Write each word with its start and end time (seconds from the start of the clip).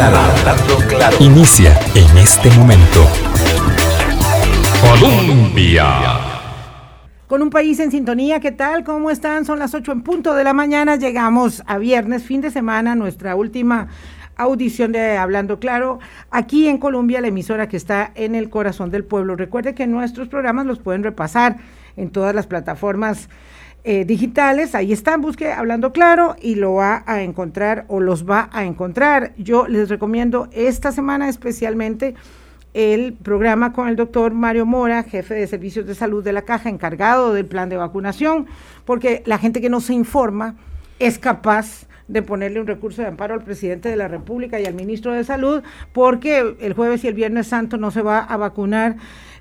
claro, 0.00 0.16
hablando 0.16 0.76
claro. 0.88 1.16
Inicia 1.20 1.78
en 1.94 2.18
este 2.18 2.50
momento. 2.52 3.06
Colombia. 4.80 5.86
Con 7.26 7.42
un 7.42 7.50
país 7.50 7.78
en 7.80 7.90
sintonía, 7.90 8.40
¿qué 8.40 8.50
tal? 8.50 8.82
¿Cómo 8.82 9.10
están? 9.10 9.44
Son 9.44 9.58
las 9.58 9.74
8 9.74 9.92
en 9.92 10.02
punto 10.02 10.34
de 10.34 10.42
la 10.42 10.52
mañana. 10.52 10.96
Llegamos 10.96 11.62
a 11.66 11.78
viernes, 11.78 12.24
fin 12.24 12.40
de 12.40 12.50
semana, 12.50 12.94
nuestra 12.94 13.36
última 13.36 13.88
audición 14.36 14.90
de 14.90 15.18
Hablando 15.18 15.60
Claro, 15.60 15.98
aquí 16.30 16.66
en 16.66 16.78
Colombia, 16.78 17.20
la 17.20 17.28
emisora 17.28 17.68
que 17.68 17.76
está 17.76 18.10
en 18.14 18.34
el 18.34 18.48
corazón 18.48 18.90
del 18.90 19.04
pueblo. 19.04 19.36
Recuerde 19.36 19.74
que 19.74 19.86
nuestros 19.86 20.28
programas 20.28 20.64
los 20.64 20.78
pueden 20.78 21.02
repasar 21.02 21.58
en 21.96 22.08
todas 22.08 22.34
las 22.34 22.46
plataformas 22.46 23.28
eh, 23.82 24.04
digitales, 24.04 24.74
ahí 24.74 24.92
están, 24.92 25.22
busque 25.22 25.52
Hablando 25.52 25.92
Claro 25.92 26.36
y 26.40 26.56
lo 26.56 26.74
va 26.74 27.02
a 27.06 27.22
encontrar 27.22 27.86
o 27.88 28.00
los 28.00 28.28
va 28.28 28.50
a 28.52 28.64
encontrar. 28.64 29.32
Yo 29.38 29.66
les 29.68 29.88
recomiendo 29.88 30.48
esta 30.52 30.92
semana 30.92 31.28
especialmente 31.28 32.14
el 32.74 33.14
programa 33.14 33.72
con 33.72 33.88
el 33.88 33.96
doctor 33.96 34.32
Mario 34.34 34.66
Mora, 34.66 35.02
jefe 35.02 35.34
de 35.34 35.46
servicios 35.46 35.86
de 35.86 35.94
salud 35.94 36.22
de 36.22 36.32
la 36.32 36.42
caja, 36.42 36.68
encargado 36.68 37.32
del 37.32 37.46
plan 37.46 37.68
de 37.68 37.76
vacunación, 37.76 38.46
porque 38.84 39.22
la 39.26 39.38
gente 39.38 39.60
que 39.60 39.70
no 39.70 39.80
se 39.80 39.94
informa 39.94 40.56
es 40.98 41.18
capaz 41.18 41.86
de 42.06 42.22
ponerle 42.22 42.60
un 42.60 42.66
recurso 42.66 43.02
de 43.02 43.08
amparo 43.08 43.34
al 43.34 43.44
presidente 43.44 43.88
de 43.88 43.96
la 43.96 44.08
República 44.08 44.60
y 44.60 44.66
al 44.66 44.74
ministro 44.74 45.12
de 45.12 45.24
Salud, 45.24 45.62
porque 45.92 46.56
el 46.60 46.74
jueves 46.74 47.04
y 47.04 47.08
el 47.08 47.14
viernes 47.14 47.46
santo 47.46 47.76
no 47.76 47.90
se 47.90 48.02
va 48.02 48.18
a 48.18 48.36
vacunar 48.36 48.96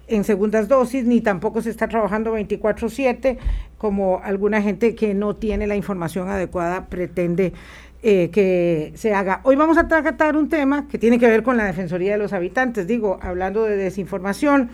en 0.10 0.24
segundas 0.24 0.68
dosis, 0.68 1.06
ni 1.06 1.22
tampoco 1.22 1.62
se 1.62 1.70
está 1.70 1.88
trabajando 1.88 2.34
24/7, 2.34 3.38
como 3.78 4.22
alguna 4.24 4.62
gente 4.62 4.96
que 4.96 5.14
no 5.14 5.36
tiene 5.36 5.68
la 5.68 5.76
información 5.76 6.30
adecuada 6.30 6.88
pretende 6.88 7.54
eh, 8.02 8.30
que 8.32 8.94
se 8.96 9.14
haga. 9.14 9.42
Hoy 9.44 9.58
vamos 9.58 9.78
a 9.78 9.90
tratar 9.90 10.38
un 10.38 10.48
tema 10.48 10.88
que 10.88 10.98
tiene 10.98 11.20
que 11.20 11.28
ver 11.28 11.44
con 11.44 11.58
la 11.58 11.66
Defensoría 11.66 12.14
de 12.14 12.18
los 12.18 12.32
Habitantes, 12.32 12.88
digo, 12.88 13.20
hablando 13.22 13.64
de 13.66 13.76
desinformación. 13.76 14.70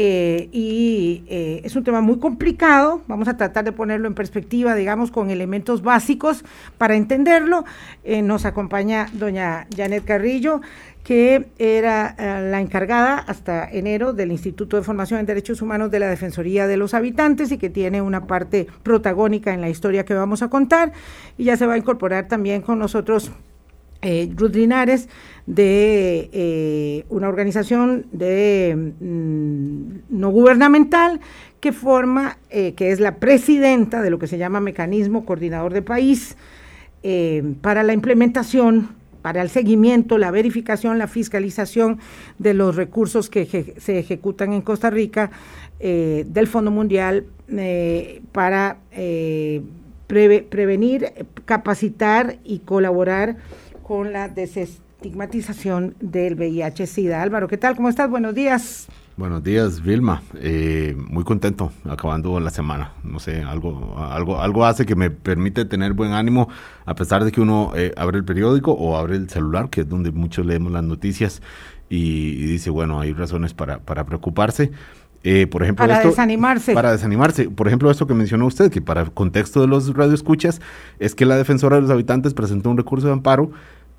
Eh, 0.00 0.48
y 0.52 1.24
eh, 1.28 1.62
es 1.64 1.74
un 1.74 1.82
tema 1.82 2.00
muy 2.00 2.18
complicado, 2.18 3.02
vamos 3.08 3.26
a 3.26 3.36
tratar 3.36 3.64
de 3.64 3.72
ponerlo 3.72 4.06
en 4.06 4.14
perspectiva, 4.14 4.76
digamos, 4.76 5.10
con 5.10 5.30
elementos 5.30 5.82
básicos 5.82 6.44
para 6.76 6.94
entenderlo. 6.94 7.64
nos 8.22 8.44
acompaña 8.44 9.06
doña 9.14 9.66
Janet 9.74 10.04
Carrillo, 10.04 10.60
que 11.08 11.46
era 11.58 12.14
la 12.18 12.60
encargada 12.60 13.16
hasta 13.16 13.66
enero 13.66 14.12
del 14.12 14.30
Instituto 14.30 14.76
de 14.76 14.82
Formación 14.82 15.18
en 15.18 15.24
Derechos 15.24 15.62
Humanos 15.62 15.90
de 15.90 16.00
la 16.00 16.06
Defensoría 16.06 16.66
de 16.66 16.76
los 16.76 16.92
Habitantes 16.92 17.50
y 17.50 17.56
que 17.56 17.70
tiene 17.70 18.02
una 18.02 18.26
parte 18.26 18.66
protagónica 18.82 19.54
en 19.54 19.62
la 19.62 19.70
historia 19.70 20.04
que 20.04 20.12
vamos 20.12 20.42
a 20.42 20.50
contar. 20.50 20.92
Y 21.38 21.44
ya 21.44 21.56
se 21.56 21.64
va 21.64 21.72
a 21.72 21.78
incorporar 21.78 22.28
también 22.28 22.60
con 22.60 22.78
nosotros 22.78 23.32
eh, 24.02 24.30
Ruth 24.36 24.54
Linares 24.54 25.08
de 25.46 26.28
eh, 26.30 27.06
una 27.08 27.30
organización 27.30 28.04
de 28.12 28.92
mm, 29.00 30.00
no 30.10 30.28
gubernamental 30.28 31.20
que 31.60 31.72
forma, 31.72 32.36
eh, 32.50 32.74
que 32.74 32.92
es 32.92 33.00
la 33.00 33.16
presidenta 33.16 34.02
de 34.02 34.10
lo 34.10 34.18
que 34.18 34.26
se 34.26 34.36
llama 34.36 34.60
Mecanismo 34.60 35.24
Coordinador 35.24 35.72
de 35.72 35.80
País 35.80 36.36
eh, 37.02 37.54
para 37.62 37.82
la 37.84 37.94
implementación 37.94 38.97
para 39.28 39.42
el 39.42 39.50
seguimiento, 39.50 40.16
la 40.16 40.30
verificación, 40.30 40.96
la 40.96 41.06
fiscalización 41.06 41.98
de 42.38 42.54
los 42.54 42.76
recursos 42.76 43.28
que 43.28 43.74
se 43.76 43.98
ejecutan 43.98 44.54
en 44.54 44.62
Costa 44.62 44.88
Rica 44.88 45.30
eh, 45.80 46.24
del 46.26 46.46
Fondo 46.46 46.70
Mundial 46.70 47.26
eh, 47.50 48.22
para 48.32 48.78
eh, 48.90 49.60
prevenir, 50.06 51.12
capacitar 51.44 52.38
y 52.42 52.60
colaborar 52.60 53.36
con 53.82 54.14
la 54.14 54.30
desestigmatización 54.30 55.94
del 56.00 56.34
VIH-Sida. 56.34 57.20
Álvaro, 57.20 57.48
¿qué 57.48 57.58
tal? 57.58 57.76
¿Cómo 57.76 57.90
estás? 57.90 58.08
Buenos 58.08 58.34
días. 58.34 58.88
Buenos 59.18 59.42
días, 59.42 59.82
Vilma. 59.82 60.22
Eh, 60.36 60.94
muy 60.96 61.24
contento 61.24 61.72
acabando 61.90 62.38
la 62.38 62.50
semana. 62.50 62.92
No 63.02 63.18
sé, 63.18 63.42
algo, 63.42 63.96
algo, 63.98 64.40
algo 64.40 64.64
hace 64.64 64.86
que 64.86 64.94
me 64.94 65.10
permite 65.10 65.64
tener 65.64 65.92
buen 65.92 66.12
ánimo 66.12 66.48
a 66.86 66.94
pesar 66.94 67.24
de 67.24 67.32
que 67.32 67.40
uno 67.40 67.72
eh, 67.74 67.92
abre 67.96 68.18
el 68.18 68.24
periódico 68.24 68.70
o 68.70 68.96
abre 68.96 69.16
el 69.16 69.28
celular, 69.28 69.70
que 69.70 69.80
es 69.80 69.88
donde 69.88 70.12
muchos 70.12 70.46
leemos 70.46 70.70
las 70.70 70.84
noticias 70.84 71.42
y, 71.90 72.46
dice, 72.46 72.70
bueno, 72.70 73.00
hay 73.00 73.12
razones 73.12 73.54
para, 73.54 73.80
para 73.80 74.06
preocuparse. 74.06 74.70
Eh, 75.24 75.48
por 75.48 75.64
ejemplo, 75.64 75.84
para 75.84 76.00
desanimarse. 76.00 76.74
Para 76.74 76.92
desanimarse. 76.92 77.50
Por 77.50 77.66
ejemplo, 77.66 77.90
esto 77.90 78.06
que 78.06 78.14
mencionó 78.14 78.46
usted, 78.46 78.70
que 78.70 78.80
para 78.80 79.00
el 79.00 79.10
contexto 79.10 79.60
de 79.60 79.66
los 79.66 79.92
radioescuchas, 79.94 80.60
es 81.00 81.16
que 81.16 81.26
la 81.26 81.36
defensora 81.36 81.74
de 81.74 81.82
los 81.82 81.90
habitantes 81.90 82.34
presentó 82.34 82.70
un 82.70 82.76
recurso 82.76 83.08
de 83.08 83.14
amparo 83.14 83.50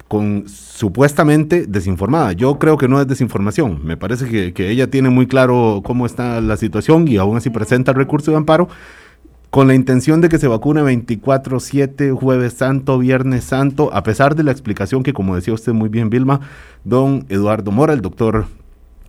con 0.10 0.46
supuestamente 0.48 1.68
desinformada. 1.68 2.34
Yo 2.34 2.58
creo 2.58 2.78
que 2.78 2.88
no 2.88 3.00
es 3.00 3.08
desinformación. 3.08 3.80
Me 3.86 3.96
parece 3.96 4.52
que, 4.54 4.70
ella 4.72 4.90
tiene 4.90 5.10
muy 5.10 5.28
claro 5.28 5.82
cómo 5.86 6.08
está 6.08 6.42
la 6.42 6.58
situación 6.58 7.08
y 7.08 7.18
aún 7.18 7.38
así 7.38 7.52
presenta 7.52 7.92
el 7.92 7.98
recurso 7.98 8.32
de 8.32 8.38
amparo 8.38 8.68
con 9.52 9.68
la 9.68 9.76
intención 9.76 10.20
de 10.20 10.28
que 10.28 10.40
se 10.40 10.48
vacune 10.48 10.82
24-7, 10.82 12.12
jueves 12.16 12.54
santo, 12.54 12.98
viernes 12.98 13.44
santo, 13.44 13.92
a 13.94 14.02
pesar 14.02 14.36
de 14.36 14.44
la 14.44 14.52
explicación 14.52 15.04
que, 15.04 15.14
como 15.14 15.36
decía 15.36 15.54
usted 15.54 15.74
muy 15.74 15.90
bien, 15.90 16.10
Vilma, 16.10 16.42
don 16.84 17.26
Eduardo 17.30 17.72
Mora, 17.72 17.94
el 17.94 18.02
doctor 18.02 18.48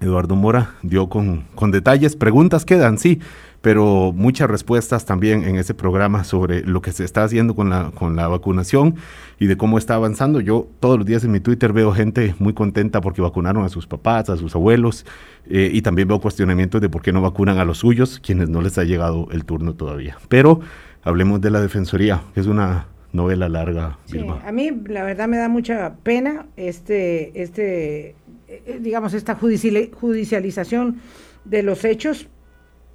Eduardo 0.01 0.37
Mora, 0.37 0.75
dio 0.83 1.09
con, 1.09 1.45
con 1.55 1.71
detalles. 1.71 2.15
Preguntas 2.15 2.67
quedan, 2.67 2.99
sí, 2.99 3.21
pero 3.61 4.13
muchas 4.15 4.49
respuestas 4.49 5.05
también 5.05 5.45
en 5.45 5.57
ese 5.57 5.75
programa 5.75 6.25
sobre 6.25 6.63
lo 6.63 6.81
que 6.81 6.93
se 6.93 7.05
está 7.05 7.25
haciendo 7.25 7.55
con 7.55 7.71
la, 7.71 7.91
con 7.91 8.17
la 8.17 8.27
vacunación 8.29 8.97
y 9.39 9.47
de 9.47 9.57
cómo 9.57 9.79
está 9.79 9.95
avanzando. 9.95 10.41
Yo 10.41 10.69
todos 10.81 10.99
los 10.99 11.07
días 11.07 11.25
en 11.25 11.33
mi 11.33 11.41
Twitter 11.41 11.73
veo 11.73 11.93
gente 11.93 12.35
muy 12.39 12.55
contenta 12.55 13.01
porque 13.01 13.21
vacunaron 13.21 13.65
a 13.65 13.69
sus 13.69 13.87
papás, 13.87 14.31
a 14.31 14.37
sus 14.37 14.55
abuelos, 14.55 15.05
eh, 15.47 15.71
y 15.73 15.83
también 15.83 16.09
veo 16.09 16.21
cuestionamientos 16.21 16.81
de 16.81 16.89
por 16.89 17.03
qué 17.03 17.13
no 17.13 17.21
vacunan 17.21 17.59
a 17.59 17.65
los 17.65 17.79
suyos, 17.79 18.21
quienes 18.21 18.49
no 18.49 18.63
les 18.63 18.79
ha 18.79 18.85
llegado 18.85 19.29
el 19.31 19.45
turno 19.45 19.75
todavía. 19.75 20.17
Pero 20.29 20.61
hablemos 21.03 21.41
de 21.41 21.51
la 21.51 21.61
Defensoría, 21.61 22.23
que 22.35 22.41
es 22.41 22.47
una 22.47 22.87
novela 23.13 23.49
larga. 23.49 23.99
Sí, 24.07 24.19
a 24.47 24.53
mí 24.53 24.71
la 24.87 25.03
verdad 25.03 25.29
me 25.29 25.37
da 25.37 25.49
mucha 25.49 25.95
pena 26.03 26.47
este, 26.57 27.43
este 27.43 28.15
eh, 28.51 28.81
digamos, 28.81 29.15
esta 29.15 29.37
judicialización 29.37 30.97
de 31.45 31.63
los 31.63 31.85
hechos 31.85 32.29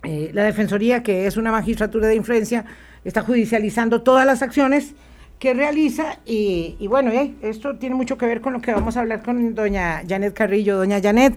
eh, 0.06 0.32
la 0.34 0.44
Defensoría, 0.44 1.04
que 1.04 1.28
es 1.28 1.38
una 1.38 1.52
magistratura 1.52 2.08
de 2.08 2.16
influencia, 2.16 2.66
está 3.04 3.22
judicializando 3.22 4.02
todas 4.02 4.26
las 4.26 4.42
acciones 4.42 4.96
que 5.40 5.54
realiza 5.54 6.20
y, 6.26 6.78
bueno, 6.88 7.12
eh, 7.12 7.34
esto 7.42 7.76
tiene 7.76 7.96
mucho 7.96 8.18
que 8.18 8.26
ver 8.26 8.42
con 8.42 8.54
lo 8.54 8.62
que 8.62 8.74
vamos 8.74 8.96
a 8.98 9.02
hablar 9.02 9.22
con 9.22 9.54
doña 9.54 10.02
Janet 10.08 10.34
Carrillo. 10.34 10.78
Doña 10.78 11.02
Janet, 11.02 11.36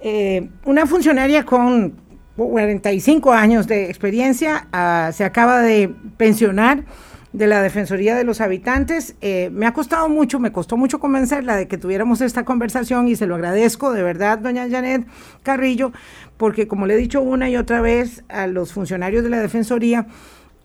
eh, 0.00 0.48
una 0.64 0.86
funcionaria 0.86 1.44
con 1.44 1.94
45 2.36 3.32
años 3.32 3.66
de 3.66 3.86
experiencia, 3.86 4.68
ah, 4.72 5.10
se 5.12 5.24
acaba 5.24 5.60
de 5.60 5.92
pensionar 6.16 6.84
de 7.32 7.46
la 7.46 7.62
Defensoría 7.62 8.16
de 8.16 8.24
los 8.24 8.40
Habitantes. 8.40 9.16
me 9.50 9.66
ha 9.66 9.72
costado 9.72 10.08
mucho, 10.08 10.38
me 10.40 10.52
costó 10.52 10.76
mucho 10.76 10.98
convencerla 10.98 11.56
de 11.56 11.68
que 11.68 11.78
tuviéramos 11.78 12.20
esta 12.20 12.44
conversación 12.44 13.08
y 13.08 13.16
se 13.16 13.26
lo 13.26 13.34
agradezco 13.34 13.92
de 13.92 14.02
verdad, 14.02 14.38
doña 14.38 14.68
Janet 14.68 15.06
Carrillo, 15.42 15.92
porque 16.36 16.68
como 16.68 16.86
le 16.86 16.94
he 16.94 16.96
dicho 16.96 17.20
una 17.20 17.50
y 17.50 17.56
otra 17.56 17.80
vez 17.80 18.24
a 18.28 18.46
los 18.46 18.72
funcionarios 18.72 19.24
de 19.24 19.30
la 19.30 19.40
Defensoría, 19.40 20.06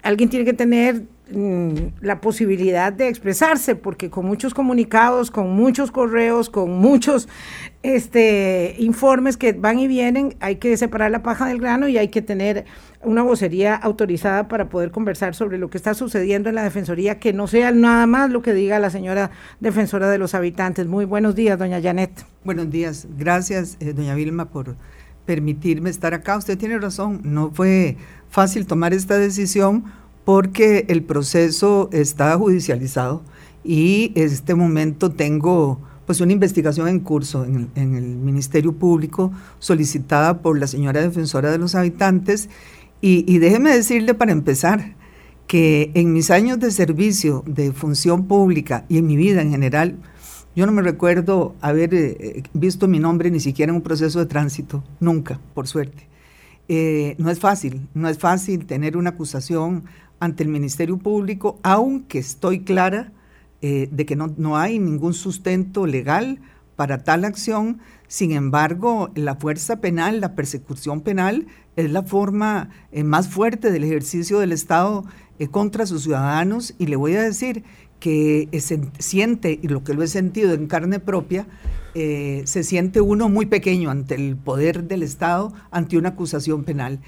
alguien 0.02 0.30
tiene 0.30 0.46
que 0.46 0.54
tener 0.54 1.04
la 1.30 2.20
posibilidad 2.20 2.92
de 2.92 3.08
expresarse, 3.08 3.76
porque 3.76 4.10
con 4.10 4.26
muchos 4.26 4.54
comunicados, 4.54 5.32
con 5.32 5.52
muchos 5.56 5.90
correos, 5.90 6.50
con 6.50 6.72
muchos 6.78 7.30
este, 7.82 8.76
informes 8.78 9.38
que 9.38 9.54
van 9.54 9.80
y 9.80 9.88
vienen, 9.88 10.36
hay 10.42 10.58
que 10.58 10.76
separar 10.76 11.12
la 11.12 11.24
paja 11.24 11.48
del 11.48 11.60
grano 11.60 11.88
y 11.88 11.98
hay 11.98 12.10
que 12.10 12.22
tener 12.22 12.66
una 13.02 13.24
vocería 13.24 13.76
autorizada 13.76 14.48
para 14.48 14.70
poder 14.70 14.92
conversar 14.92 15.34
sobre 15.34 15.58
lo 15.58 15.70
que 15.70 15.78
está 15.78 15.94
sucediendo 15.94 16.50
en 16.50 16.56
la 16.56 16.64
Defensoría, 16.64 17.20
que 17.20 17.34
no 17.34 17.48
sea 17.48 17.72
nada 17.72 18.06
más 18.06 18.30
lo 18.30 18.42
que 18.42 18.54
diga 18.54 18.78
la 18.80 18.90
señora 18.90 19.32
defensora 19.60 20.10
de 20.10 20.18
los 20.18 20.36
habitantes. 20.36 20.88
Muy 20.88 21.06
buenos 21.06 21.36
días, 21.36 21.58
doña 21.58 21.82
Janet. 21.82 22.26
Buenos 22.44 22.70
días. 22.70 23.08
Gracias, 23.18 23.78
eh, 23.80 23.94
doña 23.94 24.14
Vilma, 24.14 24.50
por 24.50 24.76
permitirme 25.26 25.90
estar 25.90 26.14
acá. 26.14 26.38
Usted 26.38 26.58
tiene 26.58 26.78
razón, 26.80 27.22
no 27.24 27.50
fue 27.52 27.98
fácil 28.30 28.68
tomar 28.68 28.94
esta 28.94 29.18
decisión 29.18 29.86
porque 30.26 30.86
el 30.90 31.04
proceso 31.04 31.90
está 31.92 32.38
judicializado 32.38 33.22
y 33.64 34.12
en 34.16 34.24
este 34.26 34.56
momento 34.56 35.12
tengo 35.12 35.80
pues 36.06 36.20
una 36.20 36.34
investigación 36.34 36.88
en 36.88 37.00
curso 37.00 37.46
en 37.46 37.70
el, 37.76 38.04
Ministerio 38.04 38.74
Público 38.74 39.32
solicitada 39.60 40.42
por 40.42 40.60
la 40.60 40.68
señora 40.68 41.02
defensora 41.02 41.52
de 41.52 41.58
los 41.58 41.76
habitantes 41.76 42.50
y, 43.02 43.26
y 43.28 43.40
déjeme 43.40 43.74
decirle 43.74 44.14
para 44.14 44.32
empezar 44.32 44.96
que 45.48 45.92
en 45.94 46.14
mis 46.14 46.32
años 46.32 46.60
de 46.60 46.72
servicio 46.72 47.44
de 47.46 47.72
función 47.72 48.28
pública 48.28 48.86
y 48.90 48.98
en 48.98 49.08
mi 49.08 49.16
vida 49.16 49.42
en 49.42 49.52
general, 49.52 49.98
yo 50.56 50.66
no 50.66 50.72
me 50.72 50.82
recuerdo 50.82 51.56
haber 51.62 51.94
eh, 51.94 52.18
eh, 52.20 52.44
visto 52.54 52.88
mi 52.88 53.00
nombre 53.00 53.32
ni 53.32 53.40
siquiera 53.40 53.72
en 53.72 53.78
un 53.78 53.82
proceso 53.82 54.20
de 54.20 54.26
tránsito, 54.26 54.84
nunca, 55.00 55.40
por 55.54 55.68
suerte. 55.68 56.08
Eh, 56.70 57.16
no 57.18 57.30
es 57.30 57.40
fácil, 57.40 57.88
no 57.94 58.08
es 58.08 58.18
fácil 58.18 58.66
tener 58.66 58.96
una 58.96 59.12
acusación 59.12 59.84
ante 60.24 60.44
el 60.44 60.50
Ministerio 60.50 60.98
Público, 60.98 61.60
aunque 61.64 62.18
estoy 62.18 62.62
clara 62.62 63.12
eh, 63.62 63.90
de 63.92 64.06
que 64.06 64.16
no, 64.16 64.34
no 64.38 64.58
hay 64.58 64.80
ningún 64.80 65.14
sustento 65.14 65.86
legal 65.86 66.40
para 66.78 67.04
tal 67.04 67.26
acción. 67.26 67.80
Sin 68.08 68.32
embargo, 68.32 69.12
la 69.16 69.36
fuerza 69.36 69.82
penal, 69.82 70.22
la 70.22 70.34
persecución 70.34 71.02
penal, 71.02 71.48
es 71.76 71.92
la 71.92 72.04
forma 72.04 72.70
eh, 72.94 73.04
más 73.04 73.28
fuerte 73.28 73.70
del 73.70 73.84
ejercicio 73.84 74.40
del 74.40 74.54
Estado 74.54 75.04
eh, 75.40 75.48
contra 75.48 75.86
sus 75.86 76.04
ciudadanos. 76.04 76.74
Y 76.78 76.88
le 76.88 76.96
voy 76.96 77.16
a 77.16 77.22
decir 77.22 77.66
que 78.00 78.48
siente, 79.00 79.60
y 79.62 79.68
lo 79.68 79.84
que 79.84 79.94
lo 79.94 80.04
he 80.04 80.08
sentido 80.08 80.54
en 80.54 80.68
carne 80.68 81.00
propia, 81.00 81.48
eh, 81.96 82.44
se 82.46 82.64
siente 82.64 83.02
uno 83.02 83.30
muy 83.30 83.46
pequeño 83.46 83.90
ante 83.90 84.16
el 84.16 84.36
poder 84.36 84.86
del 84.86 85.04
Estado, 85.04 85.54
ante 85.72 85.98
una 85.98 86.10
acusación 86.10 86.64
penal. 86.64 87.00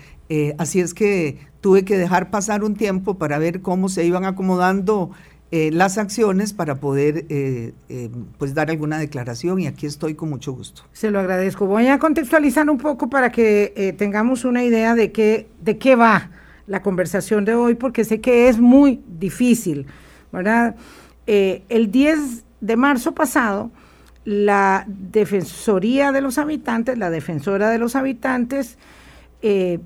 así 0.58 0.80
es 0.80 0.94
que 0.94 1.38
tuve 1.62 1.86
que 1.86 1.98
dejar 1.98 2.30
pasar 2.30 2.64
un 2.64 2.76
tiempo 2.76 3.18
para 3.18 3.38
ver 3.38 3.62
cómo 3.62 3.90
se 3.90 4.06
iban 4.06 4.26
acomodando 4.26 5.12
eh, 5.52 5.70
las 5.72 6.00
acciones 6.00 6.54
para 6.54 6.82
poder 6.82 7.28
eh, 7.30 7.74
eh, 7.88 8.10
pues 8.40 8.56
dar 8.56 8.72
alguna 8.72 8.98
declaración 8.98 9.60
y 9.60 9.68
aquí 9.68 9.86
estoy 9.86 10.16
con 10.16 10.30
mucho 10.30 10.52
gusto. 10.52 10.82
Se 10.92 11.12
lo 11.12 11.20
agradezco. 11.20 11.68
Voy 11.68 11.88
a 11.88 12.00
contextualizar 12.00 12.68
un 12.70 12.80
poco 12.80 13.10
para 13.10 13.32
que 13.32 13.96
tengamos 13.98 14.44
una 14.44 14.64
idea 14.64 14.96
de 14.96 15.12
qué, 15.12 15.48
de 15.62 15.78
qué 15.78 15.96
va 15.96 16.32
la 16.66 16.82
conversación 16.82 17.46
de 17.46 17.54
hoy, 17.54 17.76
porque 17.76 18.04
sé 18.04 18.20
que 18.20 18.50
es 18.50 18.60
muy 18.60 19.02
difícil, 19.08 19.86
¿verdad? 20.32 20.76
el 21.28 21.90
10 21.90 22.44
de 22.60 22.76
marzo 22.76 23.14
pasado, 23.14 23.72
la 24.26 24.84
Defensoría 24.88 26.12
de 26.12 26.22
los 26.22 26.38
Habitantes, 26.38 26.98
la 26.98 27.10
Defensora 27.10 27.70
de 27.70 27.78
los 27.78 27.96
Habitantes, 27.96 28.78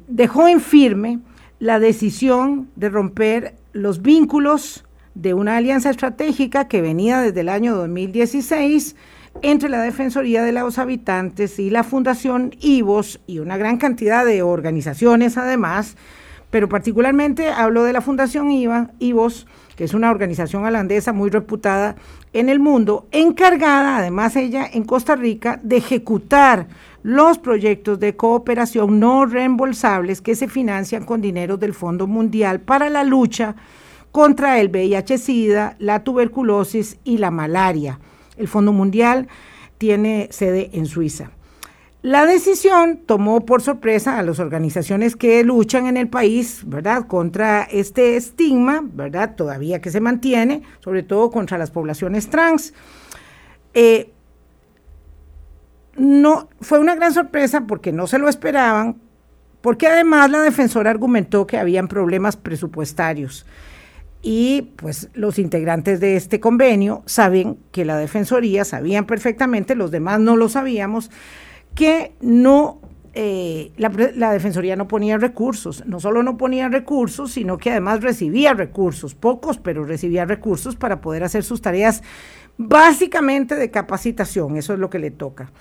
dejó 0.08 0.48
en 0.48 0.62
firme 0.62 1.20
la 1.60 1.80
decisión 1.80 2.70
de 2.76 2.90
romper 2.90 3.56
los 3.74 4.02
vínculos 4.02 4.86
de 5.14 5.34
una 5.34 5.58
alianza 5.58 5.90
estratégica 5.90 6.68
que 6.68 6.82
venía 6.82 7.20
desde 7.20 7.42
el 7.42 7.50
año 7.50 7.76
2016 7.76 8.96
entre 9.42 9.70
la 9.70 9.82
Defensoría 9.82 10.44
de 10.44 10.52
los 10.52 10.78
Habitantes 10.78 11.60
y 11.60 11.70
la 11.70 11.84
Fundación 11.84 12.56
IVOS 12.60 13.20
y 13.28 13.40
una 13.40 13.58
gran 13.58 13.78
cantidad 13.78 14.26
de 14.26 14.42
organizaciones 14.42 15.38
además, 15.38 15.96
pero 16.50 16.68
particularmente 16.68 17.50
hablo 17.50 17.84
de 17.84 17.94
la 17.94 18.02
Fundación 18.02 18.50
IVOS, 18.52 19.48
que 19.76 19.84
es 19.84 19.94
una 19.94 20.12
organización 20.12 20.66
holandesa 20.66 21.14
muy 21.14 21.30
reputada 21.30 21.96
en 22.34 22.50
el 22.50 22.60
mundo, 22.60 23.08
encargada 23.12 23.98
además 23.98 24.36
ella 24.36 24.68
en 24.72 24.84
Costa 24.84 25.16
Rica 25.16 25.60
de 25.64 25.78
ejecutar 25.78 26.68
los 27.02 27.38
proyectos 27.38 28.00
de 28.00 28.16
cooperación 28.16 29.00
no 29.00 29.26
reembolsables 29.26 30.22
que 30.22 30.36
se 30.36 30.48
financian 30.48 31.06
con 31.06 31.22
dinero 31.22 31.58
del 31.58 31.74
Fondo 31.74 32.08
Mundial 32.08 32.60
para 32.60 32.90
la 32.90 33.04
lucha 33.04 33.56
contra 34.12 34.60
el 34.60 34.70
VIH-Sida, 34.70 35.76
la 35.80 36.04
tuberculosis 36.04 36.98
y 37.04 37.20
la 37.20 37.32
malaria. 37.32 38.00
El 38.38 38.48
Fondo 38.48 38.74
Mundial 38.74 39.28
tiene 39.78 40.28
sede 40.32 40.72
en 40.74 40.88
Suiza. 40.88 41.32
La 42.02 42.26
decisión 42.26 43.02
tomó 43.06 43.46
por 43.46 43.62
sorpresa 43.62 44.18
a 44.18 44.24
las 44.24 44.40
organizaciones 44.40 45.18
que 45.18 45.44
luchan 45.44 45.88
en 45.88 45.98
el 45.98 46.08
país, 46.08 46.62
¿verdad?, 46.66 47.08
contra 47.08 47.64
este 47.64 48.16
estigma, 48.16 48.82
¿verdad?, 48.82 49.36
todavía 49.36 49.82
que 49.82 49.92
se 49.92 50.00
mantiene, 50.00 50.64
sobre 50.80 51.04
todo 51.04 51.30
contra 51.30 51.58
las 51.58 51.72
poblaciones 51.72 52.30
trans. 52.30 52.74
Eh, 53.74 54.12
no, 55.98 56.48
fue 56.62 56.80
una 56.80 56.96
gran 56.96 57.14
sorpresa 57.14 57.68
porque 57.68 57.92
no 57.92 58.08
se 58.08 58.18
lo 58.18 58.30
esperaban, 58.30 58.96
porque 59.60 59.88
además 59.88 60.30
la 60.30 60.42
defensora 60.42 60.90
argumentó 60.90 61.46
que 61.46 61.58
habían 61.58 61.90
problemas 61.90 62.38
presupuestarios 62.38 63.46
y 64.22 64.74
pues 64.76 65.10
los 65.14 65.40
integrantes 65.40 66.00
de 66.00 66.16
este 66.16 66.40
convenio 66.40 67.04
saben 67.06 67.58
que 67.72 67.86
la 67.86 67.98
Defensoría, 67.98 68.66
sabían 68.66 69.06
perfectamente, 69.06 69.76
los 69.76 69.92
demás 69.92 70.20
no 70.20 70.36
lo 70.36 70.50
sabíamos, 70.50 71.10
que 71.80 72.12
no, 72.20 72.82
eh, 73.14 73.72
la, 73.78 74.34
Defensoría 74.34 74.76
no 74.76 74.90
ponía 74.90 75.18
recursos, 75.18 75.86
no 75.86 76.02
solo 76.02 76.24
no 76.24 76.36
ponía 76.36 76.68
recursos, 76.68 77.32
sino 77.32 77.58
que 77.58 77.72
además 77.72 78.02
recibía 78.02 78.54
recursos, 78.54 79.16
pocos, 79.16 79.60
pero 79.60 79.86
recibía 79.86 80.26
recursos 80.26 80.76
para 80.76 81.00
poder 81.00 81.24
hacer 81.24 81.46
sus 81.46 81.62
tareas 81.62 82.04
básicamente 82.58 83.56
de 83.56 83.72
capacitación, 83.72 84.58
eso 84.58 84.74
es 84.74 84.80
lo 84.80 84.90
que 84.90 85.00
le 85.00 85.10
toca. 85.10 85.54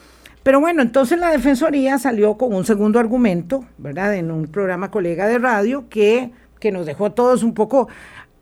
Pero 0.43 0.59
bueno, 0.59 0.83
entonces 0.83 1.21
la 1.21 1.31
Defensoría 1.31 2.01
salió 2.01 2.37
con 2.37 2.53
un 2.53 2.65
segundo 2.65 2.99
argumento, 2.99 3.65
¿verdad? 3.79 4.17
En 4.17 4.33
un 4.33 4.49
programa 4.49 4.91
colega 4.91 5.29
de 5.29 5.39
radio 5.39 5.89
que, 5.89 6.33
que 6.59 6.73
nos 6.73 6.85
dejó 6.85 7.07
a 7.07 7.15
todos 7.15 7.45
un 7.45 7.55
poco 7.55 7.89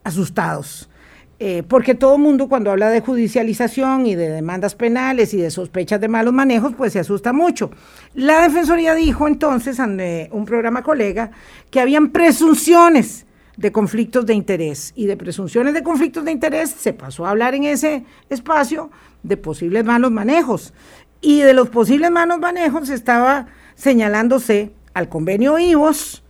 asustados. 0.03 0.89
Eh, 1.39 1.63
porque 1.69 1.95
todo 1.95 2.17
mundo 2.17 2.49
cuando 2.49 2.71
habla 2.71 2.89
de 2.89 3.03
judicialización 3.03 4.07
y 4.07 4.15
de 4.15 4.31
demandas 4.31 4.75
penales 4.75 5.35
y 5.35 5.37
de 5.37 5.51
sospechas 5.51 6.01
de 6.01 6.09
malos 6.09 6.33
manejos, 6.33 6.75
pues 6.75 6.95
se 6.95 7.01
asusta 7.01 7.35
mucho. 7.35 7.71
La 8.15 8.41
Defensoría 8.41 8.95
dijo 8.95 9.29
entonces 9.29 9.79
en 9.79 10.01
un 10.31 10.45
programa 10.47 10.83
colega 10.83 11.31
que 11.71 11.81
habían 11.81 12.11
presunciones 12.11 13.27
de 13.57 13.73
conflictos 13.73 14.25
de 14.27 14.35
interés 14.35 14.93
y 14.97 15.07
de 15.07 15.17
presunciones 15.17 15.75
de 15.75 15.83
conflictos 15.83 16.25
de 16.25 16.33
interés 16.33 16.71
se 16.71 16.93
pasó 16.93 17.27
a 17.27 17.31
hablar 17.31 17.55
en 17.55 17.65
ese 17.65 18.05
espacio 18.29 18.91
de 19.23 19.37
posibles 19.37 19.85
malos 19.85 20.11
manejos 20.11 20.73
y 21.21 21.41
de 21.41 21.55
los 21.55 21.69
posibles 21.69 22.11
malos 22.11 22.39
manejos 22.39 22.89
estaba 22.91 23.47
señalándose 23.75 24.73
al 24.95 25.09
convenio 25.09 25.59
IVOS, 25.59 26.23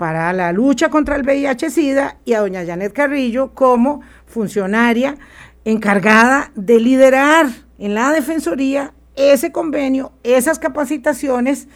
para 0.00 0.32
la 0.32 0.50
lucha 0.50 0.88
contra 0.88 1.16
el 1.16 1.24
VIH-Sida 1.24 2.20
y 2.24 2.32
a 2.32 2.40
doña 2.40 2.64
Janet 2.64 2.94
Carrillo 2.94 3.52
como 3.52 4.00
funcionaria 4.24 5.18
encargada 5.66 6.52
de 6.54 6.80
liderar 6.80 7.48
en 7.78 7.92
la 7.94 8.10
Defensoría 8.10 8.94
ese 9.14 9.52
convenio, 9.52 10.12
esas 10.22 10.58
capacitaciones 10.58 11.68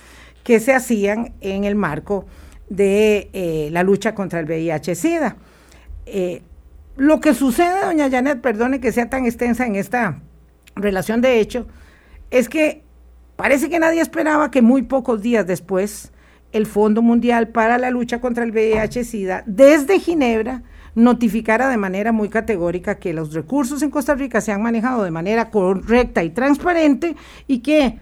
que 0.43 0.59
se 0.59 0.73
hacían 0.73 1.35
en 1.43 1.65
el 1.65 1.75
marco 1.75 2.25
de 2.71 3.29
eh, 3.35 3.69
la 3.73 3.83
lucha 3.83 4.15
contra 4.15 4.41
el 4.41 4.47
VIH-Sida. 4.47 5.37
Eh, 6.07 6.41
lo 6.97 7.21
que 7.21 7.35
sucede, 7.35 7.85
doña 7.85 8.11
Janet, 8.11 8.41
perdone 8.41 8.81
que 8.81 8.91
sea 8.91 9.11
tan 9.11 9.27
extensa 9.27 9.67
en 9.67 9.77
esta 9.77 10.23
relación 10.77 11.21
de 11.21 11.41
hecho, 11.41 11.67
es 12.31 12.49
que 12.49 12.85
parece 13.37 13.69
que 13.69 13.79
nadie 13.79 14.01
esperaba 14.01 14.51
que 14.51 14.63
muy 14.63 14.81
pocos 14.81 15.21
días 15.21 15.47
después 15.47 16.11
el 16.55 16.67
Fondo 16.67 17.03
Mundial 17.03 17.49
para 17.49 17.79
la 17.79 17.91
Lucha 17.91 18.21
contra 18.21 18.45
el 18.45 18.53
VIH-Sida 18.53 19.43
desde 19.45 19.99
Ginebra 19.99 20.63
notificara 20.95 21.69
de 21.69 21.77
manera 21.77 22.13
muy 22.13 22.29
categórica 22.29 22.95
que 22.95 23.13
los 23.13 23.35
recursos 23.35 23.83
en 23.83 23.91
Costa 23.91 24.15
Rica 24.15 24.41
se 24.41 24.53
han 24.53 24.63
manejado 24.63 25.03
de 25.03 25.11
manera 25.11 25.51
correcta 25.51 26.23
y 26.23 26.31
transparente 26.31 27.17
y 27.49 27.59
que, 27.59 27.99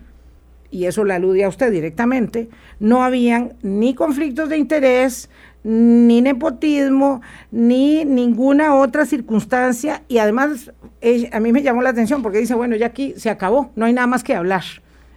y 0.70 0.84
eso 0.84 1.02
le 1.02 1.14
alude 1.14 1.44
a 1.44 1.48
usted 1.48 1.72
directamente, 1.72 2.50
no 2.78 3.02
habían 3.02 3.54
ni 3.62 3.94
conflictos 3.94 4.50
de 4.50 4.58
interés, 4.58 5.30
ni 5.64 6.20
nepotismo, 6.20 7.22
ni 7.50 8.04
ninguna 8.04 8.74
otra 8.74 9.06
circunstancia. 9.06 10.02
Y 10.08 10.18
además, 10.18 10.72
eh, 11.00 11.30
a 11.32 11.40
mí 11.40 11.52
me 11.52 11.62
llamó 11.62 11.80
la 11.80 11.90
atención 11.90 12.22
porque 12.22 12.38
dice, 12.38 12.54
bueno, 12.54 12.76
ya 12.76 12.86
aquí 12.86 13.14
se 13.16 13.30
acabó, 13.30 13.70
no 13.76 13.86
hay 13.86 13.94
nada 13.94 14.06
más 14.06 14.22
que 14.22 14.34
hablar. 14.34 14.64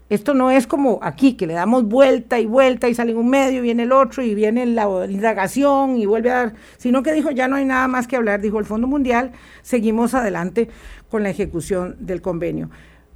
Esto 0.08 0.36
no 0.36 0.52
es 0.52 0.68
como 0.68 1.00
aquí, 1.02 1.34
que 1.34 1.48
le 1.48 1.54
damos 1.54 1.86
vuelta 1.86 2.40
y 2.40 2.46
vuelta 2.46 2.88
y 2.88 2.94
sale 2.94 3.16
un 3.16 3.28
medio, 3.28 3.64
viene 3.64 3.84
el 3.84 3.92
otro 3.92 4.22
y 4.22 4.36
viene 4.36 4.66
la 4.68 4.88
indagación 5.10 5.98
y 5.98 6.06
vuelve 6.06 6.30
a 6.30 6.36
dar, 6.36 6.54
sino 6.78 7.02
que 7.02 7.12
dijo, 7.12 7.32
ya 7.32 7.48
no 7.48 7.56
hay 7.56 7.66
nada 7.66 7.88
más 7.88 8.08
que 8.08 8.16
hablar, 8.16 8.40
dijo 8.40 8.60
el 8.60 8.66
Fondo 8.66 8.88
Mundial, 8.88 9.32
seguimos 9.64 10.14
adelante 10.14 10.70
con 11.10 11.24
la 11.24 11.32
ejecución 11.32 11.96
del 12.00 12.22
convenio. 12.22 12.70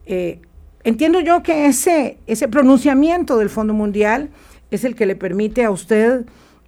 Eh, 0.07 0.39
entiendo 0.83 1.19
yo 1.19 1.43
que 1.43 1.67
ese, 1.67 2.17
ese 2.25 2.47
pronunciamiento 2.47 3.37
del 3.37 3.49
Fondo 3.49 3.75
Mundial 3.75 4.29
es 4.71 4.83
el 4.83 4.95
que 4.95 5.05
le 5.05 5.15
permite 5.15 5.65
a 5.65 5.69
usted 5.69 6.25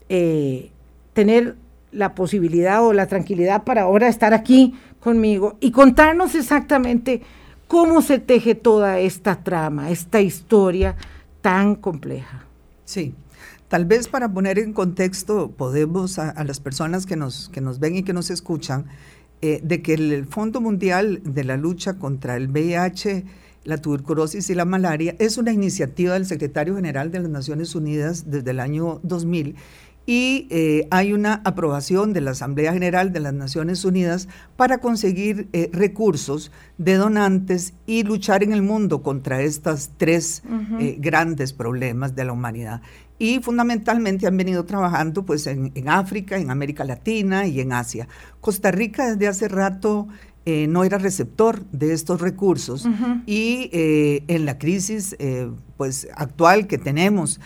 eh, 0.10 0.70
tener 1.14 1.56
la 1.92 2.14
posibilidad 2.14 2.86
o 2.86 2.94
la 2.94 3.08
tranquilidad 3.08 3.64
para 3.64 3.84
ahora 3.84 4.08
estar 4.08 4.36
aquí 4.36 4.76
conmigo 5.00 5.58
y 5.60 5.72
contarnos 5.72 6.36
exactamente 6.36 7.22
cómo 7.72 8.02
se 8.02 8.20
teje 8.20 8.54
toda 8.54 9.00
esta 9.00 9.46
trama, 9.46 9.92
esta 9.92 10.20
historia 10.20 10.98
tan 11.40 11.76
compleja. 11.76 12.44
Sí. 12.84 13.16
Tal 13.70 13.86
vez 13.86 14.10
para 14.10 14.34
poner 14.34 14.60
en 14.60 14.74
contexto, 14.74 15.52
podemos 15.52 16.20
a, 16.20 16.44
las 16.44 16.60
personas 16.60 17.06
que 17.06 17.16
nos, 17.16 17.48
que 17.48 17.62
nos 17.62 17.80
ven 17.80 17.96
y 17.96 18.04
que 18.04 18.12
nos 18.12 18.30
escuchan, 18.30 18.88
eh, 19.42 19.62
de 19.64 19.82
que 19.82 19.94
el 19.94 20.26
Fondo 20.26 20.60
Mundial 20.60 21.22
de 21.24 21.46
la 21.46 21.56
Lucha 21.56 21.94
contra 21.94 22.36
el 22.36 22.50
VIH, 22.50 23.24
la 23.64 23.78
tuberculosis 23.78 24.50
y 24.50 24.56
la 24.56 24.66
malaria 24.66 25.16
es 25.18 25.38
una 25.38 25.54
iniciativa 25.54 26.16
del 26.16 26.26
secretario 26.26 26.76
general 26.76 27.10
de 27.10 27.22
las 27.22 27.30
Naciones 27.30 27.74
Unidas 27.74 28.30
desde 28.30 28.52
el 28.52 28.60
año 28.60 29.00
2000 29.04 29.56
y 30.06 30.48
eh, 30.50 30.88
hay 30.90 31.14
una 31.14 31.42
aprobación 31.46 32.12
de 32.14 32.22
la 32.22 32.32
Asamblea 32.32 32.74
General 32.74 33.14
de 33.14 33.20
las 33.20 33.34
Naciones 33.34 33.86
Unidas 33.86 34.28
para 34.56 34.80
conseguir 34.80 35.48
eh, 35.54 35.70
recursos 35.72 36.52
de 36.78 36.96
donantes 36.96 37.74
y 37.86 38.04
luchar 38.04 38.44
en 38.44 38.52
el 38.52 38.62
mundo 38.62 39.04
contra 39.04 39.42
estos 39.42 39.92
tres 39.98 40.42
eh, 40.80 40.98
grandes 41.00 41.54
problemas 41.54 42.16
de 42.16 42.26
la 42.26 42.34
humanidad. 42.34 42.82
Y 43.20 43.40
fundamentalmente 43.40 44.26
han 44.26 44.36
venido 44.36 44.66
trabajando 44.66 45.24
pues, 45.24 45.46
en, 45.46 45.72
en, 45.76 45.90
África, 45.90 46.38
en 46.38 46.50
América 46.50 46.84
Latina 46.84 47.46
y 47.46 47.60
en 47.60 47.72
Asia. 47.72 48.08
Costa 48.40 48.72
Rica 48.72 49.12
desde 49.12 49.28
hace 49.28 49.48
rato 49.48 50.08
eh, 50.44 50.66
no 50.66 50.84
era 50.84 50.98
receptor 50.98 51.64
de 51.68 51.94
estos 51.94 52.20
recursos 52.20 52.88
y 53.28 53.70
eh, 53.74 54.24
en 54.28 54.48
la 54.48 54.58
crisis 54.58 55.16
eh, 55.20 55.52
pues 55.78 56.08
actual 56.16 56.66
que 56.66 56.80
tenemos 56.80 57.40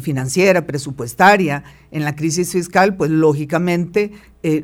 financiera, 0.00 0.66
presupuestaria, 0.66 1.64
en 1.90 2.04
la 2.04 2.14
crisis 2.14 2.52
fiscal, 2.52 2.96
pues 2.96 3.10
lógicamente 3.10 4.12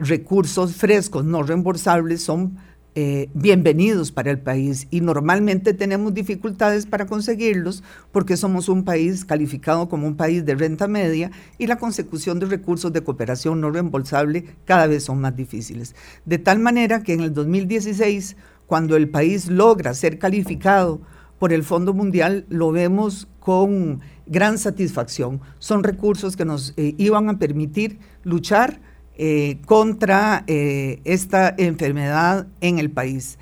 recursos 0.01 0.77
frescos 0.77 1.25
no 1.25 1.43
reembolsables 1.43 2.23
son 2.23 2.59
eh, 2.99 3.29
bienvenidos 3.35 4.11
para 4.11 4.31
el 4.31 4.39
país 4.39 4.89
y 4.91 5.03
normalmente 5.03 5.75
tenemos 5.75 6.15
dificultades 6.15 6.87
para 6.87 7.05
conseguirlos 7.05 7.85
porque 8.11 8.39
somos 8.39 8.71
un 8.71 8.87
país 8.87 9.27
calificado 9.27 9.91
como 9.91 10.07
un 10.07 10.17
país 10.17 10.47
de 10.47 10.55
renta 10.55 10.89
media 10.89 11.31
y 11.59 11.67
la 11.67 11.77
consecución 11.77 12.39
de 12.39 12.47
recursos 12.47 12.95
de 12.95 13.05
cooperación 13.05 13.61
no 13.61 13.71
reembolsable 13.71 14.47
cada 14.65 14.87
vez 14.87 15.05
son 15.05 15.21
más 15.21 15.37
difíciles. 15.37 15.95
De 16.25 16.39
tal 16.39 16.59
manera 16.59 17.03
que 17.03 17.13
en 17.13 17.21
el 17.21 17.35
2016, 17.35 18.39
cuando 18.67 18.97
el 18.97 19.11
país 19.11 19.49
logra 19.49 19.93
ser 19.93 20.19
calificado 20.19 21.03
por 21.39 21.53
el 21.53 21.65
Fondo 21.65 21.93
Mundial, 21.93 22.47
lo 22.49 22.73
vemos 22.73 23.29
con 23.41 24.01
gran 24.27 24.59
satisfacción. 24.59 25.41
Son 25.59 25.85
recursos 25.85 26.37
que 26.37 26.45
nos 26.45 26.75
eh, 26.77 26.95
iban 26.99 27.29
a 27.29 27.39
permitir 27.39 27.99
luchar 28.25 28.81
eh, 29.17 29.59
contra 29.65 30.45
eh, 30.47 31.01
esta 31.05 31.55
enfermedad 31.57 32.47
en 32.61 32.79
el 32.79 32.91
país. 32.91 33.39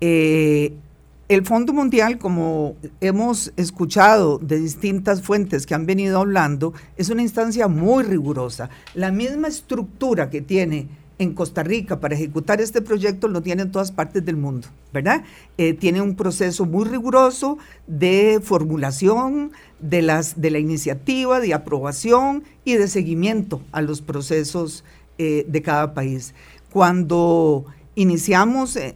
El 0.00 1.44
Fondo 1.44 1.72
Mundial, 1.72 2.18
como 2.18 2.74
hemos 3.00 3.52
escuchado 3.56 4.38
de 4.38 4.58
distintas 4.58 5.22
fuentes 5.22 5.66
que 5.66 5.74
han 5.74 5.86
venido 5.86 6.18
hablando, 6.18 6.72
es 6.96 7.10
una 7.10 7.22
instancia 7.22 7.68
muy 7.68 8.02
rigurosa. 8.02 8.70
La 8.94 9.12
misma 9.12 9.46
estructura 9.46 10.30
que 10.30 10.40
tiene 10.40 10.88
en 11.20 11.34
Costa 11.34 11.62
Rica 11.62 12.00
para 12.00 12.16
ejecutar 12.16 12.60
este 12.60 12.82
proyecto 12.82 13.28
lo 13.28 13.42
tiene 13.42 13.62
en 13.62 13.70
todas 13.70 13.92
partes 13.92 14.24
del 14.24 14.36
mundo, 14.36 14.68
¿verdad? 14.92 15.22
tiene 15.78 16.00
un 16.00 16.16
proceso 16.16 16.64
muy 16.64 16.86
riguroso 16.86 17.58
de 17.86 18.40
formulación 18.42 19.52
de, 19.78 20.02
las, 20.02 20.40
de 20.40 20.50
la 20.50 20.58
iniciativa, 20.58 21.40
de 21.40 21.54
aprobación 21.54 22.44
y 22.64 22.74
de 22.74 22.88
seguimiento 22.88 23.60
a 23.72 23.82
los 23.82 24.00
procesos 24.00 24.82
eh, 25.22 25.44
de 25.46 25.60
cada 25.60 25.92
país. 25.92 26.32
Cuando 26.72 27.66
iniciamos 27.94 28.76
eh, 28.76 28.94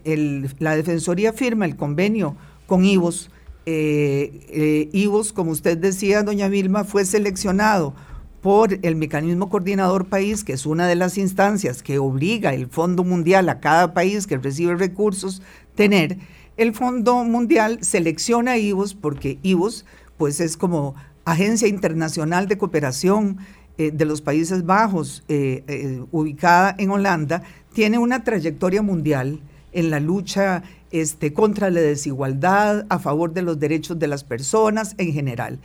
la 0.58 0.74
Defensoría 0.74 1.34
firma 1.34 1.66
el 1.66 1.76
convenio 1.76 2.34
con 2.66 2.82
IVOS, 2.82 3.30
eh, 3.66 4.88
IVOS, 4.90 5.34
como 5.34 5.50
usted 5.50 5.76
decía, 5.76 6.22
doña 6.22 6.48
Vilma, 6.48 6.84
fue 6.84 7.04
seleccionado 7.04 7.94
por 8.44 8.78
el 8.82 8.94
mecanismo 8.94 9.48
coordinador 9.48 10.04
país, 10.04 10.44
que 10.44 10.52
es 10.52 10.66
una 10.66 10.86
de 10.86 10.96
las 10.96 11.16
instancias 11.16 11.82
que 11.82 11.98
obliga 11.98 12.52
el 12.52 12.66
Fondo 12.66 13.02
Mundial 13.02 13.48
a 13.48 13.58
cada 13.58 13.94
país 13.94 14.26
que 14.26 14.36
recibe 14.36 14.76
recursos 14.76 15.40
tener, 15.74 16.18
el 16.58 16.74
Fondo 16.74 17.24
Mundial 17.24 17.78
selecciona 17.80 18.52
a 18.52 18.58
IVOS 18.58 18.96
porque 18.96 19.38
IVOS 19.42 19.86
pues 20.18 20.40
es 20.40 20.58
como 20.58 20.94
Agencia 21.24 21.68
Internacional 21.68 22.46
de 22.46 22.58
Cooperación 22.58 23.38
eh, 23.78 23.92
de 23.92 24.04
los 24.04 24.20
Países 24.20 24.66
Bajos, 24.66 25.24
eh, 25.28 25.64
eh, 25.66 26.04
ubicada 26.12 26.74
en 26.76 26.90
Holanda, 26.90 27.44
tiene 27.72 27.96
una 27.96 28.24
trayectoria 28.24 28.82
mundial 28.82 29.40
en 29.72 29.88
la 29.88 30.00
lucha 30.00 30.64
este, 30.94 31.32
contra 31.32 31.70
la 31.70 31.80
desigualdad, 31.80 32.86
a 32.88 32.98
favor 32.98 33.32
de 33.34 33.42
los 33.42 33.58
derechos 33.58 33.98
de 33.98 34.06
las 34.06 34.22
personas 34.22 34.94
en 34.98 35.12
general. 35.12 35.58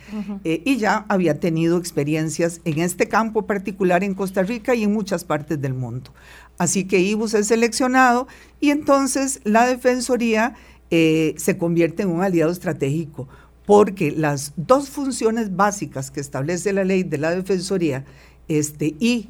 y 0.44 0.76
ya 0.76 1.06
había 1.08 1.38
tenido 1.38 1.78
experiencias 1.78 2.60
en 2.64 2.80
este 2.80 3.08
campo 3.08 3.46
particular 3.46 4.02
en 4.02 4.14
Costa 4.14 4.42
Rica 4.42 4.74
y 4.74 4.82
en 4.82 4.92
muchas 4.92 5.24
partes 5.24 5.60
del 5.60 5.74
mundo. 5.74 6.12
Así 6.58 6.84
que 6.84 6.98
IBUS 6.98 7.34
es 7.34 7.46
seleccionado 7.46 8.26
y 8.60 8.70
entonces 8.70 9.40
la 9.44 9.66
Defensoría 9.66 10.54
se 10.90 11.56
convierte 11.58 12.02
en 12.02 12.08
un 12.08 12.22
aliado 12.22 12.50
estratégico 12.50 13.28
porque 13.66 14.10
las 14.10 14.52
dos 14.56 14.88
funciones 14.88 15.54
básicas 15.54 16.10
que 16.10 16.18
establece 16.18 16.72
la 16.72 16.82
ley 16.82 17.04
de 17.04 17.18
la 17.18 17.30
Defensoría 17.30 18.04
este, 18.48 18.96
y 18.98 19.28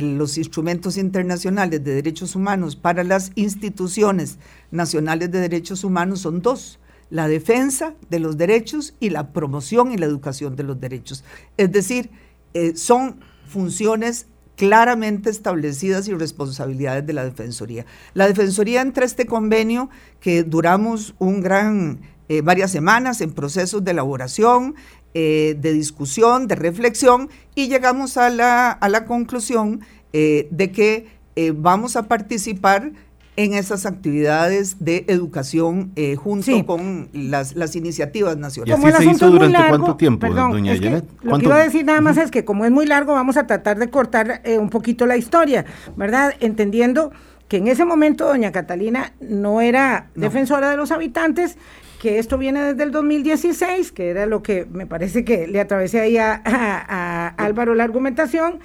los 0.00 0.38
instrumentos 0.38 0.96
internacionales 0.96 1.82
de 1.84 1.94
derechos 1.94 2.34
humanos 2.34 2.76
para 2.76 3.04
las 3.04 3.32
instituciones 3.34 4.38
nacionales 4.70 5.30
de 5.30 5.40
derechos 5.40 5.84
humanos 5.84 6.20
son 6.20 6.42
dos, 6.42 6.78
la 7.10 7.28
defensa 7.28 7.94
de 8.08 8.18
los 8.18 8.38
derechos 8.38 8.94
y 9.00 9.10
la 9.10 9.32
promoción 9.32 9.92
y 9.92 9.98
la 9.98 10.06
educación 10.06 10.56
de 10.56 10.62
los 10.62 10.80
derechos. 10.80 11.24
Es 11.56 11.70
decir, 11.70 12.10
eh, 12.54 12.74
son 12.76 13.20
funciones 13.46 14.26
claramente 14.56 15.30
establecidas 15.30 16.08
y 16.08 16.14
responsabilidades 16.14 17.06
de 17.06 17.12
la 17.12 17.24
Defensoría. 17.24 17.84
La 18.14 18.28
Defensoría 18.28 18.80
entre 18.80 19.04
este 19.04 19.26
convenio 19.26 19.90
que 20.20 20.42
duramos 20.42 21.14
un 21.18 21.40
gran 21.40 22.00
eh, 22.28 22.40
varias 22.40 22.70
semanas 22.70 23.20
en 23.20 23.32
procesos 23.32 23.84
de 23.84 23.90
elaboración, 23.90 24.74
eh, 25.14 25.56
de 25.58 25.72
discusión, 25.72 26.48
de 26.48 26.54
reflexión, 26.54 27.28
y 27.54 27.68
llegamos 27.68 28.16
a 28.16 28.30
la, 28.30 28.70
a 28.70 28.88
la 28.88 29.04
conclusión 29.04 29.80
eh, 30.12 30.48
de 30.50 30.72
que 30.72 31.22
vamos 31.54 31.96
a 31.96 32.08
participar 32.08 32.92
en 33.36 33.54
esas 33.54 33.86
actividades 33.86 34.84
de 34.84 35.06
educación 35.08 35.92
junto 36.18 36.66
con 36.66 37.08
las, 37.14 37.56
las, 37.56 37.74
iniciativas 37.74 38.36
nacionales. 38.36 38.84
¿Y 38.84 38.88
así 38.88 39.04
se 39.04 39.10
hizo 39.12 39.30
durante 39.30 39.68
cuánto 39.68 39.96
tiempo, 39.96 40.28
doña 40.28 40.76
Janet? 40.76 41.06
Lo 41.22 41.38
que 41.38 41.46
iba 41.46 41.56
a 41.56 41.64
decir 41.64 41.86
nada 41.86 42.02
más 42.02 42.18
es 42.18 42.30
que 42.30 42.44
como 42.44 42.66
es 42.66 42.70
muy 42.70 42.84
largo, 42.84 43.14
vamos 43.14 43.38
a 43.38 43.46
tratar 43.46 43.78
de 43.78 43.88
cortar 43.88 44.42
un 44.58 44.68
poquito 44.68 45.06
la 45.06 45.16
historia, 45.16 45.64
¿verdad? 45.96 46.34
Entendiendo 46.40 47.12
que 47.52 47.58
en 47.58 47.68
ese 47.68 47.84
momento 47.84 48.26
doña 48.26 48.50
Catalina 48.50 49.12
no 49.20 49.60
era 49.60 50.06
defensora 50.14 50.70
de 50.70 50.78
los 50.78 50.90
habitantes, 50.90 51.58
que 52.02 52.18
esto 52.18 52.36
viene 52.36 52.60
desde 52.64 52.82
el 52.82 52.90
2016, 52.90 53.92
que 53.92 54.10
era 54.10 54.26
lo 54.26 54.42
que 54.42 54.66
me 54.66 54.88
parece 54.88 55.24
que 55.24 55.46
le 55.46 55.60
atravesé 55.60 56.00
ahí 56.00 56.16
a, 56.18 57.28
Álvaro 57.38 57.76
la 57.76 57.84
argumentación. 57.84 58.58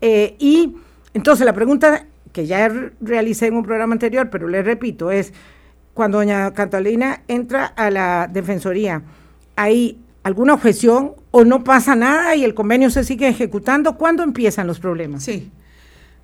Eh, 0.00 0.36
y 0.38 0.74
entonces 1.12 1.44
la 1.44 1.52
pregunta 1.52 2.06
que 2.32 2.46
ya 2.46 2.72
realicé 3.02 3.48
en 3.48 3.56
un 3.56 3.64
programa 3.64 3.92
anterior, 3.92 4.30
pero 4.30 4.48
le 4.48 4.62
repito, 4.62 5.10
es 5.10 5.34
cuando 5.92 6.16
doña 6.16 6.54
Catalina 6.54 7.24
entra 7.28 7.66
a 7.66 7.90
la 7.90 8.26
Defensoría, 8.26 9.02
¿hay 9.54 9.98
alguna 10.22 10.54
objeción 10.54 11.12
o 11.30 11.44
no 11.44 11.64
pasa 11.64 11.94
nada 11.94 12.36
y 12.36 12.44
el 12.44 12.54
convenio 12.54 12.88
se 12.88 13.04
sigue 13.04 13.28
ejecutando? 13.28 13.98
¿Cuándo 13.98 14.22
empiezan 14.22 14.66
los 14.66 14.80
problemas? 14.80 15.24
Sí, 15.24 15.52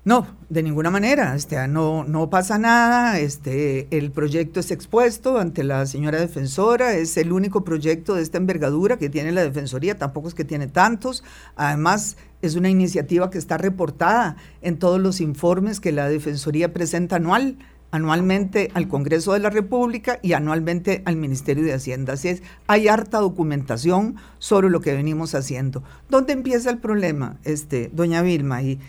no, 0.05 0.27
de 0.49 0.61
ninguna 0.61 0.91
manera, 0.91 1.33
este, 1.35 1.67
no, 1.67 2.29
pasa 2.29 2.59
nada, 2.59 3.19
este, 3.19 3.87
el 3.89 4.11
proyecto 4.11 4.59
es 4.59 4.69
expuesto 4.69 5.39
ante 5.39 5.63
la 5.63 5.87
señora 5.87 6.19
defensora, 6.19 6.93
es 6.93 7.17
el 7.17 7.31
único 7.31 7.63
proyecto 7.63 8.13
de 8.13 8.21
esta 8.21 8.37
envergadura 8.37 8.97
que 8.97 9.09
tiene 9.09 9.31
la 9.31 9.41
Defensoría, 9.41 9.97
tampoco 9.97 10.27
es 10.27 10.35
que 10.35 10.45
tiene 10.45 10.67
tantos, 10.67 11.23
además 11.55 12.17
es 12.43 12.53
una 12.55 12.69
iniciativa 12.69 13.31
que 13.31 13.39
está 13.39 13.57
reportada 13.57 14.37
en 14.61 14.77
todos 14.77 15.01
los 15.01 15.21
informes 15.21 15.79
que 15.79 15.91
la 15.91 16.07
Defensoría 16.07 16.71
presenta 16.71 17.15
anual, 17.15 17.57
anualmente 17.89 18.69
al 18.75 18.87
Congreso 18.87 19.33
de 19.33 19.39
la 19.39 19.49
República 19.49 20.19
y 20.21 20.33
anualmente 20.33 21.01
al 21.05 21.15
Ministerio 21.15 21.63
de 21.63 21.73
Hacienda. 21.73 22.13
Así 22.13 22.27
es, 22.27 22.43
hay 22.67 22.89
harta 22.89 23.21
documentación 23.21 24.17
sobre 24.37 24.69
lo 24.69 24.81
que 24.81 24.93
venimos 24.93 25.33
haciendo. 25.33 25.81
¿Dónde 26.09 26.33
empieza 26.33 26.69
el 26.69 26.77
problema, 26.77 27.37
este, 27.43 27.89
doña 27.91 28.21
Vilma? 28.21 28.61
Y, 28.61 28.79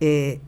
eh, 0.00 0.40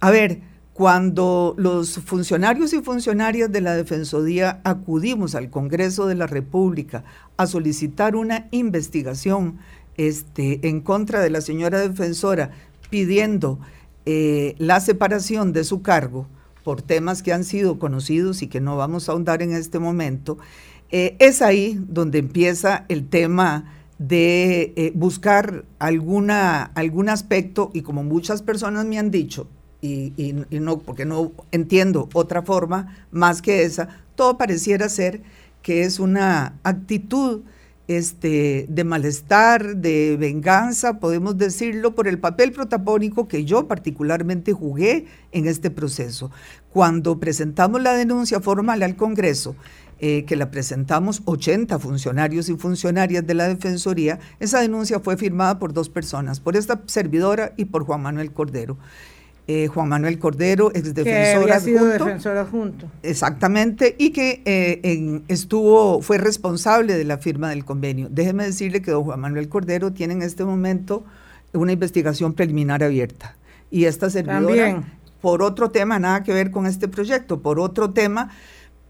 a 0.00 0.10
ver, 0.10 0.40
cuando 0.72 1.54
los 1.56 2.00
funcionarios 2.00 2.74
y 2.74 2.82
funcionarias 2.82 3.50
de 3.50 3.62
la 3.62 3.74
Defensoría 3.74 4.60
acudimos 4.62 5.34
al 5.34 5.48
Congreso 5.48 6.06
de 6.06 6.16
la 6.16 6.26
República 6.26 7.02
a 7.38 7.46
solicitar 7.46 8.14
una 8.14 8.48
investigación 8.50 9.58
este, 9.96 10.68
en 10.68 10.82
contra 10.82 11.20
de 11.20 11.30
la 11.30 11.40
señora 11.40 11.80
defensora 11.80 12.50
pidiendo 12.90 13.58
eh, 14.04 14.54
la 14.58 14.80
separación 14.80 15.54
de 15.54 15.64
su 15.64 15.80
cargo 15.80 16.26
por 16.62 16.82
temas 16.82 17.22
que 17.22 17.32
han 17.32 17.44
sido 17.44 17.78
conocidos 17.78 18.42
y 18.42 18.48
que 18.48 18.60
no 18.60 18.76
vamos 18.76 19.08
a 19.08 19.12
ahondar 19.12 19.40
en 19.40 19.52
este 19.52 19.78
momento, 19.78 20.36
eh, 20.90 21.16
es 21.20 21.40
ahí 21.40 21.80
donde 21.88 22.18
empieza 22.18 22.84
el 22.88 23.08
tema 23.08 23.75
de 23.98 24.74
eh, 24.76 24.92
buscar 24.94 25.64
alguna, 25.78 26.64
algún 26.74 27.08
aspecto 27.08 27.70
y 27.72 27.82
como 27.82 28.04
muchas 28.04 28.42
personas 28.42 28.84
me 28.86 28.98
han 28.98 29.10
dicho, 29.10 29.48
y, 29.82 30.34
no, 30.50 30.78
porque 30.78 31.04
no 31.04 31.32
entiendo 31.52 32.08
otra 32.12 32.42
forma 32.42 33.06
más 33.12 33.40
que 33.40 33.62
esa, 33.62 33.88
todo 34.16 34.36
pareciera 34.36 34.88
ser 34.88 35.22
que 35.62 35.82
es 35.82 36.00
una 36.00 36.54
actitud 36.64 37.42
este, 37.88 38.66
de 38.68 38.84
malestar, 38.84 39.76
de 39.76 40.16
venganza, 40.18 40.98
podemos 40.98 41.38
decirlo, 41.38 41.94
por 41.94 42.08
el 42.08 42.18
papel 42.18 42.52
protagónico 42.52 43.28
que 43.28 43.44
yo 43.44 43.68
particularmente 43.68 44.52
jugué 44.52 45.06
en 45.30 45.46
este 45.46 45.70
proceso. 45.70 46.30
Cuando 46.72 47.20
presentamos 47.20 47.80
la 47.80 47.92
denuncia 47.92 48.40
formal 48.40 48.82
al 48.82 48.96
Congreso, 48.96 49.54
eh, 49.98 50.24
que 50.26 50.36
la 50.36 50.50
presentamos 50.50 51.22
80 51.24 51.78
funcionarios 51.78 52.48
y 52.48 52.56
funcionarias 52.56 53.26
de 53.26 53.34
la 53.34 53.48
Defensoría, 53.48 54.18
esa 54.40 54.60
denuncia 54.60 55.00
fue 55.00 55.16
firmada 55.16 55.58
por 55.58 55.72
dos 55.72 55.88
personas, 55.88 56.40
por 56.40 56.56
esta 56.56 56.82
servidora 56.86 57.52
y 57.56 57.66
por 57.66 57.84
Juan 57.84 58.02
Manuel 58.02 58.32
Cordero. 58.32 58.76
eh, 59.48 59.68
Juan 59.68 59.88
Manuel 59.88 60.18
Cordero, 60.18 60.70
ex 60.74 60.92
defensor 60.92 61.46
que 61.46 61.52
había 61.52 61.60
sido 61.60 61.84
defensor 61.86 62.36
adjunto. 62.36 62.90
Exactamente, 63.02 63.94
y 63.96 64.10
que 64.10 64.42
eh, 64.44 65.22
estuvo, 65.28 66.02
fue 66.02 66.18
responsable 66.18 66.94
de 66.98 67.04
la 67.04 67.18
firma 67.18 67.48
del 67.50 67.64
convenio. 67.64 68.08
Déjeme 68.10 68.44
decirle 68.44 68.82
que 68.82 68.90
don 68.90 69.04
Juan 69.04 69.20
Manuel 69.20 69.48
Cordero 69.48 69.92
tiene 69.92 70.14
en 70.14 70.22
este 70.22 70.44
momento 70.44 71.04
una 71.52 71.72
investigación 71.72 72.32
preliminar 72.34 72.82
abierta. 72.82 73.36
Y 73.70 73.84
esta 73.84 74.10
servidora, 74.10 74.82
por 75.20 75.42
otro 75.42 75.70
tema, 75.70 75.98
nada 75.98 76.22
que 76.22 76.32
ver 76.32 76.50
con 76.50 76.66
este 76.66 76.88
proyecto, 76.88 77.40
por 77.40 77.60
otro 77.60 77.90
tema, 77.90 78.30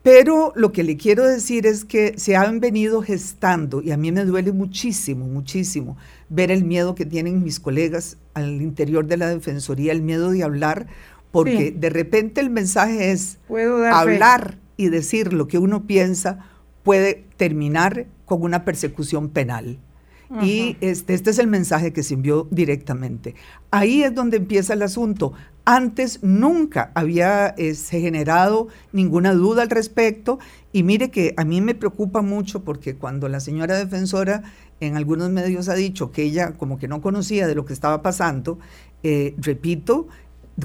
pero 0.06 0.52
lo 0.54 0.70
que 0.70 0.84
le 0.84 0.96
quiero 0.96 1.26
decir 1.26 1.66
es 1.66 1.84
que 1.84 2.14
se 2.16 2.36
han 2.36 2.60
venido 2.60 3.02
gestando, 3.02 3.82
y 3.82 3.90
a 3.90 3.96
mí 3.96 4.12
me 4.12 4.24
duele 4.24 4.52
muchísimo, 4.52 5.26
muchísimo, 5.26 5.96
ver 6.28 6.52
el 6.52 6.62
miedo 6.62 6.94
que 6.94 7.04
tienen 7.04 7.42
mis 7.42 7.58
colegas 7.58 8.16
al 8.32 8.62
interior 8.62 9.08
de 9.08 9.16
la 9.16 9.26
Defensoría, 9.26 9.90
el 9.90 10.02
miedo 10.02 10.30
de 10.30 10.44
hablar, 10.44 10.86
porque 11.32 11.72
de 11.72 11.90
repente 11.90 12.40
el 12.40 12.50
mensaje 12.50 13.10
es 13.10 13.38
hablar 13.92 14.58
y 14.76 14.90
decir 14.90 15.32
lo 15.32 15.48
que 15.48 15.58
uno 15.58 15.88
piensa 15.88 16.38
puede 16.84 17.24
terminar 17.36 18.06
con 18.26 18.42
una 18.42 18.64
persecución 18.64 19.30
penal. 19.30 19.80
Y 20.42 20.76
este, 20.80 21.14
este 21.14 21.30
es 21.30 21.38
el 21.38 21.46
mensaje 21.46 21.92
que 21.92 22.02
se 22.02 22.14
envió 22.14 22.48
directamente. 22.50 23.34
Ahí 23.70 24.02
es 24.02 24.14
donde 24.14 24.38
empieza 24.38 24.74
el 24.74 24.82
asunto. 24.82 25.32
Antes 25.64 26.20
nunca 26.22 26.92
había 26.94 27.54
eh, 27.58 27.74
generado 27.74 28.68
ninguna 28.92 29.32
duda 29.34 29.62
al 29.62 29.70
respecto 29.70 30.38
y 30.72 30.82
mire 30.84 31.10
que 31.10 31.34
a 31.36 31.44
mí 31.44 31.60
me 31.60 31.74
preocupa 31.74 32.22
mucho 32.22 32.62
porque 32.62 32.96
cuando 32.96 33.28
la 33.28 33.40
señora 33.40 33.76
defensora 33.76 34.42
en 34.80 34.96
algunos 34.96 35.30
medios 35.30 35.68
ha 35.68 35.74
dicho 35.74 36.12
que 36.12 36.22
ella 36.22 36.52
como 36.52 36.78
que 36.78 36.86
no 36.86 37.00
conocía 37.00 37.46
de 37.46 37.54
lo 37.54 37.64
que 37.64 37.72
estaba 37.72 38.02
pasando, 38.02 38.58
eh, 39.02 39.34
repito, 39.38 40.06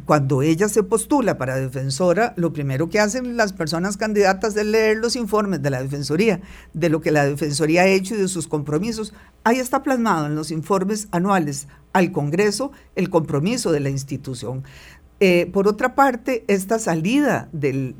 cuando 0.05 0.41
ella 0.41 0.69
se 0.69 0.83
postula 0.83 1.38
para 1.38 1.57
defensora, 1.57 2.33
lo 2.38 2.53
primero 2.53 2.89
que 2.89 3.00
hacen 3.00 3.36
las 3.36 3.51
personas 3.51 3.98
candidatas 3.98 4.55
es 4.55 4.65
leer 4.65 4.98
los 4.98 5.17
informes 5.17 5.62
de 5.62 5.69
la 5.69 5.83
Defensoría, 5.83 6.39
de 6.74 6.89
lo 6.89 7.01
que 7.01 7.12
la 7.12 7.25
Defensoría 7.25 7.81
ha 7.81 7.88
hecho 7.88 8.15
y 8.15 8.17
de 8.17 8.29
sus 8.29 8.48
compromisos. 8.48 9.13
Ahí 9.43 9.57
está 9.57 9.83
plasmado 9.83 10.27
en 10.27 10.36
los 10.36 10.50
informes 10.51 11.10
anuales 11.12 11.67
al 11.91 12.13
Congreso 12.13 12.71
el 12.95 13.10
compromiso 13.10 13.74
de 13.74 13.81
la 13.81 13.89
institución. 13.89 14.63
Eh, 15.19 15.50
por 15.51 15.67
otra 15.67 15.93
parte, 15.93 16.45
esta 16.48 16.79
salida 16.79 17.50
del, 17.51 17.93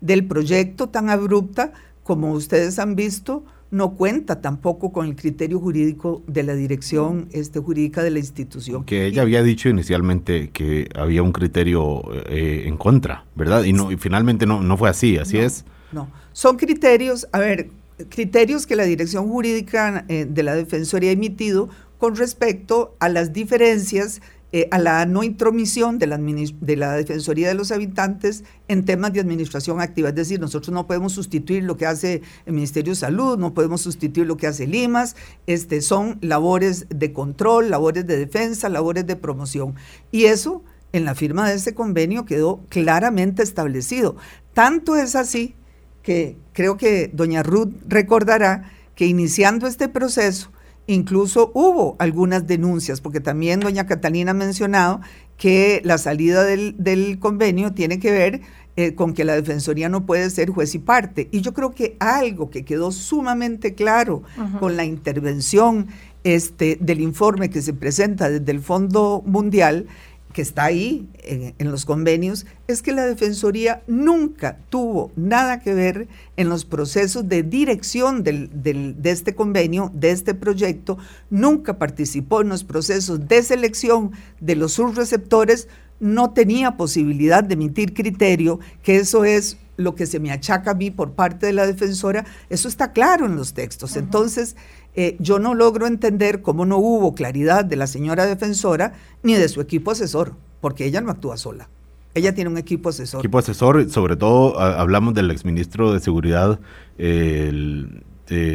del 0.00 0.26
proyecto 0.26 0.88
tan 0.88 1.10
abrupta, 1.10 1.72
como 2.02 2.32
ustedes 2.32 2.78
han 2.78 2.96
visto, 2.96 3.44
no 3.70 3.92
cuenta 3.92 4.40
tampoco 4.40 4.92
con 4.92 5.06
el 5.06 5.14
criterio 5.14 5.60
jurídico 5.60 6.22
de 6.26 6.42
la 6.42 6.54
dirección 6.54 7.28
este, 7.32 7.60
jurídica 7.60 8.02
de 8.02 8.10
la 8.10 8.18
institución. 8.18 8.84
Que 8.84 9.06
ella 9.06 9.22
había 9.22 9.42
dicho 9.42 9.68
inicialmente 9.68 10.50
que 10.50 10.88
había 10.94 11.22
un 11.22 11.32
criterio 11.32 12.02
eh, 12.28 12.64
en 12.66 12.76
contra, 12.76 13.24
¿verdad? 13.36 13.64
Y, 13.64 13.72
no, 13.72 13.92
y 13.92 13.96
finalmente 13.96 14.46
no, 14.46 14.62
no 14.62 14.76
fue 14.76 14.88
así, 14.88 15.18
así 15.18 15.38
es. 15.38 15.64
No, 15.92 16.10
son 16.32 16.56
criterios, 16.56 17.28
a 17.32 17.38
ver, 17.38 17.70
criterios 18.08 18.66
que 18.66 18.76
la 18.76 18.84
dirección 18.84 19.28
jurídica 19.28 20.04
eh, 20.08 20.26
de 20.28 20.42
la 20.42 20.54
Defensoría 20.54 21.10
ha 21.10 21.14
emitido 21.14 21.68
con 21.98 22.16
respecto 22.16 22.96
a 22.98 23.08
las 23.08 23.32
diferencias 23.32 24.20
eh, 24.52 24.68
a 24.70 24.78
la 24.78 25.06
no 25.06 25.22
intromisión 25.22 25.98
de 25.98 26.06
la, 26.08 26.18
de 26.18 26.76
la 26.76 26.94
Defensoría 26.94 27.48
de 27.48 27.54
los 27.54 27.70
Habitantes 27.70 28.42
en 28.66 28.84
temas 28.84 29.12
de 29.12 29.20
administración 29.20 29.80
activa. 29.80 30.08
Es 30.08 30.14
decir, 30.16 30.40
nosotros 30.40 30.74
no 30.74 30.86
podemos 30.86 31.12
sustituir 31.12 31.62
lo 31.62 31.76
que 31.76 31.86
hace 31.86 32.22
el 32.46 32.52
Ministerio 32.52 32.92
de 32.92 32.96
Salud, 32.96 33.38
no 33.38 33.54
podemos 33.54 33.80
sustituir 33.80 34.26
lo 34.26 34.36
que 34.36 34.48
hace 34.48 34.66
Limas, 34.66 35.14
este, 35.46 35.80
son 35.82 36.18
labores 36.20 36.86
de 36.88 37.12
control, 37.12 37.70
labores 37.70 38.06
de 38.06 38.16
defensa, 38.16 38.68
labores 38.68 39.06
de 39.06 39.16
promoción. 39.16 39.74
Y 40.10 40.24
eso 40.24 40.64
en 40.92 41.04
la 41.04 41.14
firma 41.14 41.48
de 41.48 41.54
este 41.54 41.74
convenio 41.74 42.24
quedó 42.24 42.60
claramente 42.68 43.42
establecido. 43.42 44.16
Tanto 44.52 44.96
es 44.96 45.14
así 45.14 45.54
que 46.02 46.36
creo 46.52 46.76
que 46.76 47.10
doña 47.12 47.42
Ruth 47.42 47.72
recordará 47.86 48.72
que 48.94 49.06
iniciando 49.06 49.66
este 49.66 49.88
proceso, 49.88 50.50
Incluso 50.86 51.52
hubo 51.54 51.96
algunas 51.98 52.46
denuncias, 52.46 53.00
porque 53.00 53.20
también 53.20 53.60
doña 53.60 53.86
Catalina 53.86 54.32
ha 54.32 54.34
mencionado 54.34 55.00
que 55.36 55.80
la 55.84 55.98
salida 55.98 56.44
del, 56.44 57.18
convenio 57.20 57.72
tiene 57.72 57.98
que 57.98 58.10
ver 58.10 58.40
eh, 58.76 58.94
con 58.94 59.14
que 59.14 59.24
la 59.24 59.34
Defensoría 59.34 59.88
no 59.88 60.04
puede 60.04 60.28
ser 60.30 60.50
juez 60.50 60.74
y 60.74 60.78
parte. 60.78 61.28
Y 61.30 61.40
yo 61.40 61.54
creo 61.54 61.70
que 61.70 61.96
algo 61.98 62.50
que 62.50 62.64
quedó 62.64 62.92
sumamente 62.92 63.74
claro 63.74 64.22
con 64.58 64.76
la 64.76 64.84
intervención 64.84 65.88
este, 66.24 66.76
del 66.80 67.00
informe 67.00 67.48
que 67.48 67.62
se 67.62 67.72
presenta 67.72 68.28
desde 68.28 68.52
el 68.52 68.60
Fondo 68.60 69.22
Mundial 69.24 69.86
que 70.32 70.42
está 70.42 70.64
ahí 70.64 71.08
en, 71.22 71.70
los 71.70 71.84
convenios, 71.84 72.46
es 72.68 72.82
que 72.82 72.92
la 72.92 73.04
Defensoría 73.04 73.82
nunca 73.86 74.58
tuvo 74.70 75.10
nada 75.16 75.60
que 75.60 75.74
ver 75.74 76.08
en 76.36 76.48
los 76.48 76.64
procesos 76.64 77.28
de 77.28 77.42
dirección 77.42 78.22
de 78.22 78.96
este 79.04 79.34
convenio, 79.34 79.90
de 79.94 80.10
este 80.10 80.34
proyecto, 80.34 80.98
nunca 81.30 81.78
participó 81.78 82.42
en 82.42 82.48
los 82.48 82.64
procesos 82.64 83.26
de 83.28 83.42
selección 83.42 84.12
de 84.40 84.56
los 84.56 84.72
subreceptores, 84.72 85.68
no 85.98 86.30
tenía 86.30 86.76
posibilidad 86.76 87.44
de 87.44 87.54
emitir 87.54 87.92
criterio, 87.92 88.60
que 88.82 88.96
eso 88.96 89.24
es 89.24 89.58
lo 89.80 89.94
que 89.94 90.06
se 90.06 90.20
me 90.20 90.30
achaca 90.30 90.72
a 90.72 90.74
mí 90.74 90.90
por 90.90 91.12
parte 91.12 91.46
de 91.46 91.52
la 91.52 91.66
defensora, 91.66 92.24
eso 92.50 92.68
está 92.68 92.92
claro 92.92 93.26
en 93.26 93.36
los 93.36 93.54
textos. 93.54 93.96
Entonces, 93.96 94.56
eh, 94.94 95.16
yo 95.18 95.38
no 95.38 95.54
logro 95.54 95.86
entender 95.86 96.42
cómo 96.42 96.66
no 96.66 96.78
hubo 96.78 97.14
claridad 97.14 97.64
de 97.64 97.76
la 97.76 97.86
señora 97.86 98.26
defensora 98.26 98.94
ni 99.22 99.34
de 99.34 99.48
su 99.48 99.60
equipo 99.60 99.90
asesor, 99.90 100.34
porque 100.60 100.84
ella 100.84 101.00
no 101.00 101.10
actúa 101.10 101.36
sola. 101.36 101.68
Ella 102.14 102.34
tiene 102.34 102.50
un 102.50 102.58
equipo 102.58 102.88
asesor. 102.88 103.20
Equipo 103.20 103.38
asesor, 103.38 103.88
sobre 103.88 104.16
todo 104.16 104.58
hablamos 104.58 105.14
del 105.14 105.30
exministro 105.30 105.92
de 105.92 106.00
Seguridad, 106.00 106.58
el, 106.98 108.02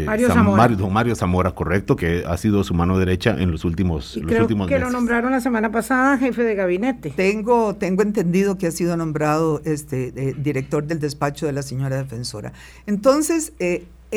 Mario, 0.06 0.30
Zamora. 0.30 0.78
Mario, 0.89 1.15
Zamora, 1.15 1.52
correcto, 1.52 1.95
que 1.95 2.24
ha 2.26 2.38
sido 2.38 2.63
su 2.63 2.74
mano 2.74 2.98
derecha 2.98 3.36
en 3.38 3.52
los 3.52 3.65
últimos, 3.65 4.15
los 4.17 4.39
últimos 4.39 4.67
que 4.67 4.80
lo 4.80 4.89
nombraron 4.89 5.32
la 5.32 5.41
semana 5.41 5.71
pasada 5.71 6.17
jefe 6.17 6.43
de 6.43 6.56
gabinete. 6.56 7.10
Tengo, 7.10 7.76
tengo 7.76 8.02
entendido 8.02 8.58
que 8.58 8.67
ha 8.67 8.71
sido 8.71 8.95
nombrado 8.95 9.62
este 9.65 10.12
director 10.38 10.86
del 10.86 11.00
despacho 11.00 11.45
de 11.45 11.54
la 11.54 11.62
señora 11.62 11.98
defensora. 11.98 12.54
Entonces, 12.86 13.54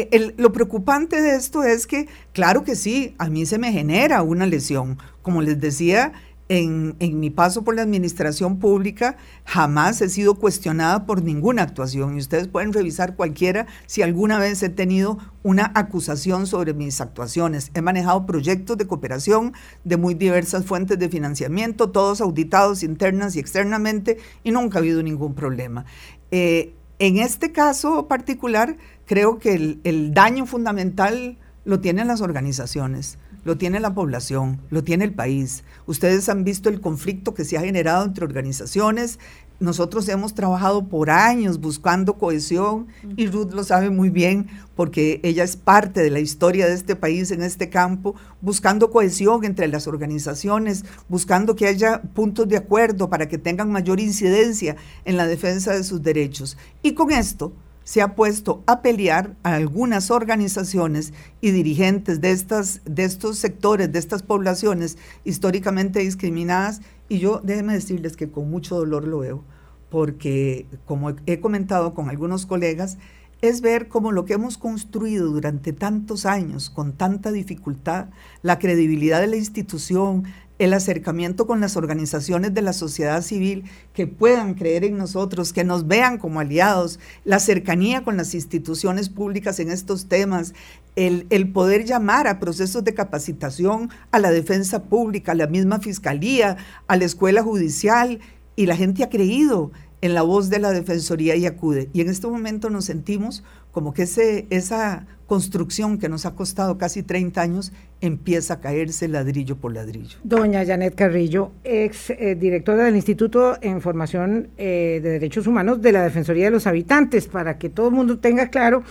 eh, 0.00 0.34
lo 0.36 0.52
preocupante 0.52 1.20
de 1.20 1.36
esto 1.36 1.62
es 1.62 1.86
que, 1.86 2.08
claro 2.32 2.64
que 2.64 2.76
sí, 2.76 3.14
a 3.18 3.28
mí 3.28 3.46
se 3.46 3.58
me 3.58 3.72
genera 3.72 4.22
una 4.22 4.46
lesión. 4.46 4.98
Como 5.22 5.42
les 5.42 5.60
decía, 5.60 6.12
en, 6.48 6.96
mi 7.20 7.30
paso 7.30 7.62
por 7.62 7.74
la 7.74 7.82
administración 7.82 8.58
pública 8.58 9.16
jamás 9.44 10.00
he 10.00 10.08
sido 10.08 10.36
cuestionada 10.36 11.06
por 11.06 11.22
ninguna 11.22 11.62
actuación. 11.62 12.16
Y 12.16 12.20
ustedes 12.20 12.48
pueden 12.48 12.72
revisar 12.72 13.16
cualquiera 13.16 13.66
si 13.86 14.02
alguna 14.02 14.38
vez 14.38 14.62
he 14.62 14.68
tenido 14.68 15.18
una 15.42 15.70
acusación 15.74 16.46
sobre 16.46 16.74
mis 16.74 17.00
actuaciones. 17.00 17.70
He 17.74 17.82
manejado 17.82 18.26
proyectos 18.26 18.78
de 18.78 18.86
cooperación 18.86 19.52
de 19.84 19.96
muy 19.96 20.14
diversas 20.14 20.64
fuentes 20.64 20.98
de 20.98 21.08
financiamiento, 21.08 21.90
todos 21.90 22.20
auditados 22.20 22.82
internas 22.82 23.36
y 23.36 23.40
externamente, 23.40 24.18
y 24.42 24.50
nunca 24.50 24.78
ha 24.78 24.80
habido 24.80 25.02
ningún 25.02 25.34
problema. 25.34 25.84
Eh, 26.30 26.74
en 26.98 27.18
este 27.18 27.52
caso 27.52 28.08
particular, 28.08 28.76
creo 29.08 29.38
que 29.38 29.78
el, 29.82 30.14
daño 30.14 30.46
fundamental 30.46 31.38
lo 31.64 31.80
tienen 31.80 32.06
las 32.06 32.20
organizaciones, 32.20 33.18
lo 33.42 33.56
tiene 33.56 33.80
la 33.80 33.94
población, 33.94 34.60
lo 34.68 34.84
tiene 34.84 35.04
el 35.04 35.14
país. 35.14 35.64
Ustedes 35.86 36.28
han 36.28 36.44
visto 36.44 36.68
el 36.68 36.80
conflicto 36.82 37.32
que 37.32 37.46
se 37.46 37.56
ha 37.56 37.62
generado 37.62 38.04
entre 38.04 38.26
organizaciones. 38.26 39.18
Nosotros 39.60 40.08
hemos 40.10 40.34
trabajado 40.34 40.88
por 40.88 41.08
años 41.08 41.58
buscando 41.58 42.18
cohesión 42.18 42.88
y 43.16 43.26
Ruth 43.26 43.52
lo 43.54 43.64
sabe 43.64 43.88
muy 43.88 44.10
bien 44.10 44.48
porque 44.76 45.20
ella 45.22 45.42
es 45.42 45.56
parte 45.56 46.02
de 46.02 46.10
la 46.10 46.20
historia 46.20 46.66
de 46.66 46.74
este 46.74 46.94
país 46.94 47.30
en 47.30 47.42
este 47.42 47.70
campo, 47.70 48.14
buscando 48.42 48.90
cohesión 48.90 49.42
entre 49.44 49.68
las 49.68 49.86
organizaciones, 49.86 50.84
buscando 51.08 51.56
que 51.56 51.66
haya 51.66 52.02
puntos 52.02 52.46
de 52.46 52.58
acuerdo 52.58 53.08
para 53.08 53.26
que 53.26 53.38
tengan 53.38 53.72
mayor 53.72 54.00
incidencia 54.00 54.76
en 55.06 55.16
la 55.16 55.26
defensa 55.26 55.72
de 55.72 55.82
sus 55.82 56.02
derechos. 56.02 56.58
Y 56.82 56.92
con 56.92 57.10
esto, 57.10 57.52
se 57.88 58.02
ha 58.02 58.14
puesto 58.14 58.62
a 58.66 58.82
pelear 58.82 59.34
a 59.42 59.54
algunas 59.54 60.10
organizaciones 60.10 61.14
y 61.40 61.52
dirigentes 61.52 62.20
de, 62.20 62.32
estas, 62.32 62.82
de 62.84 63.04
estos 63.04 63.38
sectores, 63.38 63.90
de 63.90 63.98
estas 63.98 64.22
poblaciones 64.22 64.98
históricamente 65.24 66.00
discriminadas. 66.00 66.82
Y 67.08 67.18
yo 67.18 67.40
déjenme 67.42 67.72
decirles 67.72 68.14
que 68.14 68.30
con 68.30 68.50
mucho 68.50 68.76
dolor 68.76 69.08
lo 69.08 69.20
veo, 69.20 69.42
porque 69.88 70.66
como 70.84 71.14
he 71.24 71.40
comentado 71.40 71.94
con 71.94 72.10
algunos 72.10 72.44
colegas, 72.44 72.98
es 73.40 73.62
ver 73.62 73.88
cómo 73.88 74.12
lo 74.12 74.26
que 74.26 74.34
hemos 74.34 74.58
construido 74.58 75.30
durante 75.30 75.72
tantos 75.72 76.26
años, 76.26 76.68
con 76.68 76.92
tanta 76.92 77.32
dificultad, 77.32 78.10
la 78.42 78.58
credibilidad 78.58 79.18
de 79.18 79.28
la 79.28 79.36
institución, 79.36 80.24
el 80.58 80.74
acercamiento 80.74 81.46
con 81.46 81.60
las 81.60 81.76
organizaciones 81.76 82.52
de 82.52 82.62
la 82.62 82.72
sociedad 82.72 83.22
civil 83.22 83.64
que 83.92 84.06
puedan 84.06 84.54
creer 84.54 84.84
en 84.84 84.98
nosotros, 84.98 85.52
que 85.52 85.64
nos 85.64 85.86
vean 85.86 86.18
como 86.18 86.40
aliados, 86.40 86.98
la 87.24 87.38
cercanía 87.38 88.02
con 88.02 88.16
las 88.16 88.34
instituciones 88.34 89.08
públicas 89.08 89.60
en 89.60 89.70
estos 89.70 90.06
temas, 90.06 90.54
el, 90.96 91.52
poder 91.52 91.84
llamar 91.84 92.26
a 92.26 92.40
procesos 92.40 92.82
de 92.82 92.94
capacitación 92.94 93.90
a 94.10 94.18
la 94.18 94.32
defensa 94.32 94.82
pública, 94.84 95.32
a 95.32 95.36
la 95.36 95.46
misma 95.46 95.78
fiscalía, 95.78 96.56
a 96.88 96.96
la 96.96 97.04
escuela 97.04 97.42
judicial, 97.42 98.18
y 98.56 98.66
la 98.66 98.74
gente 98.74 99.04
ha 99.04 99.08
creído 99.08 99.70
en 100.00 100.14
la 100.14 100.22
voz 100.22 100.48
de 100.50 100.58
la 100.58 100.70
Defensoría 100.70 101.36
y 101.36 101.46
acude. 101.46 101.88
Y 101.92 102.00
en 102.00 102.08
este 102.08 102.26
momento 102.26 102.70
nos 102.70 102.84
sentimos 102.84 103.42
como 103.72 103.92
que 103.92 104.02
ese, 104.02 104.46
esa 104.50 105.06
construcción 105.26 105.98
que 105.98 106.08
nos 106.08 106.24
ha 106.24 106.34
costado 106.34 106.78
casi 106.78 107.02
30 107.02 107.40
años 107.40 107.72
empieza 108.00 108.54
a 108.54 108.60
caerse 108.60 109.08
ladrillo 109.08 109.56
por 109.56 109.74
ladrillo. 109.74 110.18
Doña 110.24 110.64
Janet 110.64 110.94
Carrillo, 110.94 111.52
ex 111.64 112.10
eh, 112.10 112.36
directora 112.38 112.84
del 112.84 112.96
Instituto 112.96 113.58
en 113.60 113.80
Formación 113.80 114.48
eh, 114.56 115.00
de 115.02 115.10
Derechos 115.10 115.46
Humanos 115.46 115.82
de 115.82 115.92
la 115.92 116.02
Defensoría 116.02 116.46
de 116.46 116.50
los 116.52 116.66
Habitantes, 116.66 117.26
para 117.26 117.58
que 117.58 117.68
todo 117.68 117.88
el 117.88 117.94
mundo 117.94 118.18
tenga 118.18 118.48
claro, 118.48 118.82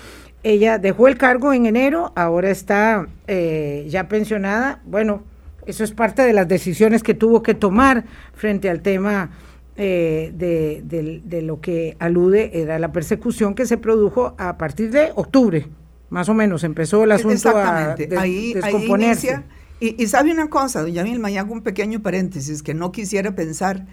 ella 0.43 0.77
dejó 0.77 1.07
el 1.07 1.17
cargo 1.17 1.51
en 1.53 1.65
enero, 1.65 2.13
ahora 2.15 2.51
está 2.51 3.07
eh, 3.27 3.87
ya 3.89 4.07
pensionada. 4.07 4.81
Bueno, 4.85 5.23
eso 5.65 5.83
es 5.83 5.91
parte 5.91 6.21
de 6.21 6.33
las 6.33 6.47
decisiones 6.47 7.03
que 7.03 7.13
tuvo 7.13 7.41
que 7.43 7.53
tomar 7.53 8.05
frente 8.33 8.69
al 8.69 8.81
tema 8.81 9.31
eh, 9.77 10.33
de, 10.35 11.41
lo 11.43 11.61
que 11.61 11.95
alude 11.99 12.61
era 12.61 12.79
la 12.79 12.91
persecución 12.91 13.53
que 13.53 13.65
se 13.65 13.77
produjo 13.77 14.33
a 14.37 14.57
partir 14.57 14.89
de 14.91 15.11
octubre, 15.15 15.67
más 16.09 16.29
o 16.29 16.33
menos, 16.33 16.63
empezó 16.63 17.03
el 17.03 17.11
asunto 17.11 17.49
a 17.55 17.95
ahí, 18.17 18.53
descomponerse. 18.53 19.43
y, 19.79 20.07
sabe 20.07 20.31
una 20.31 20.49
cosa, 20.49 20.81
doña 20.81 21.03
Milma, 21.03 21.29
y 21.29 21.37
hago 21.37 21.53
un 21.53 21.61
pequeño 21.61 22.01
paréntesis 22.01 22.63
que 22.63 22.73
no 22.73 22.91
quisiera 22.91 23.35
pensar. 23.35 23.85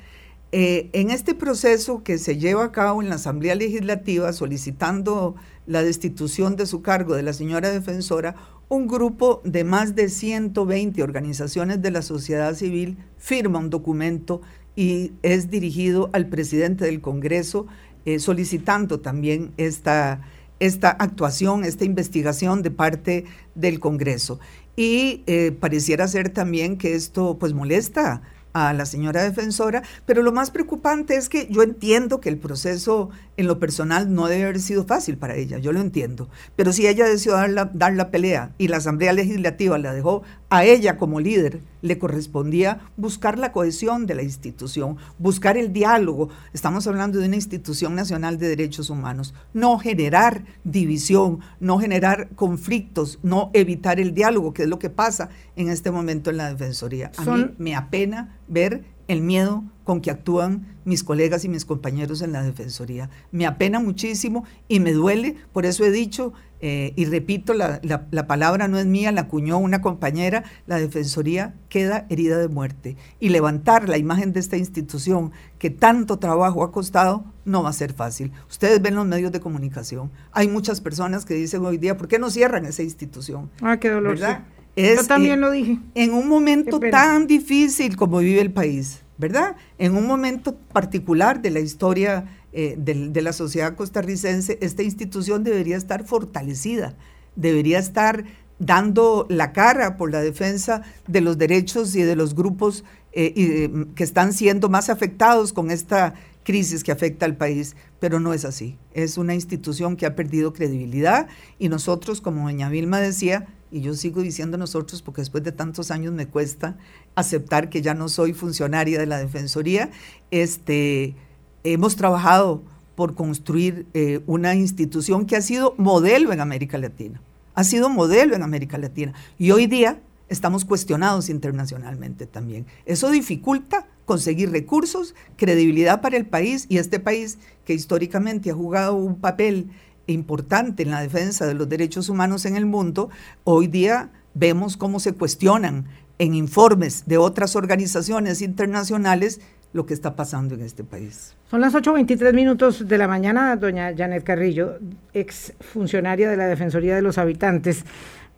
Eh, 0.56 0.88
en 0.92 1.10
este 1.10 1.34
proceso 1.34 2.04
que 2.04 2.16
se 2.16 2.38
lleva 2.38 2.64
a 2.64 2.72
cabo 2.72 3.02
en 3.02 3.08
la 3.08 3.16
Asamblea 3.16 3.56
Legislativa 3.56 4.32
solicitando 4.32 5.34
la 5.66 5.82
destitución 5.82 6.54
de 6.54 6.66
su 6.66 6.80
cargo 6.80 7.16
de 7.16 7.24
la 7.24 7.32
señora 7.32 7.70
defensora, 7.70 8.36
un 8.68 8.86
grupo 8.86 9.42
de 9.44 9.64
más 9.64 9.94
de 9.96 10.08
120 10.08 11.02
organizaciones 11.02 11.82
de 11.82 11.90
la 11.90 12.02
sociedad 12.02 12.54
civil 12.54 12.98
firma 13.18 13.58
un 13.58 13.68
documento 13.68 14.42
y 14.76 15.12
es 15.22 15.50
dirigido 15.50 16.10
al 16.12 16.26
presidente 16.26 16.84
del 16.84 17.00
Congreso 17.00 17.66
eh, 18.06 18.18
solicitando 18.18 19.00
también 19.00 19.52
esta, 19.56 20.20
esta 20.60 20.90
actuación, 20.90 21.64
esta 21.64 21.86
investigación 21.86 22.62
de 22.62 22.70
parte 22.70 23.24
del 23.54 23.80
Congreso. 23.80 24.40
Y 24.76 25.22
eh, 25.26 25.56
pareciera 25.58 26.06
ser 26.06 26.28
también 26.28 26.76
que 26.76 26.94
esto 26.94 27.38
pues 27.38 27.54
molesta 27.54 28.22
a 28.52 28.72
la 28.72 28.86
señora 28.86 29.22
defensora, 29.22 29.82
pero 30.06 30.22
lo 30.22 30.32
más 30.32 30.50
preocupante 30.50 31.16
es 31.16 31.28
que 31.28 31.48
yo 31.50 31.62
entiendo 31.62 32.20
que 32.20 32.28
el 32.28 32.38
proceso 32.38 33.10
en 33.36 33.48
lo 33.48 33.58
personal 33.58 34.14
no 34.14 34.28
debe 34.28 34.44
haber 34.44 34.60
sido 34.60 34.84
fácil 34.84 35.18
para 35.18 35.34
ella, 35.34 35.58
yo 35.58 35.72
lo 35.72 35.80
entiendo, 35.80 36.28
pero 36.54 36.72
si 36.72 36.86
ella 36.86 37.04
decidió 37.04 37.32
dar 37.32 37.50
la, 37.50 37.64
dar 37.74 37.94
la 37.94 38.12
pelea 38.12 38.54
y 38.56 38.68
la 38.68 38.76
Asamblea 38.76 39.12
Legislativa 39.12 39.76
la 39.76 39.92
dejó 39.92 40.22
a 40.54 40.64
ella 40.64 40.98
como 40.98 41.18
líder, 41.18 41.62
le 41.82 41.98
correspondía 41.98 42.78
buscar 42.96 43.40
la 43.40 43.50
cohesión 43.50 44.06
de 44.06 44.14
la 44.14 44.22
institución, 44.22 44.98
buscar 45.18 45.56
el 45.56 45.72
diálogo, 45.72 46.28
estamos 46.52 46.86
hablando 46.86 47.18
de 47.18 47.26
una 47.26 47.34
institución 47.34 47.96
nacional 47.96 48.38
de 48.38 48.50
derechos 48.50 48.88
humanos, 48.88 49.34
no 49.52 49.80
generar 49.80 50.44
división, 50.62 51.40
no 51.58 51.80
generar 51.80 52.28
conflictos, 52.36 53.18
no 53.24 53.50
evitar 53.52 53.98
el 53.98 54.14
diálogo, 54.14 54.54
que 54.54 54.62
es 54.62 54.68
lo 54.68 54.78
que 54.78 54.90
pasa 54.90 55.28
en 55.56 55.70
este 55.70 55.90
momento 55.90 56.30
en 56.30 56.36
la 56.36 56.50
Defensoría. 56.50 57.10
A 57.16 57.24
mí 57.24 57.46
me 57.58 57.74
apena 57.74 58.38
ver 58.46 58.84
el 59.08 59.22
miedo 59.22 59.64
con 59.82 60.00
que 60.00 60.12
actúan 60.12 60.68
mis 60.84 61.02
colegas 61.02 61.44
y 61.44 61.48
mis 61.48 61.64
compañeros 61.64 62.22
en 62.22 62.30
la 62.30 62.44
Defensoría. 62.44 63.10
Me 63.32 63.44
apena 63.44 63.80
muchísimo 63.80 64.44
y 64.68 64.78
me 64.78 64.92
duele, 64.92 65.34
por 65.52 65.66
eso 65.66 65.84
he 65.84 65.90
dicho 65.90 66.32
eh, 66.66 66.94
y 66.96 67.04
repito, 67.04 67.52
la, 67.52 68.26
palabra 68.26 68.68
no 68.68 68.78
es 68.78 68.86
mía, 68.86 69.12
la 69.12 69.20
acuñó 69.20 69.58
una 69.58 69.82
compañera, 69.82 70.44
la 70.66 70.78
Defensoría 70.78 71.52
queda 71.68 72.06
herida 72.08 72.38
de 72.38 72.48
muerte. 72.48 72.96
Y 73.20 73.28
levantar 73.28 73.86
la 73.86 73.98
imagen 73.98 74.32
de 74.32 74.40
esta 74.40 74.56
institución 74.56 75.30
que 75.58 75.68
tanto 75.68 76.18
trabajo 76.18 76.64
ha 76.64 76.72
costado 76.72 77.26
no 77.44 77.62
va 77.62 77.68
a 77.68 77.74
ser 77.74 77.92
fácil. 77.92 78.32
Ustedes 78.48 78.80
ven 78.80 78.94
los 78.94 79.04
medios 79.04 79.30
de 79.30 79.40
comunicación. 79.40 80.10
Hay 80.32 80.48
muchas 80.48 80.80
personas 80.80 81.26
que 81.26 81.34
dicen 81.34 81.62
hoy 81.66 81.76
día, 81.76 81.98
¿por 81.98 82.08
qué 82.08 82.18
no 82.18 82.30
cierran 82.30 82.64
esa 82.64 82.82
institución? 82.82 83.50
Ah, 83.60 83.76
qué 83.76 83.90
dolor. 83.90 84.16
Yo 84.16 85.06
también 85.06 85.42
lo 85.42 85.50
dije. 85.50 85.78
En 85.94 86.14
un 86.14 86.30
momento 86.30 86.80
tan 86.80 87.26
difícil 87.26 87.94
como 87.94 88.20
vive 88.20 88.40
el 88.40 88.52
país, 88.52 89.02
¿verdad? 89.18 89.56
En 89.76 89.94
un 89.94 90.06
momento 90.06 90.56
particular 90.72 91.42
de 91.42 91.50
la 91.50 91.60
historia 91.60 92.24
eh, 92.56 92.76
de, 92.78 93.22
la 93.22 93.32
sociedad 93.32 93.74
costarricense, 93.74 94.58
esta 94.62 94.82
institución 94.82 95.44
debería 95.44 95.76
estar 95.76 96.06
fortalecida, 96.06 96.94
debería 97.36 97.78
estar 97.78 98.24
dando 98.58 99.26
la 99.28 99.52
cara 99.52 99.96
por 99.96 100.12
la 100.12 100.20
defensa 100.20 100.82
de 101.08 101.20
los 101.20 101.36
derechos 101.36 101.94
y 101.96 102.02
de 102.02 102.14
los 102.14 102.34
grupos 102.34 102.84
eh, 103.12 103.68
que 103.94 104.04
están 104.04 104.32
siendo 104.32 104.68
más 104.68 104.88
afectados 104.88 105.52
con 105.52 105.70
esta 105.70 106.14
crisis 106.44 106.84
que 106.84 106.92
afecta 106.92 107.26
al 107.26 107.36
país, 107.36 107.74
pero 107.98 108.20
no 108.20 108.32
es 108.32 108.44
así. 108.44 108.78
Es 108.92 109.18
una 109.18 109.34
institución 109.34 109.96
que 109.96 110.06
ha 110.06 110.14
perdido 110.14 110.52
credibilidad 110.52 111.26
y 111.58 111.68
nosotros, 111.68 112.20
como 112.20 112.44
doña 112.44 112.68
Vilma 112.68 113.00
decía, 113.00 113.48
y 113.72 113.80
yo 113.80 113.94
sigo 113.94 114.22
diciendo 114.22 114.56
nosotros 114.56 115.02
porque 115.02 115.22
después 115.22 115.42
de 115.42 115.50
tantos 115.50 115.90
años 115.90 116.12
me 116.12 116.28
cuesta 116.28 116.76
aceptar 117.16 117.70
que 117.70 117.82
ya 117.82 117.94
no 117.94 118.08
soy 118.08 118.32
funcionaria 118.32 119.00
de 119.00 119.06
la 119.06 119.18
Defensoría, 119.18 119.90
este, 120.30 121.16
hemos 121.64 121.96
trabajado 121.96 122.62
por 122.94 123.14
construir 123.14 123.86
eh, 123.94 124.20
una 124.26 124.54
institución 124.54 125.26
que 125.26 125.36
ha 125.36 125.42
sido 125.42 125.74
modelo 125.78 126.32
en 126.32 126.40
América 126.40 126.78
Latina, 126.78 127.20
ha 127.54 127.64
sido 127.64 127.88
modelo 127.88 128.36
en 128.36 128.42
América 128.42 128.78
Latina 128.78 129.14
y 129.38 129.50
hoy 129.50 129.66
día 129.66 130.00
estamos 130.28 130.64
cuestionados 130.64 131.28
internacionalmente 131.28 132.26
también. 132.26 132.66
Eso 132.86 133.10
dificulta 133.10 133.86
conseguir 134.04 134.50
recursos, 134.50 135.14
credibilidad 135.36 136.00
para 136.00 136.16
el 136.16 136.26
país 136.26 136.66
y 136.68 136.78
este 136.78 137.00
país 137.00 137.38
que 137.64 137.74
históricamente 137.74 138.50
ha 138.50 138.54
jugado 138.54 138.94
un 138.94 139.16
papel 139.16 139.70
importante 140.06 140.82
en 140.82 140.90
la 140.90 141.00
defensa 141.00 141.46
de 141.46 141.54
los 141.54 141.68
derechos 141.68 142.08
humanos 142.08 142.44
en 142.44 142.56
el 142.56 142.66
mundo, 142.66 143.08
hoy 143.44 143.66
día 143.66 144.10
vemos 144.34 144.76
cómo 144.76 145.00
se 145.00 145.14
cuestionan 145.14 145.86
en 146.18 146.34
informes 146.34 147.04
de 147.06 147.18
otras 147.18 147.56
organizaciones 147.56 148.42
internacionales 148.42 149.40
lo 149.74 149.84
que 149.84 149.92
está 149.92 150.16
pasando 150.16 150.54
en 150.54 150.62
este 150.62 150.84
país. 150.84 151.34
Son 151.50 151.60
las 151.60 151.74
8.23 151.74 152.32
minutos 152.32 152.88
de 152.88 152.96
la 152.96 153.06
mañana, 153.06 153.54
doña 153.56 153.92
Janet 153.94 154.24
Carrillo, 154.24 154.78
ex 155.12 155.52
funcionaria 155.60 156.30
de 156.30 156.36
la 156.36 156.46
Defensoría 156.46 156.94
de 156.94 157.02
los 157.02 157.18
Habitantes. 157.18 157.84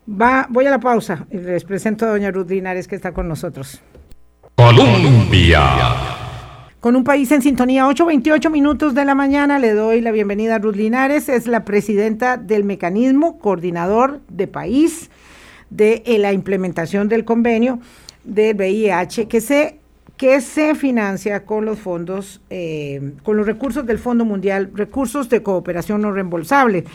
Va, 0.09 0.47
voy 0.49 0.65
a 0.65 0.71
la 0.71 0.79
pausa 0.79 1.25
y 1.31 1.37
les 1.37 1.63
presento 1.63 2.05
a 2.05 2.09
doña 2.09 2.31
Ruth 2.31 2.49
Linares 2.49 2.87
que 2.87 2.95
está 2.95 3.13
con 3.13 3.29
nosotros. 3.29 3.79
Colombia 4.55 6.17
con 6.79 6.95
un 6.95 7.03
país 7.03 7.31
en 7.31 7.41
sintonía. 7.41 7.85
8.28 7.85 8.49
minutos 8.49 8.93
de 8.93 9.05
la 9.05 9.15
mañana 9.15 9.59
le 9.59 9.73
doy 9.73 10.01
la 10.01 10.11
bienvenida 10.11 10.55
a 10.55 10.59
Ruth 10.59 10.75
Linares, 10.75 11.27
es 11.29 11.45
la 11.47 11.65
presidenta 11.65 12.37
del 12.37 12.63
mecanismo 12.63 13.39
coordinador 13.39 14.21
de 14.29 14.47
país 14.47 15.09
de 15.69 16.01
eh, 16.05 16.17
la 16.17 16.33
implementación 16.33 17.09
del 17.09 17.25
convenio 17.25 17.79
del 18.23 18.55
VIH 18.55 19.27
que 19.27 19.41
se, 19.41 19.79
que 20.17 20.41
se 20.41 20.73
financia 20.73 21.45
con 21.45 21.63
los 21.63 21.79
fondos, 21.79 22.41
eh, 22.49 23.13
con 23.23 23.37
los 23.37 23.45
recursos 23.45 23.85
del 23.85 23.99
Fondo 23.99 24.25
Mundial, 24.25 24.71
recursos 24.73 25.29
de 25.29 25.43
cooperación 25.43 26.01
no 26.01 26.11
reembolsable. 26.11 26.85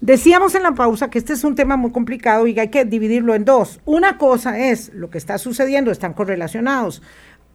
Decíamos 0.00 0.54
en 0.54 0.62
la 0.62 0.72
pausa 0.72 1.10
que 1.10 1.18
este 1.18 1.32
es 1.32 1.44
un 1.44 1.56
tema 1.56 1.76
muy 1.76 1.90
complicado 1.90 2.46
y 2.46 2.58
hay 2.58 2.68
que 2.68 2.84
dividirlo 2.84 3.34
en 3.34 3.44
dos. 3.44 3.80
Una 3.84 4.16
cosa 4.16 4.58
es 4.58 4.94
lo 4.94 5.10
que 5.10 5.18
está 5.18 5.36
sucediendo, 5.36 5.90
están 5.90 6.14
correlacionados 6.14 7.02